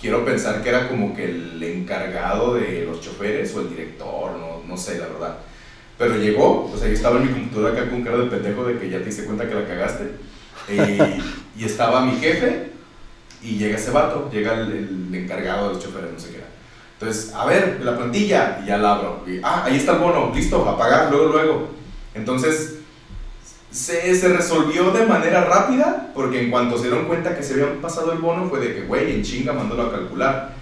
quiero 0.00 0.24
pensar 0.24 0.62
que 0.62 0.68
era 0.68 0.88
como 0.88 1.14
que 1.14 1.24
el 1.24 1.62
encargado 1.62 2.54
de 2.54 2.86
los 2.86 3.00
choferes 3.00 3.54
o 3.54 3.60
el 3.60 3.70
director, 3.70 4.32
no, 4.32 4.62
no 4.66 4.76
sé, 4.76 4.98
la 4.98 5.06
verdad. 5.06 5.38
Pero 5.98 6.16
llegó, 6.16 6.70
o 6.72 6.76
sea, 6.78 6.88
yo 6.88 6.94
estaba 6.94 7.18
en 7.18 7.26
mi 7.26 7.32
computadora 7.32 7.74
acá 7.74 7.90
con 7.90 8.02
cara 8.02 8.16
de 8.16 8.30
pendejo 8.30 8.64
de 8.64 8.78
que 8.78 8.88
ya 8.88 8.98
te 8.98 9.04
diste 9.04 9.24
cuenta 9.24 9.46
que 9.46 9.54
la 9.54 9.66
cagaste. 9.66 10.10
Eh, 10.68 11.18
y 11.58 11.64
estaba 11.64 12.04
mi 12.04 12.16
jefe 12.18 12.70
y 13.42 13.58
llega 13.58 13.76
ese 13.76 13.90
vato, 13.90 14.30
llega 14.32 14.54
el, 14.60 14.72
el, 14.72 15.14
encargado 15.14 15.68
de 15.68 15.74
los 15.74 15.82
choferes, 15.84 16.12
no 16.12 16.18
sé 16.18 16.30
qué 16.30 16.36
era. 16.38 16.46
Entonces, 16.98 17.34
a 17.34 17.46
ver, 17.46 17.80
la 17.82 17.96
plantilla, 17.96 18.60
y 18.62 18.66
ya 18.66 18.78
la 18.78 18.94
abro. 18.94 19.24
Y, 19.26 19.40
ah, 19.42 19.64
ahí 19.64 19.76
está 19.76 19.92
el 19.92 19.98
bono, 19.98 20.32
listo, 20.34 20.68
a 20.68 20.78
pagar, 20.78 21.10
luego, 21.10 21.32
luego. 21.32 21.68
Entonces, 22.14 22.79
se, 23.70 24.28
resolvió 24.28 24.90
de 24.90 25.06
manera 25.06 25.44
rápida, 25.44 26.10
porque 26.14 26.40
en 26.40 26.50
cuanto 26.50 26.76
se 26.76 26.88
dieron 26.88 27.06
cuenta 27.06 27.36
que 27.36 27.42
se 27.42 27.54
habían 27.54 27.76
pasado 27.76 28.12
el 28.12 28.18
bono, 28.18 28.48
fue 28.48 28.60
de 28.60 28.74
que, 28.74 28.82
güey, 28.82 29.12
en 29.12 29.22
chinga, 29.22 29.52
mándalo 29.52 29.84
a 29.84 29.92
calcular. 29.92 30.54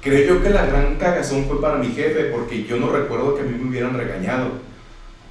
Creo 0.00 0.36
yo 0.36 0.42
que 0.42 0.50
la 0.50 0.66
gran 0.66 0.96
cagazón 0.96 1.46
fue 1.46 1.60
para 1.60 1.78
mi 1.78 1.88
jefe, 1.88 2.24
porque 2.24 2.64
yo 2.64 2.76
no 2.76 2.90
recuerdo 2.90 3.34
que 3.34 3.42
a 3.42 3.44
mí 3.44 3.58
me 3.58 3.68
hubieran 3.68 3.96
regañado. 3.96 4.52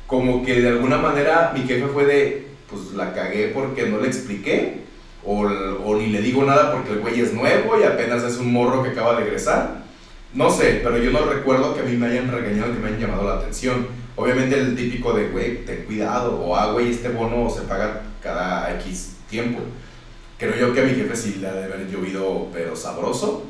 Como 0.08 0.44
que 0.44 0.62
de 0.62 0.68
alguna 0.68 0.98
manera 0.98 1.52
mi 1.54 1.62
jefe 1.62 1.88
fue 1.88 2.06
de, 2.06 2.48
pues 2.70 2.94
la 2.94 3.14
cagué 3.14 3.52
porque 3.54 3.88
no 3.88 4.00
le 4.00 4.08
expliqué, 4.08 4.82
o, 5.24 5.44
o 5.44 5.96
ni 5.96 6.08
le 6.08 6.22
digo 6.22 6.44
nada 6.44 6.74
porque 6.74 6.92
el 6.92 7.00
güey 7.00 7.22
es 7.22 7.34
nuevo 7.34 7.80
y 7.80 7.84
apenas 7.84 8.24
es 8.24 8.38
un 8.38 8.52
morro 8.52 8.84
que 8.84 8.90
acaba 8.90 9.16
de 9.16 9.26
egresar. 9.26 9.84
No 10.34 10.50
sé, 10.50 10.82
pero 10.84 10.98
yo 10.98 11.12
no 11.12 11.24
recuerdo 11.26 11.74
que 11.74 11.82
a 11.82 11.84
mí 11.84 11.96
me 11.96 12.08
hayan 12.08 12.32
regañado, 12.32 12.74
que 12.74 12.80
me 12.80 12.88
hayan 12.88 13.00
llamado 13.00 13.28
la 13.28 13.36
atención 13.36 14.03
Obviamente 14.16 14.60
el 14.60 14.76
típico 14.76 15.14
de, 15.14 15.30
güey, 15.30 15.66
ten 15.66 15.86
cuidado, 15.86 16.40
o 16.40 16.56
ah, 16.56 16.72
güey, 16.72 16.92
este 16.92 17.10
bono 17.10 17.50
se 17.50 17.62
paga 17.62 18.02
cada 18.22 18.74
X 18.76 19.16
tiempo. 19.30 19.60
Creo 20.38 20.56
yo 20.56 20.74
que 20.74 20.82
a 20.82 20.84
mi 20.84 20.94
jefe 20.94 21.16
sí 21.16 21.38
le 21.40 21.48
ha 21.48 21.54
de 21.54 21.64
haber 21.66 21.90
llovido, 21.90 22.48
pero 22.54 22.76
sabroso. 22.76 23.44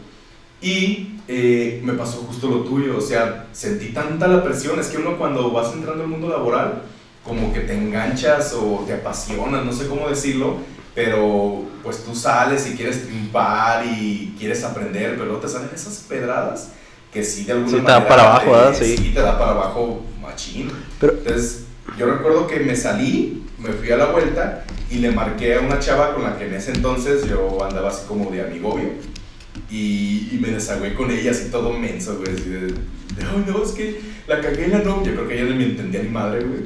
Y 0.62 1.20
eh, 1.28 1.82
me 1.84 1.94
pasó 1.94 2.20
justo 2.28 2.48
lo 2.48 2.60
tuyo, 2.62 2.98
o 2.98 3.02
sea, 3.02 3.48
sentí 3.52 3.90
tanta 3.90 4.28
la 4.28 4.44
presión, 4.44 4.80
es 4.80 4.88
que 4.88 4.98
uno 4.98 5.18
cuando 5.18 5.52
vas 5.52 5.74
entrando 5.74 6.04
al 6.04 6.10
mundo 6.10 6.30
laboral, 6.30 6.84
como 7.26 7.54
que 7.54 7.62
te 7.62 7.74
enganchas 7.74 8.54
o 8.54 8.84
te 8.88 8.94
apasionas, 8.94 9.66
no 9.66 9.74
sé 9.74 9.88
cómo 9.88 10.08
decirlo, 10.08 10.58
pero 10.96 11.64
pues 11.84 12.04
tú 12.04 12.16
sales 12.16 12.66
y 12.70 12.76
quieres 12.76 13.06
triunfar 13.06 13.86
y 13.86 14.36
quieres 14.38 14.64
aprender, 14.64 15.18
pero 15.18 15.38
te 15.38 15.50
salen 15.50 15.70
esas 15.74 16.06
pedradas 16.08 16.72
que 17.12 17.24
sí 17.24 17.44
de 17.44 17.54
alguna 17.54 17.70
Sí, 17.70 17.76
te 17.76 17.82
manera 17.82 18.00
da 18.02 18.08
para 18.08 18.24
abajo, 18.24 18.46
te, 18.46 18.52
¿verdad? 18.52 18.76
Sí. 18.78 18.98
sí 18.98 19.12
te 19.14 19.22
da 19.22 19.38
para 19.38 19.52
abajo 19.52 20.02
machín. 20.34 20.72
Pero- 21.00 21.14
Entonces, 21.14 21.66
yo 21.98 22.06
recuerdo 22.08 22.48
que 22.48 22.60
me 22.60 22.76
salí, 22.76 23.44
me 23.60 23.70
fui 23.70 23.92
a 23.92 23.98
la 23.98 24.08
vuelta 24.08 24.66
y 24.90 24.96
le 24.98 25.12
marqué 25.12 25.56
a 25.56 25.60
una 25.62 25.80
chava 25.80 26.14
con 26.14 26.24
la 26.24 26.38
que 26.38 26.48
en 26.48 26.54
ese 26.56 26.72
entonces 26.72 27.28
yo 27.28 27.64
andaba 27.64 27.90
así 27.90 28.06
como 28.08 28.30
de 28.32 28.42
amigobio 28.42 28.90
y, 29.70 30.30
y 30.32 30.38
me 30.42 30.50
desagüé 30.50 30.94
con 30.94 31.10
ella 31.12 31.32
así 31.32 31.50
todo 31.50 31.72
menso, 31.74 32.18
güey, 32.18 32.34
así 32.36 32.50
de, 32.50 32.60
de, 32.68 32.74
"Ay, 33.22 33.44
no, 33.48 33.64
es 33.64 33.72
que 33.72 34.02
la 34.28 34.42
cagué 34.42 34.66
en 34.66 34.72
la 34.72 34.80
nómina, 34.80 35.12
yo 35.12 35.16
creo 35.16 35.28
que 35.28 35.42
ella 35.42 35.50
no 35.52 35.56
me 35.56 35.66
entendía 35.66 36.02
ni 36.04 36.10
madre, 36.10 36.44
güey. 36.44 36.62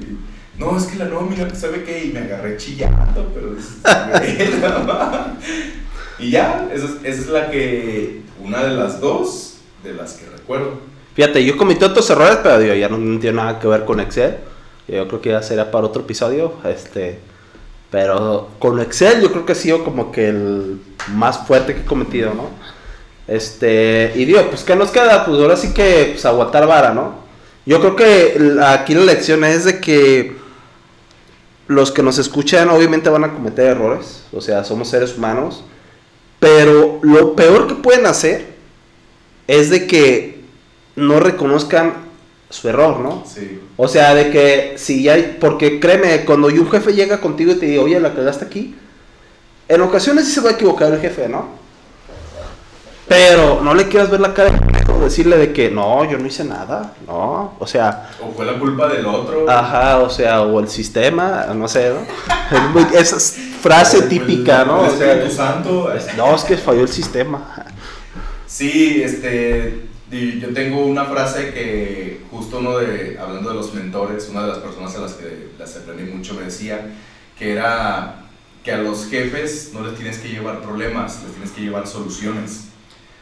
no, 0.58 0.76
es 0.78 0.86
que 0.86 0.98
la 0.98 1.06
nómina, 1.06 1.54
¿sabe 1.54 1.84
qué? 1.84 2.06
Y 2.06 2.12
me 2.14 2.20
agarré 2.20 2.58
chillando, 2.58 3.32
pero... 3.34 3.56
es- 3.58 3.78
y 6.20 6.32
ya, 6.32 6.68
esa 6.74 6.86
es, 6.86 6.92
esa 7.04 7.22
es 7.22 7.28
la 7.28 7.52
que, 7.52 8.22
una 8.44 8.64
de 8.64 8.76
las 8.76 9.00
dos 9.00 9.58
de 9.84 9.94
las 9.94 10.14
que 10.14 10.26
recuerdo. 10.30 10.80
Fíjate, 11.18 11.44
yo 11.44 11.58
cometí 11.58 11.84
otros 11.84 12.08
errores, 12.12 12.38
pero 12.44 12.60
digo, 12.60 12.76
ya 12.76 12.90
no 12.90 13.20
tiene 13.20 13.38
nada 13.38 13.58
que 13.60 13.68
ver 13.68 13.86
con 13.86 14.00
Excel. 14.00 14.38
Yo 14.88 15.08
creo 15.08 15.20
que 15.20 15.30
ya 15.30 15.42
será 15.42 15.72
para 15.72 15.88
otro 15.88 16.04
episodio. 16.04 16.54
Este, 16.64 17.18
pero 17.90 18.50
con 18.60 18.80
Excel 18.80 19.24
yo 19.24 19.32
creo 19.32 19.44
que 19.44 19.54
ha 19.54 19.56
sido 19.56 19.84
como 19.84 20.12
que 20.12 20.30
el 20.30 20.80
más 21.16 21.48
fuerte 21.48 21.74
que 21.74 21.82
he 21.82 21.86
cometido, 21.86 22.36
¿no? 22.36 22.52
Este, 23.28 24.12
y 24.14 24.26
digo, 24.26 24.48
pues 24.48 24.64
¿qué 24.64 24.76
nos 24.76 24.92
queda? 24.92 25.26
Pues 25.26 25.42
ahora 25.42 25.58
sí 25.58 25.74
que 25.74 26.10
pues, 26.12 26.24
aguantar 26.24 26.68
vara, 26.68 26.94
¿no? 26.94 27.16
Yo 27.66 27.80
creo 27.80 27.96
que 27.96 28.56
aquí 28.64 28.94
la 28.94 29.06
lección 29.06 29.44
es 29.44 29.66
de 29.66 29.82
que 29.82 30.38
los 31.66 31.92
que 31.92 32.04
nos 32.04 32.20
escuchan 32.20 32.70
obviamente 32.70 33.10
van 33.10 33.24
a 33.24 33.34
cometer 33.34 33.66
errores, 33.66 34.24
o 34.32 34.40
sea, 34.40 34.64
somos 34.64 34.88
seres 34.88 35.18
humanos, 35.18 35.64
pero 36.40 37.00
lo 37.02 37.36
peor 37.36 37.66
que 37.66 37.74
pueden 37.74 38.06
hacer 38.06 38.46
es 39.48 39.72
de 39.72 39.88
que 39.88 40.37
no 40.98 41.20
reconozcan 41.20 41.94
su 42.50 42.68
error, 42.68 43.00
¿no? 43.00 43.24
Sí. 43.26 43.62
O 43.78 43.88
sea, 43.88 44.14
de 44.14 44.30
que 44.32 44.74
si 44.78 45.04
ya 45.04 45.14
hay, 45.14 45.38
porque 45.40 45.80
créeme, 45.80 46.26
cuando 46.26 46.48
un 46.48 46.70
jefe 46.70 46.94
llega 46.94 47.22
contigo 47.22 47.52
y 47.52 47.56
te 47.56 47.68
dice, 47.68 47.80
oye, 47.80 48.00
la 48.00 48.14
cagaste 48.14 48.46
aquí, 48.46 48.76
en 49.68 49.82
ocasiones 49.82 50.26
sí 50.26 50.32
se 50.32 50.42
va 50.42 50.50
a 50.50 50.54
equivocar 50.54 50.92
el 50.92 51.00
jefe, 51.00 51.30
¿no? 51.30 51.46
Pero 53.08 53.62
no 53.62 53.74
le 53.74 53.88
quieras 53.88 54.10
ver 54.10 54.20
la 54.20 54.34
cara 54.34 54.50
de 54.52 55.00
decirle 55.00 55.38
de 55.38 55.54
que 55.54 55.70
no, 55.70 56.04
yo 56.10 56.18
no 56.18 56.26
hice 56.26 56.44
nada, 56.44 56.94
no, 57.06 57.54
o 57.60 57.68
sea, 57.68 58.10
O 58.22 58.32
fue 58.32 58.46
la 58.46 58.58
culpa 58.58 58.88
del 58.88 59.06
otro. 59.06 59.50
ajá, 59.50 60.00
o 60.00 60.10
sea, 60.10 60.42
o 60.42 60.60
el 60.60 60.68
sistema, 60.68 61.46
no 61.54 61.68
sé, 61.68 61.92
¿no? 61.92 62.80
Esa 62.98 63.18
es 63.18 63.38
frase 63.62 64.00
O 64.00 64.04
típica, 64.04 64.66
¿no? 64.66 64.82
O 64.82 64.90
sea, 64.90 65.62
no, 66.18 66.36
es 66.36 66.44
que 66.44 66.58
falló 66.58 66.82
el 66.82 66.90
sistema. 66.90 67.66
Sí, 68.46 69.02
este, 69.04 69.88
yo 70.12 70.54
tengo 70.54 70.86
una 70.86 71.06
frase 71.06 71.54
que 71.54 72.22
justo 72.32 72.60
uno 72.60 72.78
de, 72.78 73.18
hablando 73.20 73.50
de 73.50 73.56
los 73.56 73.74
mentores, 73.74 74.30
una 74.30 74.44
de 74.44 74.48
las 74.48 74.60
personas 74.60 74.96
a 74.96 75.00
las 75.00 75.14
que 75.14 75.50
las 75.60 75.76
aprendí 75.76 76.04
mucho 76.04 76.34
me 76.34 76.44
decía 76.44 76.94
que 77.38 77.52
era 77.52 78.24
que 78.64 78.72
a 78.72 78.78
los 78.78 79.08
jefes 79.10 79.72
no 79.74 79.86
les 79.86 79.96
tienes 79.96 80.18
que 80.20 80.30
llevar 80.30 80.62
problemas, 80.62 81.22
les 81.24 81.32
tienes 81.34 81.52
que 81.52 81.62
llevar 81.62 81.88
soluciones. 81.88 82.68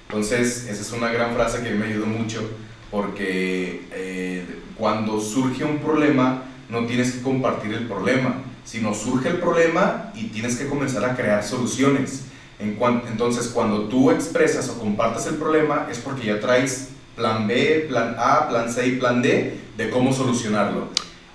Entonces, 0.07 0.67
esa 0.69 0.81
es 0.81 0.91
una 0.91 1.11
gran 1.11 1.33
frase 1.33 1.63
que 1.63 1.71
me 1.71 1.87
ayudó 1.87 2.05
mucho 2.05 2.47
porque 2.91 3.87
eh, 3.91 4.45
cuando 4.77 5.19
surge 5.19 5.63
un 5.63 5.79
problema 5.79 6.43
no 6.69 6.85
tienes 6.85 7.11
que 7.13 7.21
compartir 7.21 7.73
el 7.73 7.87
problema, 7.87 8.41
sino 8.63 8.93
surge 8.93 9.29
el 9.29 9.37
problema 9.37 10.11
y 10.15 10.25
tienes 10.25 10.55
que 10.55 10.67
comenzar 10.67 11.05
a 11.05 11.15
crear 11.15 11.43
soluciones. 11.43 12.25
En 12.59 12.75
cuan- 12.75 13.03
entonces, 13.11 13.47
cuando 13.53 13.81
tú 13.83 14.11
expresas 14.11 14.69
o 14.69 14.79
compartes 14.79 15.25
el 15.27 15.35
problema 15.35 15.87
es 15.91 15.97
porque 15.99 16.27
ya 16.27 16.39
traes 16.39 16.89
plan 17.15 17.47
B, 17.47 17.85
plan 17.89 18.15
A, 18.17 18.47
plan 18.47 18.71
C 18.71 18.87
y 18.87 18.91
plan 18.97 19.21
D 19.21 19.59
de 19.77 19.89
cómo 19.89 20.13
solucionarlo. 20.13 20.87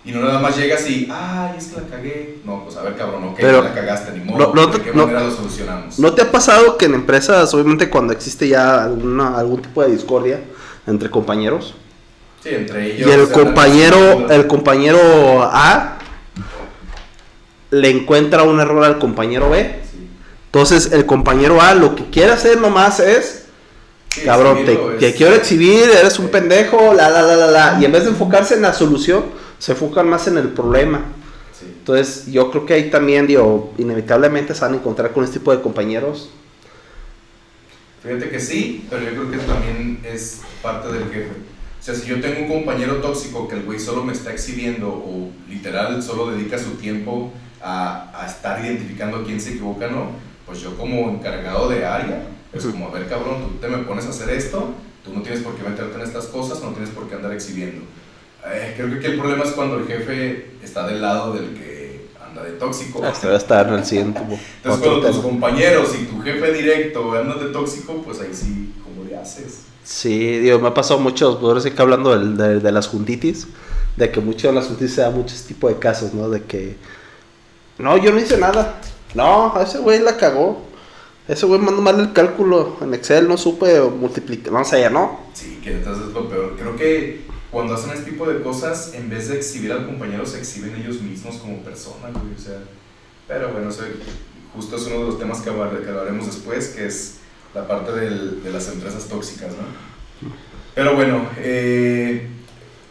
Y 0.03 0.12
no 0.12 0.21
nada 0.21 0.39
más 0.39 0.57
llegas 0.57 0.89
y, 0.89 1.07
ay, 1.12 1.57
es 1.59 1.66
que 1.66 1.81
la 1.83 1.87
cagué. 1.89 2.39
No, 2.47 2.64
pues 2.64 2.75
a 2.79 2.83
ver, 2.83 2.97
cabrón, 2.97 3.25
ok, 3.25 3.37
Pero- 3.39 3.62
la 3.62 3.75
cagaste, 3.75 4.12
ni 4.16 4.25
modo. 4.25 4.39
no- 4.39 4.55
no 4.55 4.66
¿De 4.68 4.81
qué 4.81 4.93
no- 4.95 5.03
manera 5.07 5.25
lo 5.25 5.31
solucionamos? 5.31 5.99
¿No 5.99 6.14
te 6.14 6.23
ha 6.23 6.31
pasado 6.33 6.79
que 6.79 6.87
en 6.87 6.95
empresas, 6.95 7.53
obviamente 7.53 7.91
cuando 7.91 8.14
existe 8.14 8.49
ya 8.49 8.83
alguna, 8.85 9.37
algún 9.39 9.61
tipo 9.61 9.83
de 9.83 9.91
discordia 9.91 10.41
entre 10.87 11.11
compañeros, 11.11 11.75
Sí, 12.43 12.49
entre 12.53 12.89
y 12.89 12.93
ellos. 13.03 13.11
el 13.11 13.27
se 13.27 13.35
andan 13.35 13.45
compañero, 13.45 14.31
el 14.31 14.47
compañero 14.47 15.43
A 15.53 15.99
le 17.71 17.91
encuentra 17.91 18.43
un 18.43 18.59
error 18.59 18.83
al 18.85 18.99
compañero 18.99 19.51
B, 19.51 19.81
Sí. 19.89 19.89
Entonces 20.53 20.91
el 20.93 21.07
compañero 21.07 21.61
A 21.61 21.75
lo 21.75 21.95
que 21.95 22.05
quiere 22.11 22.33
hacer 22.33 22.59
nomás 22.61 22.99
es, 23.01 23.45
Sí, 24.13 24.23
cabrón, 24.23 24.65
te, 24.65 24.73
exhibirlo, 24.73 24.99
te 24.99 25.09
es- 25.09 25.15
quiero 25.17 25.35
exhibir, 25.37 25.83
eres 25.91 26.19
un 26.19 26.29
pendejo, 26.29 26.93
la, 26.93 27.09
la, 27.09 27.23
la, 27.23 27.37
la, 27.37 27.47
la, 27.47 27.79
y 27.81 27.85
en 27.85 27.93
vez 27.93 28.03
de 28.05 28.11
enfocarse 28.11 28.55
en 28.55 28.63
la 28.63 28.73
solución, 28.73 29.25
se 29.59 29.73
enfocan 29.73 30.09
más 30.09 30.27
en 30.27 30.37
el 30.39 30.49
problema. 30.49 31.05
Sí. 31.57 31.67
Entonces, 31.79 32.27
yo 32.27 32.51
creo 32.51 32.67
que 32.67 32.75
ahí 32.75 32.91
también, 32.91 33.29
digo, 33.29 33.73
inevitablemente 33.79 34.53
se 34.55 34.63
van 34.63 34.73
a 34.73 34.77
encontrar 34.79 35.13
con 35.13 35.23
este 35.23 35.39
tipo 35.39 35.55
de 35.55 35.61
compañeros. 35.63 36.31
Fíjate 38.03 38.31
que 38.31 38.41
sí, 38.41 38.87
pero 38.89 39.03
yo 39.05 39.11
creo 39.11 39.31
que 39.31 39.39
también 39.39 40.01
es 40.05 40.41
parte 40.63 40.89
del 40.93 41.05
jefe. 41.05 41.31
O 41.79 41.83
sea, 41.83 41.95
si 41.95 42.07
yo 42.09 42.21
tengo 42.21 42.41
un 42.43 42.49
compañero 42.49 42.97
tóxico 42.97 43.47
que 43.47 43.57
el 43.57 43.63
güey 43.63 43.79
solo 43.79 44.03
me 44.03 44.13
está 44.13 44.33
exhibiendo 44.33 44.89
o 44.89 45.31
literal 45.49 46.03
solo 46.03 46.31
dedica 46.31 46.59
su 46.59 46.71
tiempo 46.73 47.33
a, 47.63 48.11
a 48.23 48.27
estar 48.27 48.65
identificando 48.65 49.23
quién 49.25 49.41
se 49.41 49.51
equivoca 49.51 49.87
no, 49.89 50.11
pues 50.51 50.63
yo 50.63 50.77
como 50.77 51.09
encargado 51.11 51.69
de 51.69 51.85
área, 51.87 52.25
es 52.53 52.65
Ujú. 52.65 52.73
como, 52.73 52.89
a 52.89 52.91
ver 52.91 53.09
cabrón, 53.09 53.37
tú 53.45 53.59
te 53.61 53.69
me 53.69 53.79
pones 53.85 54.05
a 54.07 54.09
hacer 54.09 54.31
esto, 54.31 54.75
tú 55.05 55.15
no 55.15 55.23
tienes 55.23 55.43
por 55.43 55.55
qué 55.55 55.63
meterte 55.63 55.95
en 55.95 56.01
estas 56.03 56.27
cosas, 56.27 56.61
no 56.61 56.71
tienes 56.71 56.91
por 56.91 57.09
qué 57.09 57.15
andar 57.15 57.33
exhibiendo. 57.33 57.83
Eh, 58.53 58.75
creo 58.77 58.91
que 58.91 58.97
aquí 58.97 59.07
el 59.07 59.19
problema 59.21 59.45
es 59.45 59.51
cuando 59.53 59.77
el 59.79 59.87
jefe 59.87 60.51
está 60.61 60.89
del 60.89 61.01
lado 61.03 61.35
del 61.35 61.55
que 61.55 62.07
anda 62.29 62.43
de 62.43 62.51
tóxico. 62.53 63.07
Este 63.07 63.29
va 63.29 63.35
a 63.35 63.37
estar 63.37 63.69
en 63.69 63.75
el 63.75 63.85
siguiente. 63.85 64.19
Entonces, 64.21 64.41
otro 64.65 64.81
cuando 64.81 65.01
tus 65.07 65.11
tema. 65.19 65.23
compañeros 65.23 65.95
y 66.01 66.05
tu 66.07 66.21
jefe 66.21 66.53
directo 66.53 67.13
andan 67.17 67.39
de 67.39 67.47
tóxico, 67.53 68.03
pues 68.03 68.19
ahí 68.21 68.31
sí, 68.33 68.75
¿cómo 68.83 69.09
le 69.09 69.17
haces? 69.17 69.61
Sí, 69.85 70.39
digo, 70.41 70.59
me 70.59 70.67
ha 70.67 70.75
pasado 70.75 70.99
mucho, 70.99 71.39
ahora 71.41 71.61
sí 71.61 71.71
que 71.71 71.81
hablando 71.81 72.11
del- 72.19 72.37
de, 72.37 72.59
de 72.59 72.73
las 72.73 72.89
juntitis, 72.89 73.47
de 73.97 74.11
que 74.11 74.19
mucho 74.21 74.49
en 74.49 74.57
las 74.57 74.67
juntitis 74.67 74.95
se 74.97 75.01
da 75.03 75.11
muchos 75.11 75.43
tipos 75.45 75.71
de 75.73 75.79
casos, 75.79 76.13
¿no? 76.13 76.29
De 76.29 76.43
que, 76.43 76.77
no, 77.79 77.97
yo 77.99 78.11
no 78.11 78.19
hice 78.19 78.37
nada. 78.37 78.81
No, 79.15 79.61
ese 79.61 79.79
güey 79.79 80.01
la 80.01 80.17
cagó. 80.17 80.63
Ese 81.29 81.47
güey 81.47 81.61
mandó 81.61 81.81
mal 81.81 82.01
el 82.01 82.13
cálculo 82.13 82.77
en 82.81 82.93
Excel, 82.95 83.29
no 83.29 83.37
supe 83.37 83.81
multiplicar, 83.83 84.53
no 84.53 84.65
sé, 84.65 84.89
¿no? 84.91 85.21
Sí, 85.33 85.61
que 85.63 85.73
entonces 85.73 86.09
es 86.09 86.13
lo 86.15 86.29
peor. 86.29 86.57
Creo 86.59 86.75
que 86.77 87.21
cuando 87.53 87.75
hacen 87.75 87.91
este 87.93 88.11
tipo 88.11 88.29
de 88.29 88.43
cosas, 88.43 88.93
en 88.95 89.09
vez 89.11 89.29
de 89.29 89.37
exhibir 89.37 89.71
al 89.73 89.87
compañero, 89.87 90.27
se 90.27 90.39
exhiben 90.39 90.75
ellos 90.77 91.01
mismos 91.03 91.37
como 91.37 91.59
personas, 91.59 92.13
güey. 92.13 92.35
O 92.37 92.39
sea, 92.39 92.59
pero 93.29 93.53
bueno, 93.53 93.71
eso 93.71 93.83
justo 94.55 94.75
es 94.77 94.87
uno 94.87 95.01
de 95.01 95.05
los 95.07 95.19
temas 95.21 95.41
que 95.41 95.51
hablaremos 95.51 96.27
después, 96.27 96.69
que 96.69 96.87
es 96.87 97.17
la 97.55 97.69
parte 97.69 97.93
del- 97.93 98.43
de 98.43 98.51
las 98.51 98.67
empresas 98.69 99.05
tóxicas, 99.07 99.51
¿no? 99.53 100.29
Pero 100.75 100.97
bueno, 100.97 101.29
eh, 101.39 102.27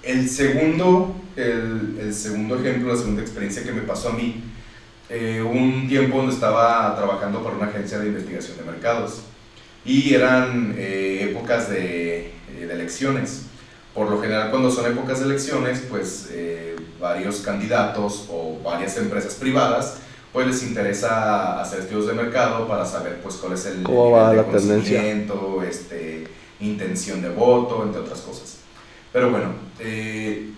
el, 0.03 0.29
segundo, 0.29 1.13
el, 1.35 1.97
el 1.99 2.13
segundo 2.13 2.57
ejemplo, 2.57 2.93
la 2.93 2.97
segunda 2.99 3.21
experiencia 3.21 3.63
que 3.63 3.71
me 3.73 3.81
pasó 3.81 4.09
a 4.09 4.13
mí, 4.13 4.43
eh, 5.09 5.41
un 5.41 5.87
tiempo 5.87 6.17
donde 6.17 6.33
estaba 6.33 6.95
trabajando 6.95 7.43
para 7.43 7.55
una 7.55 7.67
agencia 7.67 7.99
de 7.99 8.07
investigación 8.07 8.57
de 8.57 8.63
mercados 8.63 9.21
y 9.85 10.13
eran 10.13 10.75
eh, 10.77 11.29
épocas 11.31 11.69
de, 11.69 12.27
eh, 12.27 12.65
de 12.67 12.73
elecciones. 12.73 13.43
Por 13.93 14.09
lo 14.09 14.21
general, 14.21 14.51
cuando 14.51 14.69
son 14.69 14.91
épocas 14.91 15.19
de 15.19 15.25
elecciones, 15.25 15.83
pues 15.89 16.29
eh, 16.31 16.75
varios 16.99 17.39
candidatos 17.39 18.27
o 18.29 18.59
varias 18.63 18.97
empresas 18.97 19.33
privadas, 19.33 19.97
pues 20.31 20.45
les 20.45 20.63
interesa 20.63 21.59
hacer 21.59 21.79
estudios 21.79 22.07
de 22.07 22.13
mercado 22.13 22.67
para 22.67 22.85
saber 22.85 23.19
pues 23.21 23.35
cuál 23.35 23.53
es 23.53 23.65
el 23.65 23.83
¿Cómo 23.83 24.05
nivel 24.05 24.21
va 24.21 24.29
de 24.29 24.37
la 24.37 24.43
conocimiento, 24.43 25.63
este, 25.67 26.27
intención 26.59 27.21
de 27.21 27.29
voto, 27.29 27.83
entre 27.83 28.01
otras 28.01 28.21
cosas. 28.21 28.57
Pero 29.11 29.31
bueno, 29.31 29.53
eh, 29.79 30.51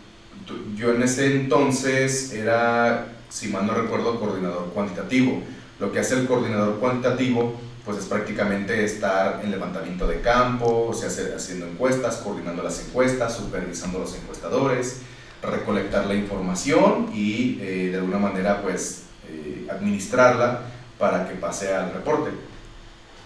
yo 0.75 0.93
en 0.93 1.03
ese 1.03 1.35
entonces 1.35 2.33
era, 2.33 3.07
si 3.29 3.47
mal 3.49 3.67
no 3.67 3.73
recuerdo, 3.73 4.19
coordinador 4.19 4.67
cuantitativo. 4.73 5.41
Lo 5.79 5.91
que 5.91 5.99
hace 5.99 6.15
el 6.19 6.27
coordinador 6.27 6.79
cuantitativo, 6.79 7.59
pues 7.85 7.97
es 7.97 8.05
prácticamente 8.05 8.83
estar 8.85 9.41
en 9.43 9.51
levantamiento 9.51 10.07
de 10.07 10.21
campo, 10.21 10.87
o 10.89 10.93
sea, 10.93 11.07
hacer- 11.09 11.33
haciendo 11.35 11.65
encuestas, 11.67 12.17
coordinando 12.17 12.61
las 12.63 12.79
encuestas, 12.85 13.35
supervisando 13.35 13.97
a 13.97 14.01
los 14.01 14.15
encuestadores, 14.15 15.01
recolectar 15.41 16.05
la 16.05 16.13
información 16.13 17.09
y 17.13 17.57
eh, 17.61 17.89
de 17.91 17.97
alguna 17.97 18.19
manera, 18.19 18.61
pues, 18.61 19.03
eh, 19.29 19.67
administrarla 19.71 20.61
para 20.99 21.27
que 21.27 21.33
pase 21.35 21.73
al 21.73 21.93
reporte. 21.93 22.29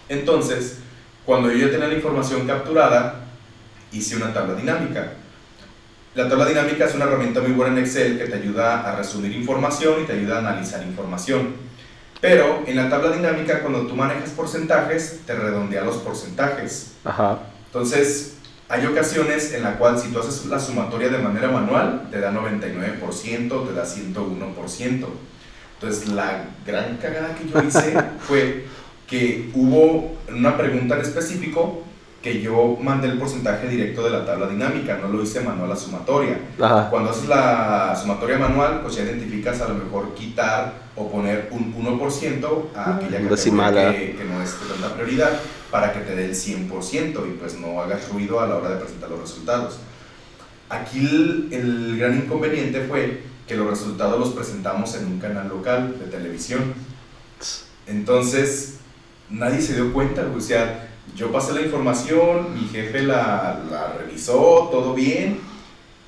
Entonces, 0.08 0.78
Cuando 1.26 1.50
yo 1.50 1.66
ya 1.66 1.72
tenía 1.72 1.88
la 1.88 1.94
información 1.94 2.46
capturada, 2.46 3.24
hice 3.90 4.14
una 4.14 4.32
tabla 4.32 4.54
dinámica. 4.54 5.14
La 6.16 6.30
tabla 6.30 6.46
dinámica 6.46 6.86
es 6.86 6.94
una 6.94 7.04
herramienta 7.04 7.42
muy 7.42 7.50
buena 7.50 7.76
en 7.76 7.84
Excel 7.84 8.16
que 8.16 8.24
te 8.24 8.36
ayuda 8.36 8.90
a 8.90 8.96
resumir 8.96 9.32
información 9.32 10.00
y 10.00 10.06
te 10.06 10.14
ayuda 10.14 10.36
a 10.36 10.38
analizar 10.38 10.82
información. 10.82 11.56
Pero 12.22 12.62
en 12.66 12.74
la 12.74 12.88
tabla 12.88 13.10
dinámica, 13.14 13.60
cuando 13.60 13.86
tú 13.86 13.94
manejas 13.94 14.30
porcentajes, 14.30 15.20
te 15.26 15.34
redondea 15.34 15.84
los 15.84 15.96
porcentajes. 15.96 16.92
Ajá. 17.04 17.40
Entonces, 17.66 18.36
hay 18.66 18.86
ocasiones 18.86 19.52
en 19.52 19.62
la 19.62 19.76
cual 19.76 20.00
si 20.00 20.08
tú 20.08 20.20
haces 20.20 20.46
la 20.46 20.58
sumatoria 20.58 21.10
de 21.10 21.18
manera 21.18 21.50
manual, 21.50 22.08
te 22.10 22.18
da 22.18 22.32
99%, 22.32 23.66
te 23.66 23.74
da 23.74 23.84
101%. 23.84 25.06
Entonces, 25.74 26.08
la 26.08 26.46
gran 26.66 26.96
cagada 26.96 27.34
que 27.34 27.46
yo 27.46 27.62
hice 27.62 27.94
fue 28.20 28.64
que 29.06 29.50
hubo 29.52 30.16
una 30.34 30.56
pregunta 30.56 30.94
en 30.94 31.02
específico 31.02 31.84
que 32.26 32.40
yo 32.40 32.76
mandé 32.82 33.06
el 33.06 33.18
porcentaje 33.18 33.68
directo 33.68 34.02
de 34.02 34.10
la 34.10 34.26
tabla 34.26 34.48
dinámica, 34.48 34.98
no 35.00 35.06
lo 35.06 35.22
hice 35.22 35.42
manual 35.42 35.68
la 35.68 35.76
sumatoria. 35.76 36.40
Ajá. 36.60 36.90
Cuando 36.90 37.10
haces 37.10 37.28
la 37.28 37.96
sumatoria 38.02 38.36
manual, 38.36 38.80
pues 38.82 38.96
ya 38.96 39.04
identificas 39.04 39.60
a 39.60 39.68
lo 39.68 39.74
mejor 39.74 40.12
quitar 40.12 40.72
o 40.96 41.08
poner 41.08 41.48
un 41.52 41.72
1% 41.72 42.64
a 42.74 42.96
aquella 42.96 43.28
categoría 43.28 43.92
que, 43.96 44.16
que 44.16 44.24
no 44.24 44.42
es 44.42 44.60
de 44.60 44.66
tanta 44.66 44.94
prioridad 44.96 45.40
para 45.70 45.92
que 45.92 46.00
te 46.00 46.16
dé 46.16 46.24
el 46.24 46.34
100% 46.34 47.28
y 47.28 47.38
pues 47.38 47.60
no 47.60 47.80
hagas 47.80 48.08
ruido 48.08 48.40
a 48.40 48.48
la 48.48 48.56
hora 48.56 48.70
de 48.70 48.76
presentar 48.80 49.08
los 49.08 49.20
resultados. 49.20 49.78
Aquí 50.68 50.98
el, 50.98 51.48
el 51.52 51.96
gran 51.96 52.16
inconveniente 52.16 52.86
fue 52.88 53.22
que 53.46 53.54
los 53.54 53.70
resultados 53.70 54.18
los 54.18 54.30
presentamos 54.30 54.96
en 54.96 55.06
un 55.06 55.20
canal 55.20 55.46
local 55.46 55.94
de 56.00 56.06
televisión. 56.06 56.74
Entonces, 57.86 58.78
nadie 59.30 59.62
se 59.62 59.74
dio 59.74 59.92
cuenta, 59.92 60.26
o 60.36 60.40
sea, 60.40 60.85
yo 61.14 61.32
pasé 61.32 61.52
la 61.54 61.62
información, 61.62 62.54
mi 62.54 62.68
jefe 62.68 63.02
la, 63.02 63.60
la 63.70 63.94
revisó, 63.98 64.68
todo 64.70 64.94
bien. 64.94 65.40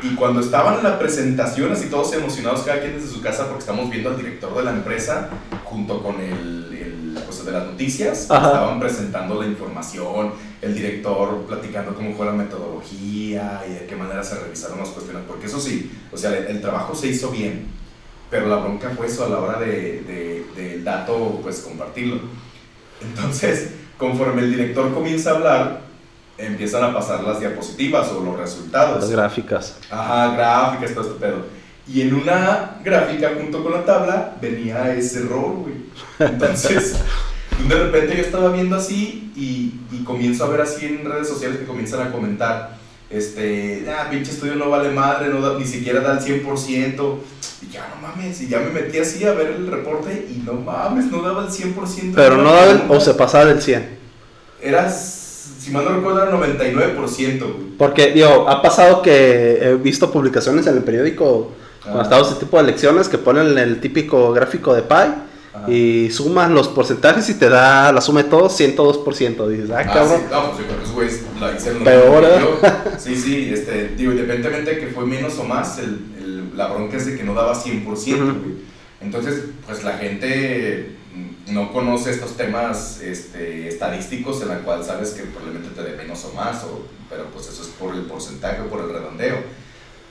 Y 0.02 0.14
cuando 0.14 0.40
estaban 0.40 0.76
en 0.78 0.84
la 0.84 0.98
presentación, 0.98 1.72
así 1.72 1.88
todos 1.88 2.12
emocionados, 2.12 2.60
cada 2.62 2.80
quien 2.80 2.94
desde 2.94 3.08
su 3.08 3.20
casa, 3.20 3.46
porque 3.46 3.60
estamos 3.60 3.90
viendo 3.90 4.10
al 4.10 4.16
director 4.16 4.54
de 4.56 4.62
la 4.62 4.70
empresa, 4.70 5.28
junto 5.64 6.02
con 6.02 6.20
el, 6.20 6.72
el 6.72 7.18
pues, 7.24 7.44
de 7.44 7.50
las 7.50 7.66
noticias, 7.66 8.30
Ajá. 8.30 8.46
estaban 8.46 8.78
presentando 8.78 9.40
la 9.40 9.48
información, 9.48 10.32
el 10.62 10.74
director 10.74 11.44
platicando 11.48 11.94
cómo 11.94 12.14
fue 12.14 12.26
la 12.26 12.32
metodología 12.32 13.62
y 13.68 13.72
de 13.72 13.86
qué 13.86 13.96
manera 13.96 14.22
se 14.22 14.38
revisaron 14.38 14.78
las 14.78 14.90
cuestiones. 14.90 15.24
Porque 15.26 15.46
eso 15.46 15.58
sí, 15.58 15.90
o 16.12 16.16
sea, 16.16 16.36
el, 16.36 16.46
el 16.46 16.60
trabajo 16.60 16.94
se 16.94 17.08
hizo 17.08 17.30
bien, 17.30 17.66
pero 18.30 18.46
la 18.46 18.56
bronca 18.56 18.90
fue 18.96 19.06
eso 19.06 19.24
a 19.24 19.28
la 19.28 19.38
hora 19.38 19.58
de, 19.58 20.02
de, 20.02 20.46
del 20.54 20.84
dato, 20.84 21.40
pues 21.42 21.58
compartirlo. 21.60 22.20
Entonces, 23.02 23.70
conforme 23.98 24.42
el 24.42 24.50
director 24.50 24.94
comienza 24.94 25.30
a 25.30 25.34
hablar, 25.34 25.80
empiezan 26.38 26.84
a 26.84 26.94
pasar 26.94 27.24
las 27.24 27.40
diapositivas 27.40 28.08
o 28.12 28.24
los 28.24 28.38
resultados. 28.38 29.00
Las 29.00 29.10
gráficas. 29.10 29.76
Ajá, 29.90 30.34
gráficas, 30.34 30.94
todo 30.94 31.08
este 31.08 31.20
pedo. 31.20 31.44
Y 31.86 32.02
en 32.02 32.14
una 32.14 32.76
gráfica 32.84 33.32
junto 33.36 33.62
con 33.62 33.72
la 33.72 33.84
tabla 33.84 34.36
venía 34.40 34.94
ese 34.94 35.20
error, 35.20 35.56
güey. 35.56 35.74
Entonces, 36.18 36.96
de 37.68 37.74
repente 37.74 38.16
yo 38.16 38.22
estaba 38.22 38.50
viendo 38.50 38.76
así 38.76 39.32
y, 39.34 39.80
y 39.90 40.04
comienzo 40.04 40.44
a 40.44 40.48
ver 40.48 40.60
así 40.60 40.86
en 40.86 41.04
redes 41.04 41.28
sociales 41.28 41.58
que 41.58 41.66
comienzan 41.66 42.06
a 42.06 42.12
comentar, 42.12 42.77
este, 43.10 43.86
ah, 43.90 44.08
pinche 44.10 44.30
estudio 44.32 44.54
no 44.56 44.68
vale 44.70 44.90
madre, 44.90 45.28
no 45.28 45.40
da- 45.40 45.58
ni 45.58 45.64
siquiera 45.66 46.00
da 46.00 46.12
el 46.14 46.20
100%. 46.20 47.18
Y 47.60 47.72
ya 47.72 47.88
no 47.88 48.06
mames, 48.06 48.40
y 48.40 48.48
ya 48.48 48.60
me 48.60 48.70
metí 48.70 48.98
así 48.98 49.24
a 49.24 49.32
ver 49.32 49.48
el 49.48 49.66
reporte 49.66 50.28
y 50.30 50.42
no 50.46 50.54
mames, 50.54 51.06
no 51.06 51.22
daba 51.22 51.44
el 51.44 51.50
100%. 51.50 52.12
Pero 52.14 52.36
no 52.36 52.52
daba 52.52 52.70
el- 52.70 52.82
o 52.88 53.00
se 53.00 53.14
pasaba 53.14 53.46
del 53.46 53.60
100. 53.60 53.98
Eras, 54.62 55.50
si 55.60 55.70
mal 55.70 55.84
no 55.84 55.92
recuerdo, 55.96 56.22
era 56.22 56.30
99%, 56.30 57.46
güey. 57.46 57.66
Porque, 57.78 58.12
digo, 58.12 58.48
ha 58.48 58.62
pasado 58.62 59.02
que 59.02 59.58
he 59.60 59.74
visto 59.74 60.10
publicaciones 60.12 60.66
en 60.66 60.76
el 60.76 60.82
periódico 60.84 61.52
cuando 61.82 62.00
Ah. 62.00 62.02
estaba 62.04 62.22
ese 62.22 62.34
tipo 62.36 62.56
de 62.58 62.64
elecciones 62.64 63.08
que 63.08 63.18
ponen 63.18 63.56
el 63.58 63.80
típico 63.80 64.32
gráfico 64.32 64.74
de 64.74 64.82
Pi 64.82 64.94
Ajá. 65.62 65.70
y 65.72 66.10
sumas 66.10 66.50
los 66.50 66.68
porcentajes 66.68 67.28
y 67.30 67.34
te 67.34 67.48
da 67.48 67.92
la 67.92 68.00
suma 68.00 68.22
de 68.22 68.28
todos 68.30 68.52
102%. 68.58 69.48
Dices, 69.48 69.70
ah, 69.70 69.78
Ah, 69.80 69.92
cabrón. 69.92 70.20
sí, 70.20 70.26
no, 70.30 70.46
pues 70.52 70.58
yo 70.58 70.66
creo 70.66 70.82
que 70.84 70.90
güeyes 70.90 71.22
la 71.40 71.52
hicieron 71.56 71.84
Peor, 71.84 72.22
yo. 72.40 72.60
Sí, 72.98 73.16
sí, 73.16 73.50
este, 73.52 73.88
digo, 73.96 74.12
independientemente 74.12 74.74
de 74.74 74.80
que 74.80 74.86
fue 74.88 75.06
menos 75.06 75.38
o 75.38 75.44
más, 75.44 75.78
el, 75.78 75.98
el- 76.18 76.56
la 76.56 76.66
bronca 76.68 76.96
es 76.96 77.06
de 77.06 77.16
que 77.16 77.22
no 77.24 77.34
daba 77.34 77.54
100%, 77.54 77.84
Ujú. 77.86 78.24
güey. 78.24 78.54
Entonces, 79.00 79.44
pues 79.66 79.84
la 79.84 79.92
gente 79.98 80.96
no 81.48 81.72
conoce 81.72 82.10
estos 82.10 82.36
temas 82.36 83.00
este, 83.00 83.68
estadísticos 83.68 84.42
en 84.42 84.48
la 84.48 84.58
cual 84.58 84.84
sabes 84.84 85.10
que 85.10 85.22
probablemente 85.22 85.70
te 85.74 85.82
dé 85.88 85.96
menos 85.96 86.24
o 86.24 86.34
más, 86.34 86.64
o, 86.64 86.84
pero 87.08 87.24
pues 87.32 87.46
eso 87.48 87.62
es 87.62 87.68
por 87.68 87.94
el 87.94 88.02
porcentaje 88.02 88.60
o 88.62 88.66
por 88.66 88.80
el 88.80 88.88
redondeo. 88.92 89.36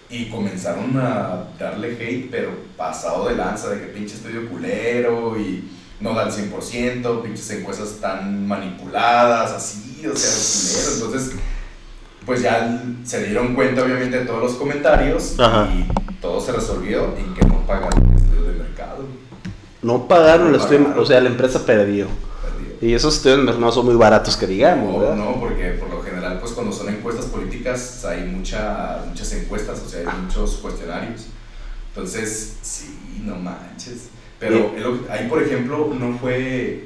Y 0.09 0.29
comenzaron 0.29 0.97
a 0.97 1.43
darle 1.59 1.97
hate, 1.99 2.29
pero 2.31 2.49
pasado 2.77 3.27
de 3.27 3.35
lanza, 3.35 3.69
de 3.69 3.81
que 3.81 3.87
pinche 3.87 4.15
estudio 4.15 4.47
culero 4.49 5.37
y 5.37 5.69
no 5.99 6.13
da 6.13 6.23
el 6.23 6.31
100%, 6.31 7.21
pinches 7.23 7.49
encuestas 7.51 7.97
tan 7.99 8.47
manipuladas, 8.47 9.51
así, 9.51 10.05
o 10.07 10.15
sea, 10.15 10.29
culero. 10.31 11.05
Entonces, 11.07 11.35
pues 12.25 12.41
ya 12.41 12.83
se 13.03 13.23
dieron 13.25 13.53
cuenta, 13.53 13.83
obviamente, 13.83 14.19
de 14.19 14.25
todos 14.25 14.43
los 14.43 14.53
comentarios 14.55 15.35
Ajá. 15.39 15.67
y 15.73 15.87
todo 16.21 16.39
se 16.39 16.51
resolvió 16.53 17.13
en 17.17 17.33
que 17.33 17.45
no 17.45 17.59
pagaron 17.67 18.07
el 18.09 18.15
estudio 18.17 18.43
de 18.43 18.59
mercado. 18.59 19.05
No 19.81 20.07
pagaron 20.07 20.47
el 20.47 20.51
No 20.53 20.57
estudio, 20.59 20.83
pagaron. 20.83 21.03
o 21.03 21.05
sea, 21.05 21.19
la 21.21 21.29
empresa 21.29 21.65
perdió. 21.65 22.07
Perdido. 22.07 22.77
Y 22.81 22.93
esos 22.93 23.15
estudios 23.17 23.57
no 23.59 23.71
son 23.73 23.85
muy 23.85 23.95
baratos 23.95 24.37
que 24.37 24.47
digamos, 24.47 24.93
No, 24.93 24.99
¿verdad? 24.99 25.15
no, 25.17 25.39
porque 25.39 25.71
por 25.79 25.89
lo 25.89 26.01
pues 26.47 26.55
cuando 26.55 26.71
son 26.71 26.87
encuestas 26.87 27.25
políticas 27.25 28.05
hay 28.05 28.23
mucha, 28.23 29.03
muchas 29.05 29.33
encuestas, 29.33 29.81
o 29.85 29.89
sea, 29.89 30.09
hay 30.09 30.21
muchos 30.21 30.55
cuestionarios. 30.57 31.25
Entonces, 31.89 32.55
sí, 32.61 33.21
no 33.25 33.35
manches. 33.35 34.07
Pero 34.39 34.71
el 34.77 35.01
ahí, 35.09 35.27
por 35.27 35.43
ejemplo, 35.43 35.93
no 35.99 36.17
fue, 36.17 36.85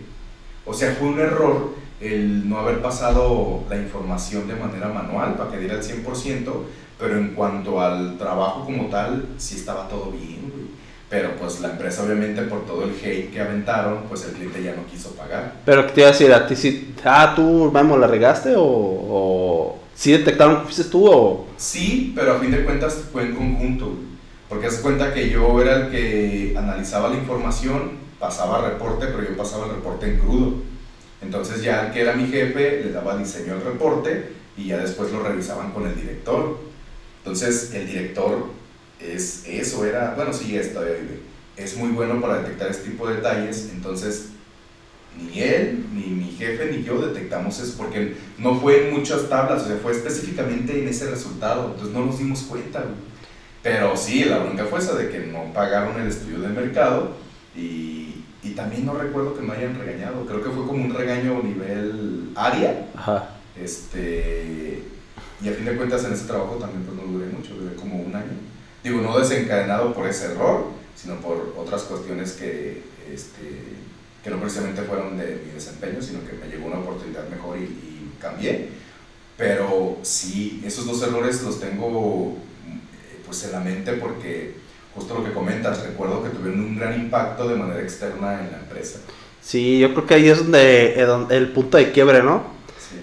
o 0.66 0.74
sea, 0.74 0.96
fue 0.96 1.10
un 1.10 1.20
error 1.20 1.76
el 2.00 2.50
no 2.50 2.58
haber 2.58 2.82
pasado 2.82 3.64
la 3.70 3.78
información 3.78 4.48
de 4.48 4.56
manera 4.56 4.88
manual 4.88 5.36
para 5.36 5.52
que 5.52 5.60
diera 5.60 5.76
el 5.76 5.84
100%, 5.84 6.52
pero 6.98 7.18
en 7.20 7.36
cuanto 7.36 7.80
al 7.80 8.18
trabajo 8.18 8.66
como 8.66 8.88
tal, 8.88 9.28
sí 9.38 9.58
estaba 9.58 9.88
todo 9.88 10.12
bien. 10.12 10.61
Pero 11.12 11.36
pues 11.36 11.60
la 11.60 11.72
empresa, 11.72 12.04
obviamente, 12.04 12.42
por 12.44 12.66
todo 12.66 12.86
el 12.86 12.92
hate 12.92 13.32
que 13.32 13.42
aventaron, 13.42 14.04
pues 14.08 14.24
el 14.24 14.32
cliente 14.32 14.64
ya 14.64 14.74
no 14.74 14.86
quiso 14.88 15.10
pagar. 15.10 15.56
Pero 15.66 15.86
te 15.88 16.00
iba 16.00 16.08
a 16.08 16.14
decir, 16.14 16.34
a 16.34 16.48
ti 16.48 16.56
sí, 16.56 16.96
ah, 17.04 17.34
tú, 17.36 17.70
vamos, 17.70 18.00
la 18.00 18.08
regaste 18.08 18.56
o, 18.56 18.64
o 18.64 19.80
sí 19.94 20.14
detectaron 20.14 20.60
que 20.60 20.64
fuiste 20.64 20.86
tú 20.86 21.06
o... 21.06 21.48
Sí, 21.58 22.14
pero 22.16 22.36
a 22.36 22.40
fin 22.40 22.52
de 22.52 22.64
cuentas 22.64 23.04
fue 23.12 23.24
en 23.24 23.36
conjunto, 23.36 23.94
porque 24.48 24.68
haz 24.68 24.78
cuenta 24.78 25.14
que 25.14 25.30
yo 25.30 25.62
era 25.62 25.82
el 25.82 25.92
que 25.92 26.56
analizaba 26.58 27.10
la 27.10 27.18
información, 27.18 27.92
pasaba 28.18 28.70
reporte, 28.70 29.08
pero 29.08 29.28
yo 29.30 29.36
pasaba 29.36 29.66
el 29.66 29.74
reporte 29.74 30.06
en 30.06 30.18
crudo. 30.18 30.54
Entonces 31.22 31.62
ya 31.62 31.88
el 31.88 31.92
que 31.92 32.02
era 32.04 32.14
mi 32.14 32.28
jefe 32.28 32.84
le 32.86 32.92
daba 32.94 33.18
diseño 33.18 33.56
al 33.56 33.66
reporte 33.66 34.30
y 34.56 34.68
ya 34.68 34.78
después 34.78 35.12
lo 35.12 35.22
revisaban 35.22 35.72
con 35.72 35.86
el 35.86 35.96
director. 35.96 36.58
Entonces 37.18 37.74
el 37.74 37.86
director 37.86 38.61
es 39.04 39.44
eso, 39.48 39.86
era, 39.86 40.14
bueno, 40.16 40.34
sí, 40.34 40.56
es 40.56 40.74
todavía 40.74 40.96
vive. 40.96 41.20
Es 41.58 41.78
muy 41.78 41.90
bueno 41.90 42.20
para 42.22 42.42
detectar 42.42 42.70
este 42.72 42.90
tipo 42.90 43.08
de 43.08 43.16
detalles, 43.16 43.70
entonces 43.74 44.30
ni 45.18 45.42
él, 45.42 45.86
ni 45.94 46.04
mi 46.08 46.32
jefe, 46.32 46.72
ni 46.72 46.84
yo 46.84 47.02
detectamos 47.02 47.60
eso, 47.60 47.76
porque 47.78 48.16
no 48.38 48.60
fue 48.60 48.88
en 48.88 48.94
muchas 48.94 49.28
tablas, 49.28 49.64
o 49.64 49.68
sea, 49.68 49.78
fue 49.78 49.92
específicamente 49.92 50.82
en 50.82 50.88
ese 50.88 51.10
resultado, 51.10 51.72
entonces 51.72 51.94
no 51.94 52.06
nos 52.06 52.18
dimos 52.18 52.44
cuenta, 52.44 52.80
güey. 52.80 53.12
Pero 53.62 53.96
sí, 53.96 54.24
la 54.24 54.40
bronca 54.40 54.66
fue 54.66 54.80
esa 54.80 54.96
de 54.96 55.10
que 55.10 55.20
no 55.20 55.54
pagaron 55.54 56.00
el 56.02 56.08
estudio 56.08 56.40
de 56.40 56.48
mercado 56.48 57.16
y, 57.56 58.24
y 58.42 58.52
también 58.56 58.86
no 58.86 58.96
recuerdo 58.96 59.36
que 59.36 59.42
me 59.42 59.54
hayan 59.54 59.78
regañado, 59.78 60.26
creo 60.26 60.42
que 60.42 60.50
fue 60.50 60.66
como 60.66 60.84
un 60.84 60.94
regaño 60.94 61.40
a 61.40 61.44
nivel 61.44 62.30
área, 62.36 62.88
Ajá. 62.96 63.36
este, 63.56 64.82
y 65.44 65.50
a 65.50 65.54
fin 65.54 65.66
de 65.66 65.76
cuentas 65.76 66.06
en 66.06 66.14
ese 66.14 66.26
trabajo 66.26 66.56
también 66.56 66.84
pues 66.84 66.98
no 66.98 67.12
duré 67.12 67.28
mucho, 67.28 67.54
duré 67.56 67.76
como 67.76 67.98
un 67.98 68.16
año. 68.16 68.51
Digo, 68.84 69.02
no 69.02 69.18
desencadenado 69.20 69.94
por 69.94 70.08
ese 70.08 70.26
error, 70.34 70.66
sino 70.96 71.16
por 71.18 71.54
otras 71.58 71.84
cuestiones 71.84 72.34
que, 72.34 72.82
este, 73.14 73.64
que 74.24 74.30
no 74.30 74.38
precisamente 74.40 74.82
fueron 74.84 75.18
de 75.18 75.42
mi 75.46 75.52
desempeño, 75.54 76.02
sino 76.02 76.20
que 76.26 76.34
me 76.34 76.48
llegó 76.52 76.68
una 76.68 76.80
oportunidad 76.80 77.28
mejor 77.30 77.58
y, 77.58 77.64
y 77.64 78.12
cambié. 78.20 78.70
Pero 79.38 79.98
sí, 80.04 80.62
esos 80.66 80.86
dos 80.86 81.02
errores 81.04 81.42
los 81.44 81.60
tengo 81.60 82.38
eh, 82.68 83.22
pues 83.26 83.44
en 83.46 83.52
la 83.54 83.60
mente 83.60 83.94
porque 83.94 84.56
justo 84.94 85.16
lo 85.16 85.24
que 85.24 85.32
comentas, 85.32 85.82
recuerdo 85.84 86.24
que 86.24 86.30
tuvieron 86.30 86.60
un 86.60 86.78
gran 86.78 87.00
impacto 87.00 87.48
de 87.48 87.56
manera 87.56 87.82
externa 87.82 88.42
en 88.42 88.52
la 88.52 88.60
empresa. 88.60 89.00
Sí, 89.42 89.80
yo 89.80 89.94
creo 89.94 90.06
que 90.06 90.14
ahí 90.16 90.28
es 90.30 90.38
donde, 90.40 91.00
eh, 91.00 91.06
donde- 91.06 91.38
el 91.38 91.50
punto 91.52 91.78
de 91.78 91.92
quiebre, 91.92 92.22
¿no? 92.22 92.44
Sí. 92.78 92.98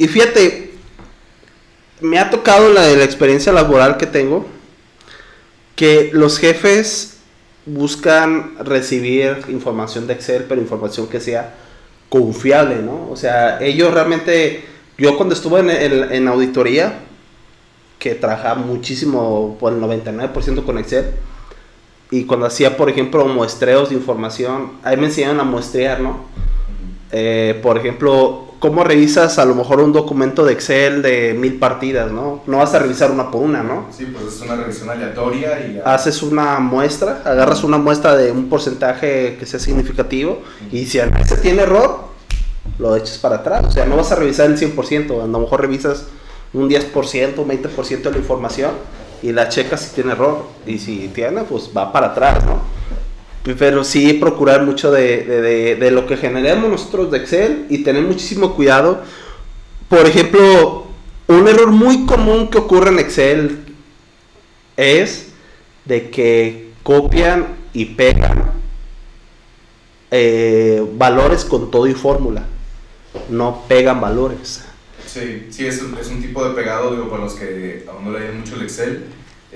Y, 0.00 0.04
y 0.04 0.08
fíjate, 0.08 0.72
me 2.00 2.18
ha 2.18 2.30
tocado 2.30 2.72
la, 2.72 2.86
la 2.88 3.04
experiencia 3.04 3.52
laboral 3.52 3.96
que 3.96 4.06
tengo, 4.06 4.46
que 5.76 6.10
los 6.12 6.38
jefes 6.38 7.18
buscan 7.66 8.56
recibir 8.64 9.44
información 9.48 10.06
de 10.06 10.14
Excel, 10.14 10.46
pero 10.48 10.60
información 10.60 11.06
que 11.08 11.20
sea 11.20 11.54
confiable, 12.08 12.76
¿no? 12.76 13.08
O 13.10 13.16
sea, 13.16 13.60
ellos 13.60 13.92
realmente, 13.92 14.64
yo 14.96 15.16
cuando 15.16 15.34
estuve 15.34 15.60
en, 15.60 16.12
en, 16.12 16.28
auditoría, 16.28 17.00
que 17.98 18.14
trabajaba 18.14 18.56
muchísimo, 18.62 19.56
por 19.60 19.72
el 19.72 19.80
99% 19.80 20.64
con 20.64 20.78
Excel, 20.78 21.06
y 22.10 22.24
cuando 22.24 22.46
hacía, 22.46 22.76
por 22.76 22.88
ejemplo, 22.88 23.26
muestreos 23.26 23.90
de 23.90 23.96
información, 23.96 24.72
ahí 24.84 24.96
me 24.96 25.06
enseñaron 25.06 25.40
a 25.40 25.44
muestrear, 25.44 26.00
¿no? 26.00 26.24
Eh, 27.10 27.58
por 27.62 27.76
ejemplo, 27.78 28.45
¿cómo 28.58 28.84
revisas 28.84 29.38
a 29.38 29.44
lo 29.44 29.54
mejor 29.54 29.80
un 29.80 29.92
documento 29.92 30.44
de 30.44 30.52
Excel 30.52 31.02
de 31.02 31.34
mil 31.34 31.58
partidas, 31.58 32.10
¿no? 32.10 32.42
No 32.46 32.58
vas 32.58 32.74
a 32.74 32.78
revisar 32.78 33.10
una 33.10 33.30
por 33.30 33.42
una, 33.42 33.62
¿no? 33.62 33.86
Sí, 33.90 34.06
pues 34.06 34.34
es 34.34 34.40
una 34.40 34.56
revisión 34.56 34.90
aleatoria 34.90 35.60
y... 35.60 35.80
Haces 35.84 36.22
una 36.22 36.58
muestra, 36.58 37.22
agarras 37.24 37.64
una 37.64 37.78
muestra 37.78 38.16
de 38.16 38.32
un 38.32 38.48
porcentaje 38.48 39.36
que 39.38 39.46
sea 39.46 39.60
significativo 39.60 40.42
y 40.72 40.86
si 40.86 40.98
se 40.98 41.36
tiene 41.38 41.62
error, 41.62 42.06
lo 42.78 42.96
echas 42.96 43.18
para 43.18 43.36
atrás. 43.36 43.64
O 43.66 43.70
sea, 43.70 43.84
no 43.86 43.96
vas 43.96 44.12
a 44.12 44.16
revisar 44.16 44.46
el 44.46 44.58
100%, 44.58 45.22
a 45.22 45.26
lo 45.26 45.38
mejor 45.38 45.60
revisas 45.60 46.06
un 46.52 46.68
10%, 46.68 47.38
un 47.38 47.48
20% 47.48 48.02
de 48.02 48.10
la 48.10 48.18
información 48.18 48.72
y 49.22 49.32
la 49.32 49.48
checas 49.48 49.80
si 49.82 49.94
tiene 49.94 50.12
error. 50.12 50.44
Y 50.66 50.78
si 50.78 51.08
tiene, 51.08 51.42
pues 51.42 51.70
va 51.76 51.92
para 51.92 52.08
atrás, 52.08 52.44
¿no? 52.44 52.75
Pero 53.54 53.84
sí 53.84 54.14
procurar 54.14 54.64
mucho 54.64 54.90
de, 54.90 55.24
de, 55.24 55.76
de, 55.76 55.90
lo 55.92 56.06
que 56.06 56.16
generemos 56.16 56.68
nosotros 56.68 57.12
de 57.12 57.18
Excel 57.18 57.66
y 57.70 57.84
tener 57.84 58.02
muchísimo 58.02 58.56
cuidado. 58.56 59.02
Por 59.88 60.04
ejemplo, 60.06 60.86
un 61.28 61.46
error 61.46 61.70
muy 61.70 62.06
común 62.06 62.48
que 62.48 62.58
ocurre 62.58 62.90
en 62.90 62.98
Excel 62.98 63.58
es 64.76 65.28
de 65.84 66.10
que 66.10 66.70
copian 66.82 67.46
y 67.72 67.84
pegan 67.86 68.52
eh, 70.10 70.84
valores 70.94 71.44
con 71.44 71.70
todo 71.70 71.86
y 71.86 71.94
fórmula. 71.94 72.44
No 73.28 73.64
pegan 73.68 74.00
valores. 74.00 74.64
Sí, 75.06 75.46
sí, 75.50 75.66
es 75.66 75.82
un, 75.82 75.96
es 75.98 76.08
un 76.08 76.20
tipo 76.20 76.46
de 76.46 76.54
pegado, 76.54 76.90
digo, 76.90 77.08
para 77.08 77.24
los 77.24 77.34
que 77.34 77.86
aún 77.88 78.04
no 78.04 78.18
leen 78.18 78.40
mucho 78.40 78.56
el 78.56 78.62
Excel. 78.62 79.04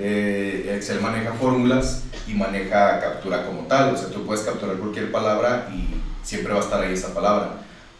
Eh, 0.02 0.72
Excel 0.76 1.00
maneja 1.02 1.34
fórmulas 1.34 2.04
y 2.26 2.32
maneja 2.32 3.00
captura 3.00 3.44
como 3.44 3.66
tal, 3.66 3.92
o 3.92 3.96
sea, 3.98 4.08
tú 4.08 4.24
puedes 4.24 4.42
capturar 4.44 4.76
cualquier 4.76 5.12
palabra 5.12 5.68
y 5.74 6.00
siempre 6.26 6.54
va 6.54 6.60
a 6.60 6.62
estar 6.62 6.82
ahí 6.82 6.94
esa 6.94 7.12
palabra, 7.12 7.50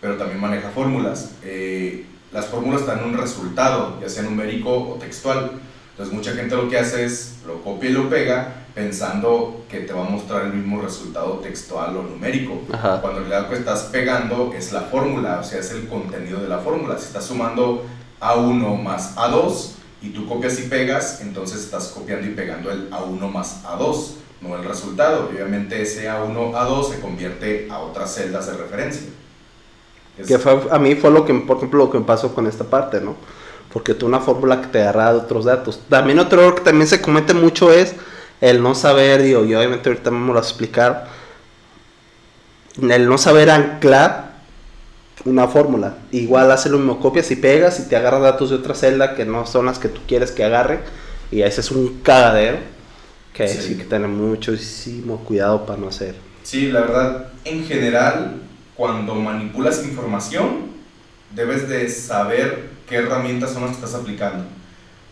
pero 0.00 0.16
también 0.16 0.40
maneja 0.40 0.70
fórmulas. 0.70 1.32
Eh, 1.44 2.06
las 2.32 2.46
fórmulas 2.46 2.86
dan 2.86 3.04
un 3.04 3.18
resultado, 3.18 3.98
ya 4.00 4.08
sea 4.08 4.22
numérico 4.22 4.92
o 4.92 4.94
textual. 4.94 5.50
Entonces 5.90 6.14
mucha 6.14 6.32
gente 6.32 6.56
lo 6.56 6.70
que 6.70 6.78
hace 6.78 7.04
es 7.04 7.34
lo 7.46 7.62
copia 7.62 7.90
y 7.90 7.92
lo 7.92 8.08
pega 8.08 8.54
pensando 8.74 9.66
que 9.68 9.80
te 9.80 9.92
va 9.92 10.06
a 10.06 10.08
mostrar 10.08 10.46
el 10.46 10.54
mismo 10.54 10.80
resultado 10.80 11.40
textual 11.40 11.94
o 11.98 12.02
numérico. 12.02 12.62
Ajá. 12.72 13.02
Cuando 13.02 13.20
en 13.20 13.28
realidad 13.28 13.50
lo 13.50 13.54
que 13.54 13.60
estás 13.60 13.82
pegando 13.92 14.54
es 14.56 14.72
la 14.72 14.82
fórmula, 14.82 15.40
o 15.40 15.44
sea, 15.44 15.60
es 15.60 15.70
el 15.72 15.86
contenido 15.86 16.40
de 16.40 16.48
la 16.48 16.60
fórmula. 16.60 16.96
Si 16.96 17.08
estás 17.08 17.26
sumando 17.26 17.84
A1 18.20 18.82
más 18.82 19.16
A2 19.16 19.79
y 20.02 20.10
tú 20.10 20.26
copias 20.26 20.58
y 20.58 20.62
pegas, 20.62 21.20
entonces 21.20 21.60
estás 21.60 21.88
copiando 21.88 22.26
y 22.26 22.30
pegando 22.30 22.70
el 22.70 22.90
A1 22.90 23.30
más 23.30 23.62
A2, 23.64 24.12
no 24.40 24.56
el 24.56 24.64
resultado. 24.64 25.28
Obviamente 25.30 25.82
ese 25.82 26.08
A1, 26.08 26.52
A2 26.54 26.90
se 26.90 27.00
convierte 27.00 27.68
a 27.70 27.78
otras 27.80 28.14
celdas 28.14 28.46
de 28.46 28.54
referencia. 28.54 29.02
Es- 30.18 30.26
Que 30.26 30.38
fue- 30.38 30.60
a 30.70 30.78
mí 30.78 30.94
fue 30.94 31.10
lo 31.10 31.24
que, 31.24 31.34
por 31.34 31.58
ejemplo, 31.58 31.84
lo 31.84 31.90
que 31.90 31.98
me 31.98 32.04
pasó 32.04 32.34
con 32.34 32.46
esta 32.46 32.64
parte, 32.64 33.00
¿no? 33.00 33.16
Porque 33.72 33.94
tú 33.94 34.06
una 34.06 34.20
fórmula 34.20 34.60
que 34.60 34.66
te 34.68 34.80
agarra 34.82 35.12
de 35.12 35.18
otros 35.18 35.44
datos. 35.44 35.80
También 35.88 36.18
otro 36.18 36.40
error 36.40 36.56
que 36.56 36.62
también 36.62 36.88
se 36.88 37.00
comete 37.00 37.34
mucho 37.34 37.70
es 37.72 37.94
el 38.40 38.62
no 38.62 38.74
saber, 38.74 39.22
digo, 39.22 39.44
y 39.44 39.54
obviamente 39.54 39.90
ahorita 39.90 40.10
me 40.10 40.32
vas 40.32 40.46
a 40.46 40.48
explicar, 40.48 41.08
el 42.80 43.08
no 43.08 43.18
saber 43.18 43.50
anclar 43.50 44.29
una 45.24 45.48
fórmula. 45.48 45.96
Igual 46.12 46.50
hace 46.50 46.68
lo 46.70 46.78
mismo, 46.78 47.00
copias 47.00 47.30
y 47.30 47.36
pegas 47.36 47.80
y 47.80 47.88
te 47.88 47.96
agarra 47.96 48.18
datos 48.18 48.50
de 48.50 48.56
otra 48.56 48.74
celda 48.74 49.14
que 49.14 49.24
no 49.24 49.46
son 49.46 49.66
las 49.66 49.78
que 49.78 49.88
tú 49.88 50.00
quieres 50.06 50.32
que 50.32 50.44
agarre. 50.44 50.80
Y 51.30 51.42
ese 51.42 51.60
es 51.60 51.70
un 51.70 52.00
cagadero 52.02 52.58
que 53.34 53.46
Sí. 53.48 53.58
sí, 53.62 53.76
que 53.76 53.84
tener 53.84 54.08
muchísimo 54.08 55.18
cuidado 55.18 55.64
para 55.66 55.78
no 55.78 55.88
hacer. 55.88 56.14
Sí, 56.42 56.72
la 56.72 56.80
verdad, 56.80 57.28
en 57.44 57.64
general, 57.64 58.40
cuando 58.74 59.14
manipulas 59.14 59.84
información, 59.84 60.70
debes 61.34 61.68
de 61.68 61.88
saber 61.88 62.70
qué 62.88 62.96
herramientas 62.96 63.52
son 63.52 63.62
las 63.62 63.76
que 63.76 63.84
estás 63.84 64.00
aplicando. 64.00 64.44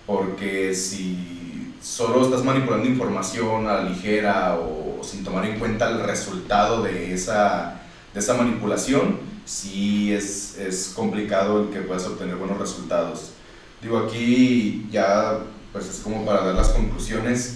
Porque 0.06 0.74
si 0.74 1.74
solo 1.82 2.22
estás 2.24 2.42
manipulando 2.42 2.88
información 2.88 3.68
a 3.68 3.74
la 3.74 3.82
ligera 3.82 4.56
o 4.56 5.00
sin 5.04 5.22
tomar 5.22 5.44
en 5.44 5.58
cuenta 5.58 5.88
el 5.90 6.00
resultado 6.02 6.82
de 6.82 7.12
esa, 7.12 7.80
de 8.14 8.20
esa 8.20 8.34
manipulación, 8.34 9.18
sí 9.48 10.12
es, 10.12 10.58
es 10.58 10.92
complicado 10.94 11.62
el 11.62 11.70
que 11.70 11.80
puedas 11.80 12.04
obtener 12.06 12.36
buenos 12.36 12.58
resultados. 12.58 13.30
Digo, 13.80 13.98
aquí 13.98 14.86
ya, 14.90 15.40
pues 15.72 15.88
es 15.88 16.00
como 16.00 16.24
para 16.26 16.44
dar 16.44 16.54
las 16.54 16.68
conclusiones 16.68 17.54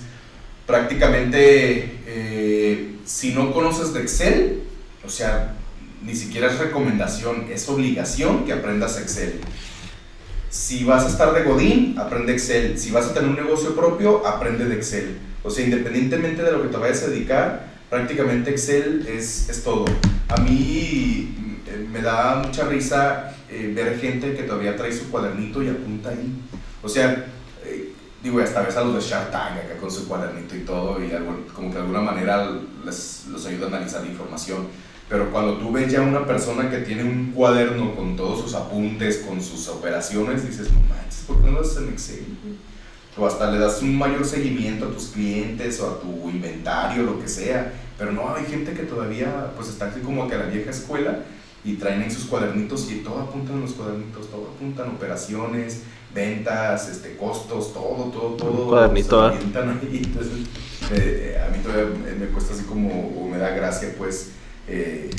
prácticamente 0.67 1.99
eh, 2.07 2.97
si 3.05 3.35
no 3.35 3.53
conoces 3.53 3.93
de 3.93 4.01
Excel, 4.01 4.63
o 5.05 5.09
sea, 5.09 5.55
ni 6.03 6.15
siquiera 6.15 6.47
es 6.47 6.59
recomendación, 6.59 7.49
es 7.53 7.69
obligación 7.69 8.47
que 8.47 8.53
aprendas 8.53 8.99
Excel. 8.99 9.41
Si 10.49 10.85
vas 10.85 11.05
a 11.05 11.09
estar 11.09 11.35
de 11.35 11.43
Godín, 11.45 11.99
aprende 11.99 12.33
Excel. 12.33 12.79
Si 12.79 12.91
vas 12.91 13.07
a 13.07 13.15
tener 13.15 13.29
un 13.31 13.37
negocio 13.37 13.75
propio, 13.75 14.27
aprende 14.27 14.65
de 14.67 14.77
Excel. 14.77 15.19
O 15.43 15.51
sea, 15.51 15.65
independientemente 15.65 16.43
de 16.43 16.53
lo 16.53 16.63
que 16.63 16.69
te 16.69 16.77
vayas 16.77 17.03
a 17.03 17.09
dedicar, 17.09 17.67
prácticamente 17.91 18.51
Excel 18.51 19.07
es, 19.09 19.49
es 19.49 19.63
todo. 19.63 19.85
A 20.29 20.41
mí 20.41 21.42
me 21.91 22.03
da 22.03 22.43
mucha 22.45 22.65
risa 22.65 23.35
eh, 23.49 23.73
ver 23.75 23.99
gente 23.99 24.35
que 24.35 24.45
todavía 24.45 24.77
trae 24.77 24.93
su 24.93 25.11
cuadernito 25.11 25.63
y 25.63 25.69
apunta 25.69 26.11
ahí. 26.11 26.33
O 26.83 26.89
sea, 26.89 27.27
eh, 27.65 27.93
digo, 28.23 28.41
hasta 28.41 28.63
ves 28.63 28.77
a 28.77 28.85
los 28.85 28.95
de 28.95 29.01
Shark 29.01 29.31
Tank 29.31 29.59
acá 29.59 29.77
con 29.81 29.91
su 29.91 30.09
cuadernito 30.09 30.57
y 30.57 30.61
todo, 30.61 31.03
y 31.03 31.11
como 31.55 31.69
que 31.69 31.75
de 31.75 31.81
alguna 31.81 32.01
manera 32.01 32.51
les, 32.85 33.27
los 33.29 33.47
ayuda 33.47 33.67
a 33.67 33.69
analizar 33.69 34.03
la 34.03 34.09
información. 34.09 34.67
Pero 35.09 35.31
cuando 35.31 35.59
tú 35.59 35.71
ves 35.71 35.93
ya 35.93 36.01
una 36.01 36.27
persona 36.27 36.71
que 36.71 36.79
tiene 36.79 37.05
un 37.05 37.33
cuaderno 37.33 37.95
con 37.95 38.17
todos 38.17 38.41
sus 38.41 38.55
apuntes, 38.55 39.19
con 39.19 39.43
sus 39.43 39.69
operaciones, 39.69 40.47
dices, 40.47 40.73
no 40.73 40.81
manches, 40.81 41.25
¿por 41.27 41.39
qué 41.43 41.51
no 41.51 41.53
lo 41.53 41.61
haces 41.61 41.77
en 41.79 41.89
Excel? 41.91 42.25
güey?" 42.43 42.57
O 43.19 43.27
hasta 43.27 43.51
le 43.51 43.59
das 43.59 43.83
un 43.83 43.99
mayor 43.99 44.25
seguimiento 44.25 44.87
a 44.87 44.91
tus 44.91 45.09
clientes 45.09 45.79
o 45.81 45.91
a 45.91 46.01
tu 46.01 46.31
inventario, 46.31 47.03
lo 47.03 47.21
que 47.21 47.29
sea. 47.29 47.71
Pero 47.99 48.13
no, 48.13 48.35
hay 48.35 48.47
gente 48.47 48.73
que 48.73 48.85
todavía 48.85 49.53
pues 49.55 49.69
está 49.69 49.89
así 49.89 50.01
como 50.01 50.27
que 50.27 50.35
a 50.35 50.39
la 50.39 50.47
vieja 50.47 50.71
escuela 50.71 51.19
y 51.65 51.75
traen 51.75 52.03
en 52.03 52.11
sus 52.11 52.25
cuadernitos 52.25 52.91
y 52.91 52.97
todo 52.97 53.21
apuntan 53.21 53.57
en 53.57 53.63
los 53.63 53.73
cuadernitos, 53.73 54.29
todo 54.31 54.51
apuntan 54.57 54.89
operaciones, 54.91 55.83
ventas, 56.15 56.89
este, 56.89 57.17
costos, 57.17 57.73
todo, 57.73 58.11
todo, 58.13 58.31
todo. 58.37 58.51
Un 58.65 58.69
cuadernito, 58.69 59.31
se 59.31 59.37
¿eh? 59.37 59.39
ahí. 59.39 60.03
Entonces, 60.05 60.33
eh, 60.93 61.43
a 61.47 61.51
mí 61.51 61.63
todavía 61.63 61.87
me- 62.19 62.27
cuesta 62.27 62.55
así 62.55 62.65
como, 62.65 62.89
o 63.17 63.29
me 63.29 63.39
da 63.39 63.51
gracia 63.51 63.95
pues 63.97 64.31
eh, 64.69 65.11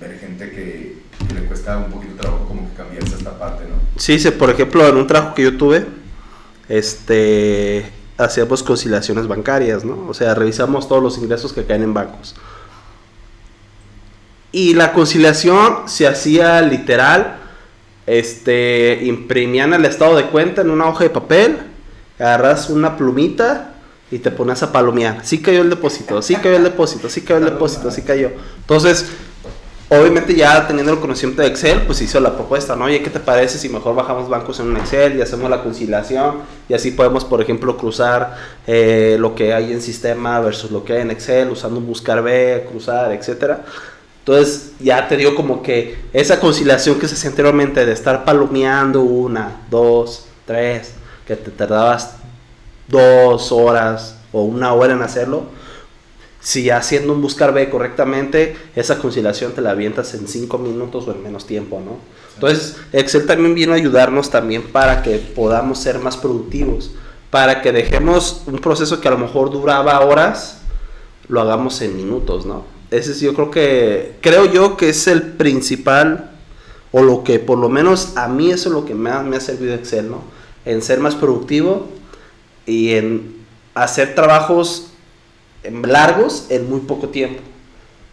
ver 0.00 0.18
gente 0.18 0.50
que, 0.50 0.98
que 1.28 1.34
le 1.34 1.46
cuesta 1.46 1.76
un 1.78 1.90
poquito 1.90 2.14
de 2.14 2.20
trabajo 2.20 2.44
como 2.46 2.68
que 2.70 2.76
cambiarse 2.76 3.16
esta 3.16 3.38
parte, 3.38 3.64
¿no? 3.64 3.74
Sí, 4.00 4.18
sí, 4.18 4.30
por 4.30 4.50
ejemplo, 4.50 4.86
en 4.88 4.96
un 4.96 5.06
trabajo 5.06 5.34
que 5.34 5.42
yo 5.42 5.56
tuve, 5.56 5.84
este, 6.68 7.90
hacíamos 8.16 8.62
conciliaciones 8.62 9.26
bancarias, 9.26 9.84
¿no? 9.84 10.06
O 10.08 10.14
sea, 10.14 10.34
revisamos 10.34 10.88
todos 10.88 11.02
los 11.02 11.18
ingresos 11.18 11.52
que 11.52 11.64
caen 11.64 11.82
en 11.82 11.94
bancos. 11.94 12.34
Y 14.54 14.74
la 14.74 14.92
conciliación 14.92 15.88
se 15.88 16.06
hacía 16.06 16.62
literal, 16.62 17.38
este, 18.06 19.00
imprimían 19.02 19.74
el 19.74 19.84
estado 19.84 20.14
de 20.16 20.26
cuenta 20.26 20.60
en 20.60 20.70
una 20.70 20.86
hoja 20.86 21.02
de 21.02 21.10
papel, 21.10 21.58
agarras 22.20 22.70
una 22.70 22.96
plumita 22.96 23.74
y 24.12 24.20
te 24.20 24.30
pones 24.30 24.62
a 24.62 24.70
palomear. 24.70 25.26
Sí 25.26 25.42
cayó 25.42 25.62
el 25.62 25.70
depósito, 25.70 26.22
sí 26.22 26.36
cayó 26.36 26.54
el 26.54 26.62
depósito, 26.62 27.08
sí 27.08 27.22
cayó 27.22 27.38
el 27.38 27.46
depósito, 27.46 27.90
sí 27.90 28.02
cayó. 28.02 28.30
Entonces, 28.58 29.06
obviamente 29.88 30.36
ya 30.36 30.68
teniendo 30.68 30.92
el 30.92 31.00
conocimiento 31.00 31.42
de 31.42 31.48
Excel, 31.48 31.80
pues 31.80 32.00
hizo 32.00 32.20
la 32.20 32.36
propuesta, 32.36 32.76
¿no? 32.76 32.84
Oye, 32.84 33.02
¿qué 33.02 33.10
te 33.10 33.18
parece 33.18 33.58
si 33.58 33.68
mejor 33.68 33.96
bajamos 33.96 34.28
bancos 34.28 34.60
en 34.60 34.68
un 34.68 34.76
Excel 34.76 35.16
y 35.16 35.20
hacemos 35.20 35.50
la 35.50 35.64
conciliación? 35.64 36.42
Y 36.68 36.74
así 36.74 36.92
podemos, 36.92 37.24
por 37.24 37.42
ejemplo, 37.42 37.76
cruzar 37.76 38.36
eh, 38.68 39.16
lo 39.18 39.34
que 39.34 39.52
hay 39.52 39.72
en 39.72 39.82
sistema 39.82 40.38
versus 40.38 40.70
lo 40.70 40.84
que 40.84 40.92
hay 40.92 41.00
en 41.00 41.10
Excel, 41.10 41.50
usando 41.50 41.80
un 41.80 41.88
buscar 41.88 42.22
B, 42.22 42.68
cruzar, 42.70 43.10
etcétera. 43.10 43.64
Entonces 44.24 44.72
ya 44.80 45.06
te 45.06 45.18
dio 45.18 45.34
como 45.34 45.62
que 45.62 45.98
esa 46.14 46.40
conciliación 46.40 46.98
que 46.98 47.06
se 47.06 47.14
hacía 47.14 47.28
anteriormente 47.28 47.84
de 47.84 47.92
estar 47.92 48.24
palomeando 48.24 49.02
una, 49.02 49.66
dos, 49.68 50.24
tres, 50.46 50.92
que 51.26 51.36
te 51.36 51.50
tardabas 51.50 52.16
dos 52.88 53.52
horas 53.52 54.16
o 54.32 54.42
una 54.44 54.72
hora 54.72 54.94
en 54.94 55.02
hacerlo, 55.02 55.44
si 56.40 56.70
haciendo 56.70 57.12
un 57.12 57.20
buscar 57.20 57.52
B 57.52 57.68
correctamente, 57.68 58.56
esa 58.74 58.98
conciliación 58.98 59.52
te 59.52 59.60
la 59.60 59.72
avientas 59.72 60.14
en 60.14 60.26
5 60.26 60.56
minutos 60.56 61.06
o 61.06 61.12
en 61.12 61.22
menos 61.22 61.46
tiempo, 61.46 61.82
¿no? 61.84 61.98
Entonces, 62.34 62.76
Excel 62.92 63.26
también 63.26 63.54
vino 63.54 63.72
a 63.72 63.76
ayudarnos 63.76 64.30
también 64.30 64.62
para 64.62 65.02
que 65.02 65.18
podamos 65.18 65.80
ser 65.80 65.98
más 65.98 66.16
productivos, 66.16 66.92
para 67.30 67.60
que 67.60 67.72
dejemos 67.72 68.42
un 68.46 68.58
proceso 68.58 69.02
que 69.02 69.08
a 69.08 69.10
lo 69.10 69.18
mejor 69.18 69.50
duraba 69.50 70.00
horas, 70.00 70.62
lo 71.28 71.42
hagamos 71.42 71.82
en 71.82 71.94
minutos, 71.94 72.46
¿no? 72.46 72.73
Ese 72.94 73.10
es 73.10 73.20
yo 73.20 73.34
creo 73.34 73.50
que, 73.50 74.14
creo 74.20 74.46
yo 74.46 74.76
que 74.76 74.88
es 74.90 75.08
el 75.08 75.22
principal, 75.22 76.30
o 76.92 77.02
lo 77.02 77.24
que 77.24 77.40
por 77.40 77.58
lo 77.58 77.68
menos 77.68 78.16
a 78.16 78.28
mí 78.28 78.52
eso 78.52 78.68
es 78.68 78.74
lo 78.74 78.84
que 78.84 78.94
me 78.94 79.10
ha, 79.10 79.20
me 79.22 79.36
ha 79.36 79.40
servido 79.40 79.74
Excel, 79.74 80.10
¿no? 80.10 80.22
En 80.64 80.80
ser 80.80 81.00
más 81.00 81.16
productivo 81.16 81.88
y 82.66 82.92
en 82.92 83.34
hacer 83.74 84.14
trabajos 84.14 84.92
largos 85.64 86.46
en 86.50 86.70
muy 86.70 86.80
poco 86.80 87.08
tiempo. 87.08 87.42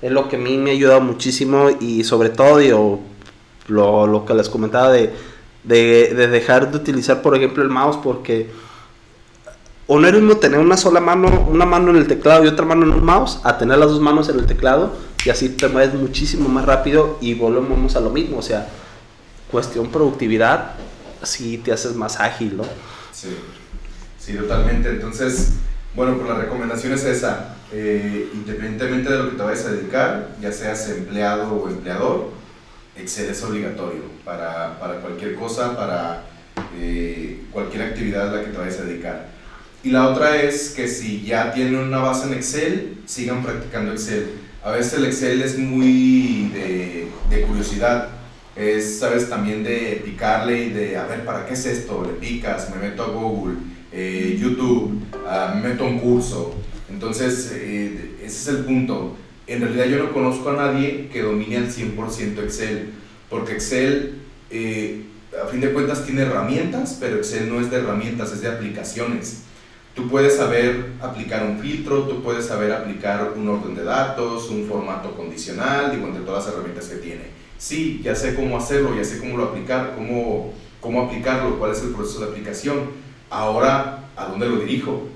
Es 0.02 0.12
lo 0.12 0.28
que 0.30 0.38
a 0.38 0.40
mí 0.40 0.58
me 0.58 0.72
ha 0.72 0.74
ayudado 0.74 1.02
muchísimo 1.02 1.70
y 1.80 2.04
sobre 2.04 2.30
todo 2.30 2.60
yo, 2.60 3.00
lo, 3.68 4.26
que 4.26 4.34
les 4.34 4.50
comentaba 4.50 4.92
de, 4.92 5.14
de 5.64 6.28
dejar 6.28 6.72
de 6.72 6.78
utilizar 6.78 7.22
por 7.22 7.36
ejemplo 7.36 7.62
el 7.62 7.70
mouse 7.70 7.98
porque 8.04 8.50
o 9.88 10.00
no 10.00 10.08
es 10.08 10.14
lo 10.14 10.20
mismo 10.20 10.38
tener 10.38 10.60
una 10.60 10.78
sola 10.78 11.00
mano, 11.00 11.48
una 11.50 11.66
mano 11.66 11.92
en 11.92 11.98
el 11.98 12.08
teclado 12.08 12.44
y 12.44 12.48
otra 12.48 12.66
mano 12.66 12.86
en 12.86 12.92
un 12.92 13.04
mouse, 13.04 13.40
a 13.44 13.58
tener 13.58 13.78
las 13.78 13.90
dos 13.90 14.00
manos 14.00 14.30
en 14.30 14.40
el 14.40 14.46
teclado 14.46 14.96
y 15.26 15.30
así 15.30 15.50
te 15.50 15.68
mueves 15.68 15.94
muchísimo 15.94 16.50
más 16.50 16.66
rápido 16.66 17.18
y 17.22 17.34
volvemos 17.34 17.96
a 17.96 18.00
lo 18.00 18.10
mismo, 18.10 18.38
o 18.38 18.42
sea, 18.42 18.68
cuestión 19.52 19.92
productividad, 19.92 20.74
sí 21.24 21.58
te 21.58 21.72
haces 21.72 21.96
más 21.96 22.20
ágil, 22.20 22.58
¿no? 22.58 22.64
Sí, 23.12 23.36
sí, 24.18 24.34
totalmente. 24.34 24.90
Entonces, 24.90 25.54
bueno, 25.96 26.16
pues 26.18 26.30
la 26.30 26.36
recomendación 26.36 26.94
es 26.94 27.04
esa. 27.04 27.56
Eh, 27.74 28.30
independientemente 28.34 29.12
de 29.12 29.18
lo 29.18 29.30
que 29.30 29.38
te 29.38 29.44
vayas 29.44 29.66
a 29.66 29.72
dedicar, 29.72 30.36
ya 30.42 30.52
seas 30.52 30.90
empleado 30.90 31.54
o 31.54 31.70
empleador, 31.70 32.30
Excel 32.96 33.30
es 33.30 33.44
obligatorio 33.44 34.02
para, 34.26 34.80
para 34.80 35.00
cualquier 35.00 35.36
cosa, 35.36 35.76
para 35.76 36.24
eh, 36.78 37.44
cualquier 37.52 37.84
actividad 37.84 38.30
a 38.30 38.38
la 38.38 38.44
que 38.44 38.52
te 38.52 38.58
vayas 38.58 38.80
a 38.80 38.84
dedicar. 38.84 39.28
Y 39.84 39.90
la 39.90 40.10
otra 40.10 40.42
es 40.42 40.70
que 40.70 40.88
si 40.88 41.24
ya 41.24 41.52
tienen 41.54 41.76
una 41.76 41.98
base 41.98 42.28
en 42.28 42.34
Excel, 42.34 42.98
sigan 43.06 43.42
practicando 43.42 43.92
Excel. 43.94 44.28
A 44.64 44.72
veces 44.72 44.94
el 44.94 45.06
Excel 45.06 45.42
es 45.42 45.58
muy 45.58 46.52
de, 46.54 47.08
de 47.30 47.42
curiosidad. 47.42 48.10
Es, 48.56 49.00
sabes, 49.00 49.28
también 49.28 49.64
de 49.64 50.02
picarle 50.06 50.66
y 50.66 50.70
de, 50.70 50.98
a 50.98 51.06
ver, 51.06 51.26
¿para 51.26 51.46
qué 51.48 51.54
es 51.54 51.66
esto? 51.66 52.04
Le 52.06 52.14
picas, 52.14 52.70
me 52.70 52.90
meto 52.90 53.04
a 53.04 53.08
Google, 53.08 53.56
eh, 53.92 54.38
YouTube, 54.40 55.02
uh, 55.14 55.56
me 55.56 55.70
meto 55.70 55.86
a 55.86 55.88
un 55.88 56.00
curso. 56.00 56.54
Entonces, 56.90 57.52
eh, 57.56 58.18
ese 58.22 58.28
es 58.28 58.48
el 58.50 58.66
punto. 58.66 59.16
En 59.48 59.62
realidad 59.62 59.86
yo 59.86 60.04
no 60.04 60.14
conozco 60.14 60.50
a 60.52 60.54
nadie 60.54 61.10
que 61.12 61.24
domine 61.24 61.58
al 61.58 61.72
100% 61.72 62.44
Excel, 62.44 62.90
porque 63.30 63.54
Excel, 63.54 64.20
eh, 64.52 65.06
a 65.42 65.48
fin 65.48 65.62
de 65.62 65.72
cuentas, 65.72 66.06
tiene 66.06 66.22
herramientas, 66.22 66.98
pero 67.00 67.18
Excel 67.18 67.50
no 67.50 67.60
es 67.60 67.72
de 67.72 67.78
herramientas, 67.78 68.32
es 68.32 68.42
de 68.42 68.50
aplicaciones. 68.50 69.44
Tú 69.96 70.08
puedes 70.08 70.38
saber 70.38 70.94
aplicar 71.02 71.46
un 71.46 71.60
filtro, 71.60 72.04
tú 72.04 72.24
puedes 72.24 72.46
saber 72.46 72.72
aplicar 72.72 73.34
un 73.36 73.48
orden 73.50 73.76
de 73.76 73.84
datos, 73.84 74.50
un 74.50 74.66
formato 74.66 75.16
condicional, 75.16 75.92
digo, 75.92 76.08
entre 76.08 76.24
todas 76.24 76.46
las 76.46 76.54
herramientas 76.54 76.86
que 76.86 76.96
tiene. 76.96 77.24
Sí, 77.58 78.02
ya 78.04 78.16
sé 78.16 78.34
cómo 78.34 78.58
hacerlo, 78.58 78.96
ya 78.96 79.04
sé 79.04 79.20
cómo 79.20 79.38
lo 79.38 79.46
aplicar, 79.46 79.94
cómo, 79.96 80.54
cómo 80.80 81.02
aplicarlo, 81.04 81.60
cuál 81.60 81.72
es 81.72 81.84
el 81.84 81.90
proceso 81.90 82.22
de 82.22 82.32
aplicación. 82.32 82.92
Ahora, 83.30 84.10
¿a 84.16 84.26
dónde 84.26 84.48
lo 84.48 84.58
dirijo? 84.58 85.08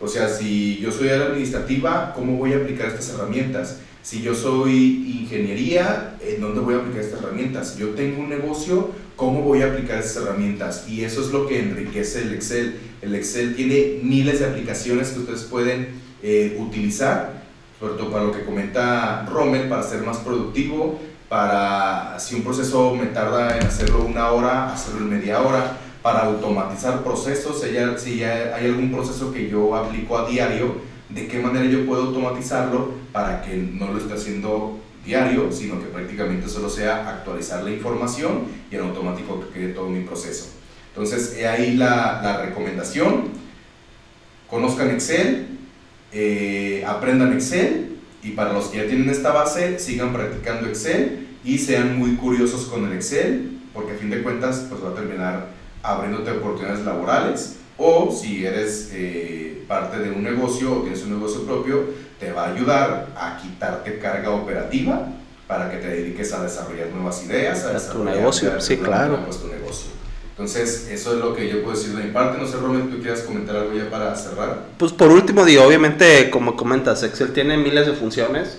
O 0.00 0.06
sea, 0.08 0.28
si 0.28 0.78
yo 0.78 0.92
soy 0.92 1.08
administrativa, 1.10 2.12
¿cómo 2.14 2.36
voy 2.36 2.52
a 2.52 2.56
aplicar 2.56 2.88
estas 2.88 3.10
herramientas? 3.10 3.80
Si 4.08 4.22
yo 4.22 4.34
soy 4.34 5.20
ingeniería, 5.20 6.16
¿en 6.22 6.40
dónde 6.40 6.60
voy 6.60 6.72
a 6.72 6.78
aplicar 6.78 7.02
estas 7.02 7.20
herramientas? 7.20 7.74
Si 7.74 7.80
yo 7.80 7.88
tengo 7.90 8.22
un 8.22 8.30
negocio, 8.30 8.88
¿cómo 9.16 9.42
voy 9.42 9.60
a 9.60 9.66
aplicar 9.66 9.98
estas 9.98 10.22
herramientas? 10.22 10.88
Y 10.88 11.04
eso 11.04 11.20
es 11.20 11.30
lo 11.30 11.46
que 11.46 11.60
enriquece 11.60 12.22
el 12.22 12.32
Excel. 12.32 12.80
El 13.02 13.14
Excel 13.14 13.54
tiene 13.54 14.00
miles 14.02 14.40
de 14.40 14.46
aplicaciones 14.46 15.10
que 15.10 15.18
ustedes 15.18 15.42
pueden 15.42 15.88
eh, 16.22 16.56
utilizar, 16.58 17.42
sobre 17.78 17.98
todo 17.98 18.10
para 18.10 18.24
lo 18.24 18.32
que 18.32 18.46
comenta 18.46 19.26
Rommel, 19.26 19.68
para 19.68 19.82
ser 19.82 20.00
más 20.00 20.16
productivo, 20.16 20.98
para 21.28 22.18
si 22.18 22.34
un 22.34 22.44
proceso 22.44 22.94
me 22.94 23.08
tarda 23.08 23.58
en 23.58 23.66
hacerlo 23.66 24.06
una 24.06 24.30
hora, 24.30 24.72
hacerlo 24.72 25.00
en 25.00 25.10
media 25.10 25.42
hora, 25.42 25.76
para 26.00 26.20
automatizar 26.20 27.04
procesos, 27.04 27.60
si 27.60 27.76
hay, 27.76 27.98
si 27.98 28.24
hay 28.24 28.64
algún 28.68 28.90
proceso 28.90 29.30
que 29.34 29.50
yo 29.50 29.76
aplico 29.76 30.16
a 30.16 30.26
diario, 30.26 30.76
de 31.08 31.26
qué 31.26 31.40
manera 31.40 31.66
yo 31.66 31.86
puedo 31.86 32.04
automatizarlo 32.08 32.92
para 33.12 33.42
que 33.42 33.56
no 33.56 33.92
lo 33.92 33.98
esté 33.98 34.14
haciendo 34.14 34.78
diario, 35.04 35.50
sino 35.50 35.80
que 35.80 35.86
prácticamente 35.86 36.48
solo 36.48 36.68
sea 36.68 37.08
actualizar 37.08 37.64
la 37.64 37.70
información 37.70 38.44
y 38.70 38.76
en 38.76 38.82
automático 38.82 39.40
que 39.40 39.60
quede 39.60 39.72
todo 39.72 39.88
mi 39.88 40.04
proceso. 40.04 40.50
Entonces, 40.88 41.36
he 41.38 41.46
ahí 41.46 41.76
la, 41.76 42.20
la, 42.22 42.42
recomendación. 42.44 43.28
Conozcan 44.50 44.90
Excel, 44.90 45.58
eh, 46.12 46.84
aprendan 46.86 47.32
Excel 47.32 47.96
y 48.22 48.30
para 48.30 48.52
los 48.52 48.66
que 48.66 48.78
ya 48.78 48.86
tienen 48.86 49.08
esta 49.08 49.32
base, 49.32 49.78
sigan 49.78 50.12
practicando 50.12 50.66
Excel 50.66 51.28
y 51.44 51.58
sean 51.58 51.98
muy 51.98 52.16
curiosos 52.16 52.66
con 52.66 52.86
el 52.86 52.92
Excel, 52.92 53.58
porque 53.72 53.92
a 53.92 53.94
fin 53.94 54.10
de 54.10 54.22
cuentas 54.22 54.66
pues 54.68 54.82
va 54.82 54.90
a 54.90 54.94
terminar 54.94 55.48
abriéndote 55.82 56.32
oportunidades 56.32 56.84
laborales 56.84 57.56
o 57.76 58.10
si 58.10 58.44
eres 58.44 58.90
eh, 58.92 59.57
parte 59.68 59.98
de 59.98 60.10
un 60.10 60.24
negocio 60.24 60.78
o 60.78 60.80
tienes 60.80 61.02
un 61.04 61.14
negocio 61.14 61.42
propio, 61.44 61.84
te 62.18 62.32
va 62.32 62.46
a 62.46 62.52
ayudar 62.54 63.08
a 63.16 63.38
quitarte 63.40 63.98
carga 63.98 64.30
operativa 64.30 65.08
para 65.46 65.70
que 65.70 65.76
te 65.76 65.88
dediques 65.88 66.32
a 66.32 66.42
desarrollar 66.42 66.88
nuevas 66.88 67.24
ideas, 67.24 67.64
a, 67.64 67.76
a 67.76 67.92
tu 67.92 68.02
negocio, 68.02 68.60
sí, 68.60 68.78
claro. 68.78 69.20
Pues, 69.24 69.38
tu 69.38 69.46
negocio. 69.48 69.90
Entonces, 70.30 70.88
eso 70.90 71.14
es 71.14 71.18
lo 71.18 71.34
que 71.34 71.48
yo 71.48 71.62
puedo 71.64 71.76
decir 71.76 71.96
de 71.96 72.04
mi 72.04 72.10
parte. 72.12 72.38
No 72.40 72.46
sé, 72.46 72.58
Romero, 72.58 72.86
¿tú 72.86 73.00
quieres 73.02 73.22
comentar 73.22 73.56
algo 73.56 73.74
ya 73.74 73.90
para 73.90 74.14
cerrar? 74.14 74.66
Pues 74.78 74.92
por 74.92 75.10
último, 75.10 75.44
digo, 75.44 75.64
obviamente, 75.64 76.30
como 76.30 76.56
comentas, 76.56 77.02
Excel 77.02 77.32
tiene 77.32 77.56
miles 77.56 77.86
de 77.86 77.92
funciones, 77.94 78.56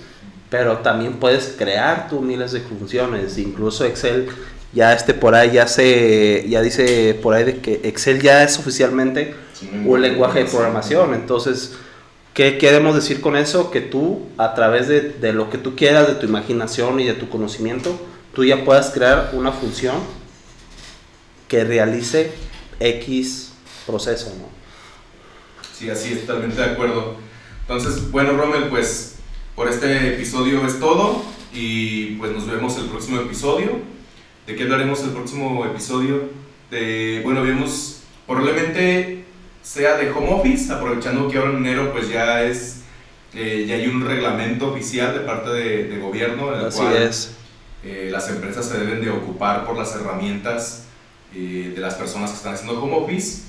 pero 0.50 0.80
también 0.80 1.14
puedes 1.14 1.56
crear 1.58 2.10
tú 2.10 2.22
miles 2.22 2.52
de 2.52 2.60
funciones. 2.60 3.38
Incluso 3.38 3.86
Excel 3.86 4.28
ya 4.74 4.94
este 4.94 5.14
por 5.14 5.36
ahí 5.36 5.52
ya 5.52 5.68
se 5.68 6.46
ya 6.50 6.62
dice 6.62 7.18
por 7.24 7.34
ahí 7.34 7.44
de 7.44 7.60
que 7.60 7.82
Excel 7.84 8.22
ya 8.22 8.44
es 8.44 8.60
oficialmente 8.60 9.34
sí, 9.60 9.70
un 9.86 10.02
lenguaje 10.02 10.40
de 10.40 10.46
programación 10.46 11.14
entonces 11.14 11.76
¿qué 12.34 12.58
queremos 12.58 12.96
decir 12.96 13.22
con 13.22 13.36
eso? 13.36 13.72
que 13.72 13.82
tú 13.82 14.28
a 14.38 14.54
través 14.54 14.88
de, 14.88 15.02
de, 15.02 15.34
lo 15.34 15.50
que 15.50 15.58
tú 15.58 15.76
quieras 15.76 16.08
de 16.08 16.16
tu 16.16 16.26
imaginación 16.26 17.00
y 17.00 17.06
de 17.06 17.14
tu 17.14 17.30
conocimiento 17.30 18.00
tú 18.34 18.44
ya 18.46 18.64
puedas 18.64 18.92
crear 18.92 19.32
una 19.34 19.52
función 19.52 19.96
que 21.48 21.64
realice 21.64 22.32
X 22.80 23.54
proceso 23.86 24.34
¿no? 24.38 24.50
sí 25.74 25.90
así 25.90 26.14
es 26.14 26.22
totalmente 26.22 26.62
de 26.62 26.72
acuerdo 26.72 27.16
entonces 27.62 28.12
bueno 28.12 28.34
Rommel 28.34 28.70
pues 28.70 29.16
por 29.56 29.68
este 29.68 30.16
episodio 30.16 30.66
es 30.66 30.80
todo 30.80 31.24
y 31.54 32.16
pues 32.16 32.32
nos 32.32 32.48
vemos 32.48 32.78
el 32.78 32.86
próximo 32.86 33.20
episodio 33.20 34.00
¿De 34.50 34.56
qué 34.56 34.64
hablaremos 34.64 35.04
el 35.04 35.12
próximo 35.12 35.64
episodio? 35.64 36.24
De, 36.72 37.22
bueno, 37.24 37.44
vemos, 37.44 38.00
probablemente 38.26 39.19
sea 39.62 39.98
de 39.98 40.10
home 40.12 40.32
office, 40.34 40.72
aprovechando 40.72 41.28
que 41.30 41.38
ahora 41.38 41.52
en 41.52 41.58
enero 41.58 41.92
pues 41.92 42.10
ya 42.10 42.44
es, 42.44 42.82
eh, 43.34 43.66
ya 43.68 43.76
hay 43.76 43.88
un 43.88 44.06
reglamento 44.06 44.72
oficial 44.72 45.14
de 45.14 45.20
parte 45.22 45.50
de, 45.52 45.84
de 45.86 46.00
gobierno 46.00 46.54
en 46.54 46.62
el 46.62 46.66
Así 46.68 46.80
cual 46.80 46.96
es. 46.98 47.32
Eh, 47.84 48.10
las 48.12 48.30
empresas 48.30 48.66
se 48.66 48.78
deben 48.78 49.02
de 49.02 49.10
ocupar 49.10 49.66
por 49.66 49.78
las 49.78 49.96
herramientas 49.96 50.84
eh, 51.34 51.72
de 51.74 51.80
las 51.82 51.94
personas 51.96 52.32
que 52.32 52.38
están 52.38 52.54
haciendo 52.56 52.82
home 52.82 52.96
office, 52.98 53.44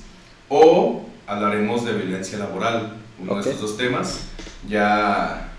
o 0.49 1.05
hablaremos 1.27 1.83
de 1.85 1.93
violencia 1.93 2.37
laboral, 2.37 2.97
uno 3.19 3.33
Ok. 3.33 3.43
de 3.43 3.51
estos 3.51 3.61
dos 3.71 3.77
temas. 3.77 4.21
Ya 4.67 5.51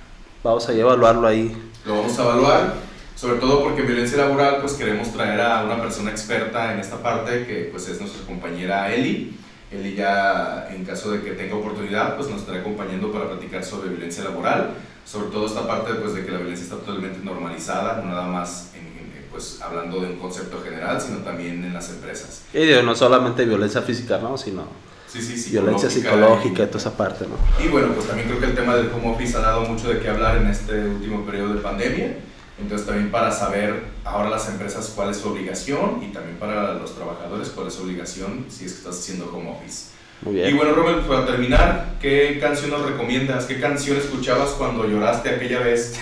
Vamos 0.45 0.69
a 0.69 0.73
evaluarlo 0.73 1.27
ahí. 1.27 1.57
lo 1.85 1.97
vamos 1.99 2.19
a 2.19 2.23
evaluar, 2.23 2.75
sobre 3.17 3.39
todo 3.41 3.63
porque 3.63 3.81
en 3.83 3.87
violencia 3.89 4.19
laboral 4.19 4.59
pues 4.61 4.73
queremos 4.75 5.13
traer 5.13 5.41
a 5.41 5.65
una 5.65 5.81
persona 5.81 6.11
experta 6.11 6.73
en 6.73 6.81
esta 6.81 7.03
parte 7.03 7.47
que 7.47 7.69
pues 7.71 7.89
es 7.89 8.01
nuestra 8.01 8.25
compañera 8.27 8.93
Eli. 8.95 9.37
Eli 9.73 9.95
ya 9.95 10.68
en 10.70 10.85
caso 10.85 11.11
de 11.11 11.23
que 11.23 11.33
tenga 11.33 11.57
oportunidad 11.57 12.16
pues 12.16 12.29
nos 12.29 12.41
estará 12.41 12.61
acompañando 12.61 13.11
para 13.11 13.29
platicar 13.29 13.64
sobre 13.64 13.89
violencia 13.91 14.25
laboral, 14.25 14.75
sobre 15.05 15.31
todo 15.31 15.47
esta 15.47 15.66
parte 15.66 15.95
pues 15.95 16.14
de 16.14 16.25
que 16.25 16.31
la 16.31 16.39
violencia 16.39 16.64
está 16.64 16.77
totalmente 16.77 17.20
normalizada, 17.25 18.03
no 18.03 18.11
nada 18.11 18.27
más 18.27 18.70
en, 18.75 18.87
en, 18.87 19.27
pues 19.31 19.61
hablando 19.62 20.01
de 20.01 20.09
un 20.09 20.16
concepto 20.16 20.61
general, 20.62 21.01
sino 21.01 21.18
también 21.18 21.64
en 21.64 21.73
las 21.73 21.89
empresas. 21.91 22.43
Y 22.53 22.66
digo, 22.66 22.83
no 22.83 22.95
solamente 22.95 23.45
violencia 23.45 23.81
física, 23.83 24.18
¿no? 24.18 24.37
Sino 24.37 24.66
Sí, 25.12 25.20
sí, 25.20 25.51
violencia 25.51 25.91
psicológica 25.91 26.62
y 26.62 26.66
toda 26.66 26.79
esa 26.79 26.97
parte, 26.97 27.27
¿no? 27.27 27.37
Y 27.62 27.68
bueno, 27.68 27.89
pues 27.93 28.07
también 28.07 28.29
creo 28.29 28.41
que 28.41 28.47
el 28.47 28.55
tema 28.55 28.75
del 28.77 28.91
home 28.91 29.12
office 29.12 29.37
ha 29.37 29.41
dado 29.41 29.66
mucho 29.66 29.89
de 29.89 29.99
qué 29.99 30.09
hablar 30.09 30.39
en 30.39 30.47
este 30.47 30.87
último 30.87 31.27
periodo 31.27 31.53
de 31.53 31.61
pandemia. 31.61 32.16
Entonces 32.63 32.87
también 32.87 33.11
para 33.11 33.31
saber 33.33 33.85
ahora 34.05 34.31
las 34.31 34.49
empresas 34.49 34.93
cuál 34.95 35.11
es 35.11 35.17
su 35.19 35.29
obligación 35.29 36.01
y 36.03 36.13
también 36.13 36.37
para 36.39 36.75
los 36.75 36.95
trabajadores 36.95 37.49
cuál 37.51 37.67
es 37.69 37.75
su 37.75 37.83
obligación 37.83 38.47
si 38.49 38.65
es 38.65 38.73
que 38.73 38.79
estás 38.79 38.99
haciendo 38.99 39.31
home 39.35 39.51
office. 39.51 39.87
Muy 40.23 40.39
Y 40.39 40.43
bien. 40.43 40.57
bueno, 40.57 40.73
Robert, 40.75 41.01
para 41.07 41.27
terminar, 41.27 41.95
¿qué 42.01 42.39
canción 42.41 42.71
nos 42.71 42.83
recomiendas? 42.89 43.45
¿Qué 43.47 43.61
canción 43.61 43.97
escuchabas 43.97 44.51
cuando 44.51 44.87
lloraste 44.87 45.29
aquella 45.31 45.59
vez? 45.61 45.95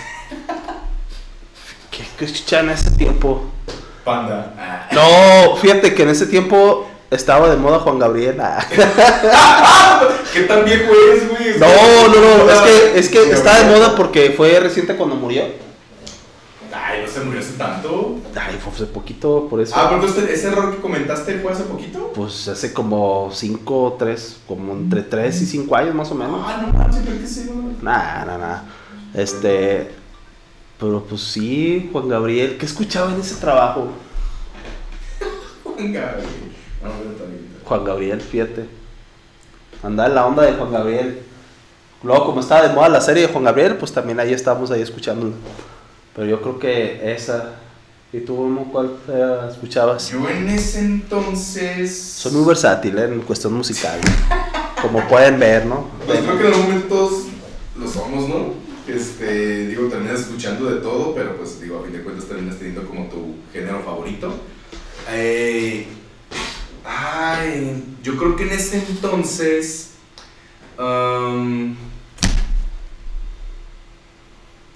¿Qué, 1.91 2.03
qué 2.17 2.25
escuchaba 2.25 2.63
en 2.63 2.69
ese 2.69 2.91
tiempo? 2.91 3.49
Panda. 4.05 4.53
Ah. 4.57 4.87
No, 4.91 5.57
fíjate 5.57 5.93
que 5.95 6.03
en 6.03 6.09
ese 6.09 6.27
tiempo 6.27 6.87
estaba 7.09 7.49
de 7.49 7.57
moda 7.57 7.79
Juan 7.79 7.99
Gabriel. 7.99 8.37
Ah. 8.39 8.63
¿Qué 10.33 10.41
tan 10.41 10.63
viejo 10.63 10.91
es, 11.13 11.27
güey? 11.29 11.59
No, 11.59 12.07
no, 12.07 12.45
no, 12.45 12.51
es 12.51 12.59
que, 12.59 12.99
es 12.99 13.09
que 13.09 13.31
está 13.31 13.57
de 13.63 13.65
moda 13.75 13.95
porque 13.95 14.33
fue 14.37 14.59
reciente 14.59 14.95
cuando 14.95 15.15
murió. 15.15 15.43
No 17.11 17.19
se 17.19 17.25
murió 17.25 17.41
hace 17.41 17.53
tanto. 17.57 18.19
Ay, 18.35 18.57
fue 18.61 18.71
hace 18.71 18.85
poquito, 18.85 19.47
por 19.49 19.59
eso. 19.59 19.73
Ah, 19.75 19.89
pero 19.89 20.01
entonces 20.01 20.29
ese 20.29 20.47
error 20.47 20.73
que 20.73 20.81
comentaste 20.81 21.39
fue 21.39 21.51
hace 21.51 21.63
poquito. 21.63 22.13
Pues 22.15 22.47
hace 22.47 22.71
como 22.71 23.29
5, 23.33 23.95
3, 23.99 24.41
como 24.47 24.71
entre 24.73 25.03
3 25.03 25.41
y 25.41 25.45
5 25.45 25.75
años 25.75 25.95
más 25.95 26.09
o 26.11 26.15
menos. 26.15 26.41
Ah, 26.45 26.63
no 26.65 26.73
manches, 26.73 27.01
¿por 27.01 27.17
qué 27.17 27.27
sí, 27.27 27.49
güey? 27.51 27.75
Nah, 27.81 28.23
nah, 28.25 28.37
nah. 28.37 28.59
Este. 29.13 29.91
Pero 30.79 31.03
pues 31.03 31.21
sí, 31.21 31.89
Juan 31.91 32.07
Gabriel. 32.07 32.57
¿Qué 32.57 32.65
escuchaba 32.65 33.13
en 33.13 33.19
ese 33.19 33.35
trabajo? 33.35 33.89
Juan 35.63 35.91
Gabriel. 35.91 36.29
No, 36.81 36.89
pero 37.17 37.29
bien. 37.29 37.47
Juan 37.65 37.83
Gabriel, 37.83 38.21
fíjate. 38.21 38.69
Andaba 39.83 40.07
en 40.07 40.15
la 40.15 40.25
onda 40.25 40.43
de 40.43 40.53
Juan 40.53 40.71
Gabriel. 40.71 41.23
Luego, 42.03 42.27
como 42.27 42.39
estaba 42.39 42.67
de 42.67 42.73
moda 42.73 42.87
la 42.87 43.01
serie 43.01 43.27
de 43.27 43.33
Juan 43.33 43.43
Gabriel, 43.43 43.75
pues 43.75 43.91
también 43.91 44.19
ahí 44.19 44.31
estábamos 44.31 44.71
ahí 44.71 44.81
escuchándola. 44.81 45.33
Pero 46.15 46.27
yo 46.27 46.41
creo 46.41 46.59
que 46.59 47.13
esa. 47.13 47.55
¿Y 48.13 48.19
tú, 48.19 48.35
Momo, 48.35 48.69
cuál 48.71 48.91
eh, 49.07 49.47
escuchabas? 49.49 50.09
Yo 50.09 50.27
en 50.29 50.49
ese 50.49 50.79
entonces. 50.79 51.97
Soy 51.97 52.33
muy 52.33 52.45
versátil 52.45 52.97
eh, 52.97 53.05
en 53.05 53.21
cuestión 53.21 53.53
musical. 53.53 53.99
Como 54.81 55.07
pueden 55.07 55.39
ver, 55.39 55.65
¿no? 55.65 55.87
Pues 56.05 56.19
creo 56.19 56.37
que 56.37 56.47
en 56.47 56.53
algún 56.53 56.63
momento 56.63 56.87
todos 56.87 57.23
lo 57.77 57.87
somos, 57.87 58.27
¿no? 58.27 58.53
Este, 58.87 59.67
digo, 59.67 59.87
terminas 59.87 60.21
escuchando 60.21 60.65
de 60.65 60.81
todo, 60.81 61.15
pero 61.15 61.37
pues 61.37 61.61
digo, 61.61 61.79
a 61.79 61.83
fin 61.83 61.93
de 61.93 62.01
cuentas 62.01 62.25
terminas 62.25 62.57
teniendo 62.57 62.85
como 62.85 63.05
tu 63.05 63.35
género 63.53 63.81
favorito. 63.81 64.33
Eh, 65.09 65.87
ay, 66.83 67.83
yo 68.03 68.17
creo 68.17 68.35
que 68.35 68.43
en 68.43 68.51
ese 68.51 68.83
entonces. 68.89 69.91
am, 70.77 71.77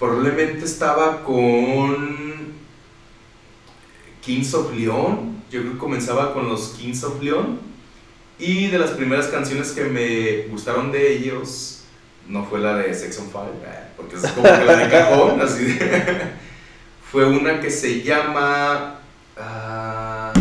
probablemente 0.06 0.64
estaba 0.64 1.22
con 1.24 2.54
Kings 4.20 4.54
of 4.54 4.72
Leon. 4.74 5.42
Yo 5.50 5.60
creo 5.60 5.72
que 5.72 5.78
comenzaba 5.78 6.32
con 6.32 6.48
los 6.48 6.70
Kings 6.70 7.02
of 7.04 7.22
Leon. 7.22 7.58
Y 8.38 8.68
de 8.68 8.78
las 8.78 8.90
primeras 8.90 9.26
canciones 9.28 9.72
que 9.72 9.84
me 9.84 10.48
gustaron 10.48 10.92
de 10.92 11.16
ellos, 11.16 11.84
no 12.28 12.44
fue 12.44 12.60
la 12.60 12.76
de 12.76 12.94
Sex 12.94 13.18
on 13.18 13.30
Fire, 13.30 13.54
eh, 13.64 13.84
porque 13.96 14.16
es 14.16 14.22
como 14.32 14.42
que 14.42 14.64
la 14.64 14.76
de 14.76 14.90
cajón, 14.90 15.40
así 15.42 15.64
de- 15.64 16.46
Fue 17.10 17.24
una 17.24 17.60
que 17.60 17.70
se 17.70 18.02
llama. 18.02 19.00
hace 19.36 20.34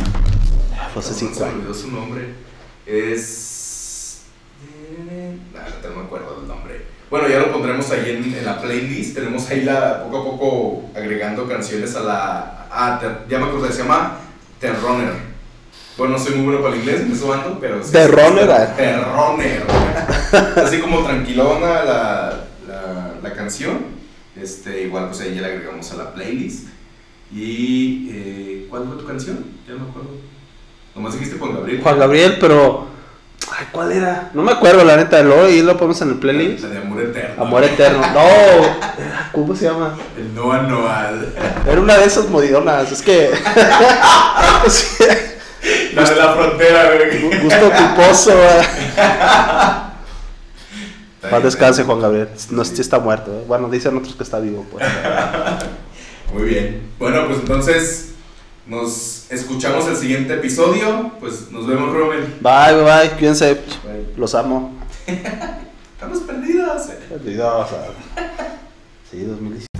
no, 0.96 1.02
cinco 1.14 1.34
se 1.36 1.46
me 1.46 1.52
olvidó 1.52 1.74
su 1.74 1.92
nombre. 1.92 2.34
Es. 2.86 4.24
No 5.84 5.96
me 5.96 6.02
acuerdo 6.06 6.40
del 6.40 6.48
nombre. 6.48 6.95
Bueno, 7.10 7.28
ya 7.30 7.40
lo 7.40 7.52
pondremos 7.52 7.90
ahí 7.92 8.10
en, 8.12 8.34
en 8.34 8.46
la 8.46 8.60
playlist. 8.62 9.16
Tenemos 9.16 9.48
ahí 9.50 9.62
la, 9.62 10.04
poco 10.04 10.18
a 10.18 10.24
poco 10.24 10.90
agregando 10.96 11.48
canciones 11.48 11.96
a 11.96 12.00
la. 12.02 13.00
Ter- 13.00 13.26
ya 13.30 13.40
me 13.40 13.46
acordé, 13.46 13.72
se 13.72 13.84
llama 13.84 14.18
Terroner. 14.60 15.14
Bueno, 15.98 16.18
no 16.18 16.20
soy 16.20 16.36
muy 16.36 16.46
bueno 16.46 16.62
para 16.62 16.74
el 16.76 16.82
inglés, 16.82 17.08
me 17.08 17.34
ando, 17.34 17.58
pero. 17.60 17.82
sí, 17.84 17.92
Terroner, 17.92 18.46
sí, 18.48 18.52
ah. 18.52 18.74
Terroner. 18.76 19.64
Así 20.66 20.80
como 20.80 21.04
tranquilona 21.06 21.84
la, 21.84 22.44
la, 22.68 23.12
la 23.24 23.34
canción. 23.34 23.96
Este, 24.36 24.82
igual, 24.84 25.08
pues 25.08 25.22
ahí 25.22 25.36
ya 25.36 25.42
la 25.42 25.48
agregamos 25.48 25.90
a 25.92 25.96
la 25.96 26.14
playlist. 26.14 26.68
Y. 27.34 28.10
Eh, 28.12 28.68
¿Cuál 28.70 28.88
fue 28.88 28.98
tu 28.98 29.06
canción? 29.06 29.46
Ya 29.68 29.74
no 29.76 29.86
me 29.86 29.90
acuerdo. 29.90 30.10
Nomás 30.96 31.14
dijiste 31.14 31.38
Juan 31.38 31.54
Gabriel. 31.54 31.82
Juan 31.82 32.00
Gabriel, 32.00 32.38
pero. 32.42 32.95
Ay, 33.58 33.68
¿cuál 33.72 33.92
era? 33.92 34.30
No 34.34 34.42
me 34.42 34.52
acuerdo, 34.52 34.84
la 34.84 34.98
neta. 34.98 35.22
Luego 35.22 35.44
ahí 35.46 35.62
lo 35.62 35.78
ponemos 35.78 36.02
en 36.02 36.10
el 36.10 36.16
playlist. 36.16 36.64
La 36.64 36.70
de 36.70 36.78
Amor 36.80 37.02
Eterno. 37.02 37.44
Amor 37.44 37.64
Eterno. 37.64 38.02
No, 38.14 38.22
¿cómo 39.32 39.56
se 39.56 39.66
llama? 39.66 39.96
El 40.18 40.34
no 40.34 40.52
anual. 40.52 41.34
Era 41.68 41.80
una 41.80 41.98
de 41.98 42.06
esas 42.06 42.28
moridonas. 42.30 42.92
Es 42.92 43.02
que. 43.02 43.32
Sí, 44.68 45.04
La 45.96 46.04
de 46.10 46.16
la 46.16 46.34
frontera, 46.34 46.92
güey. 46.96 47.40
Gusto 47.42 47.72
culposo. 47.72 48.34
Paz 51.30 51.44
descanse, 51.44 51.84
Juan 51.84 52.02
Gabriel. 52.02 52.30
No 52.52 52.64
sé 52.66 52.76
si 52.76 52.82
está 52.82 53.00
muerto. 53.00 53.32
eh. 53.32 53.44
Bueno, 53.48 53.70
dicen 53.70 53.96
otros 53.98 54.16
que 54.16 54.24
está 54.24 54.40
vivo, 54.40 54.66
pues. 54.72 54.86
Muy 56.34 56.44
bien. 56.44 56.90
Bueno, 57.00 57.26
pues 57.28 57.40
entonces 57.40 58.15
nos 58.68 59.32
escuchamos 59.32 59.88
el 59.88 59.96
siguiente 59.96 60.34
episodio. 60.34 61.12
Pues 61.20 61.52
nos 61.52 61.68
vemos, 61.68 61.94
Rommel. 61.94 62.22
Bye, 62.42 62.74
bye, 62.76 62.84
bye. 62.84 63.10
Cuídense. 63.18 63.54
Bye. 63.54 64.14
Los 64.18 64.34
amo. 64.36 64.74
Estamos 65.08 66.20
perdidos. 66.22 66.84
Perdidos. 67.10 67.68
ah. 67.72 68.22
Sí, 69.10 69.24
2017. 69.24 69.75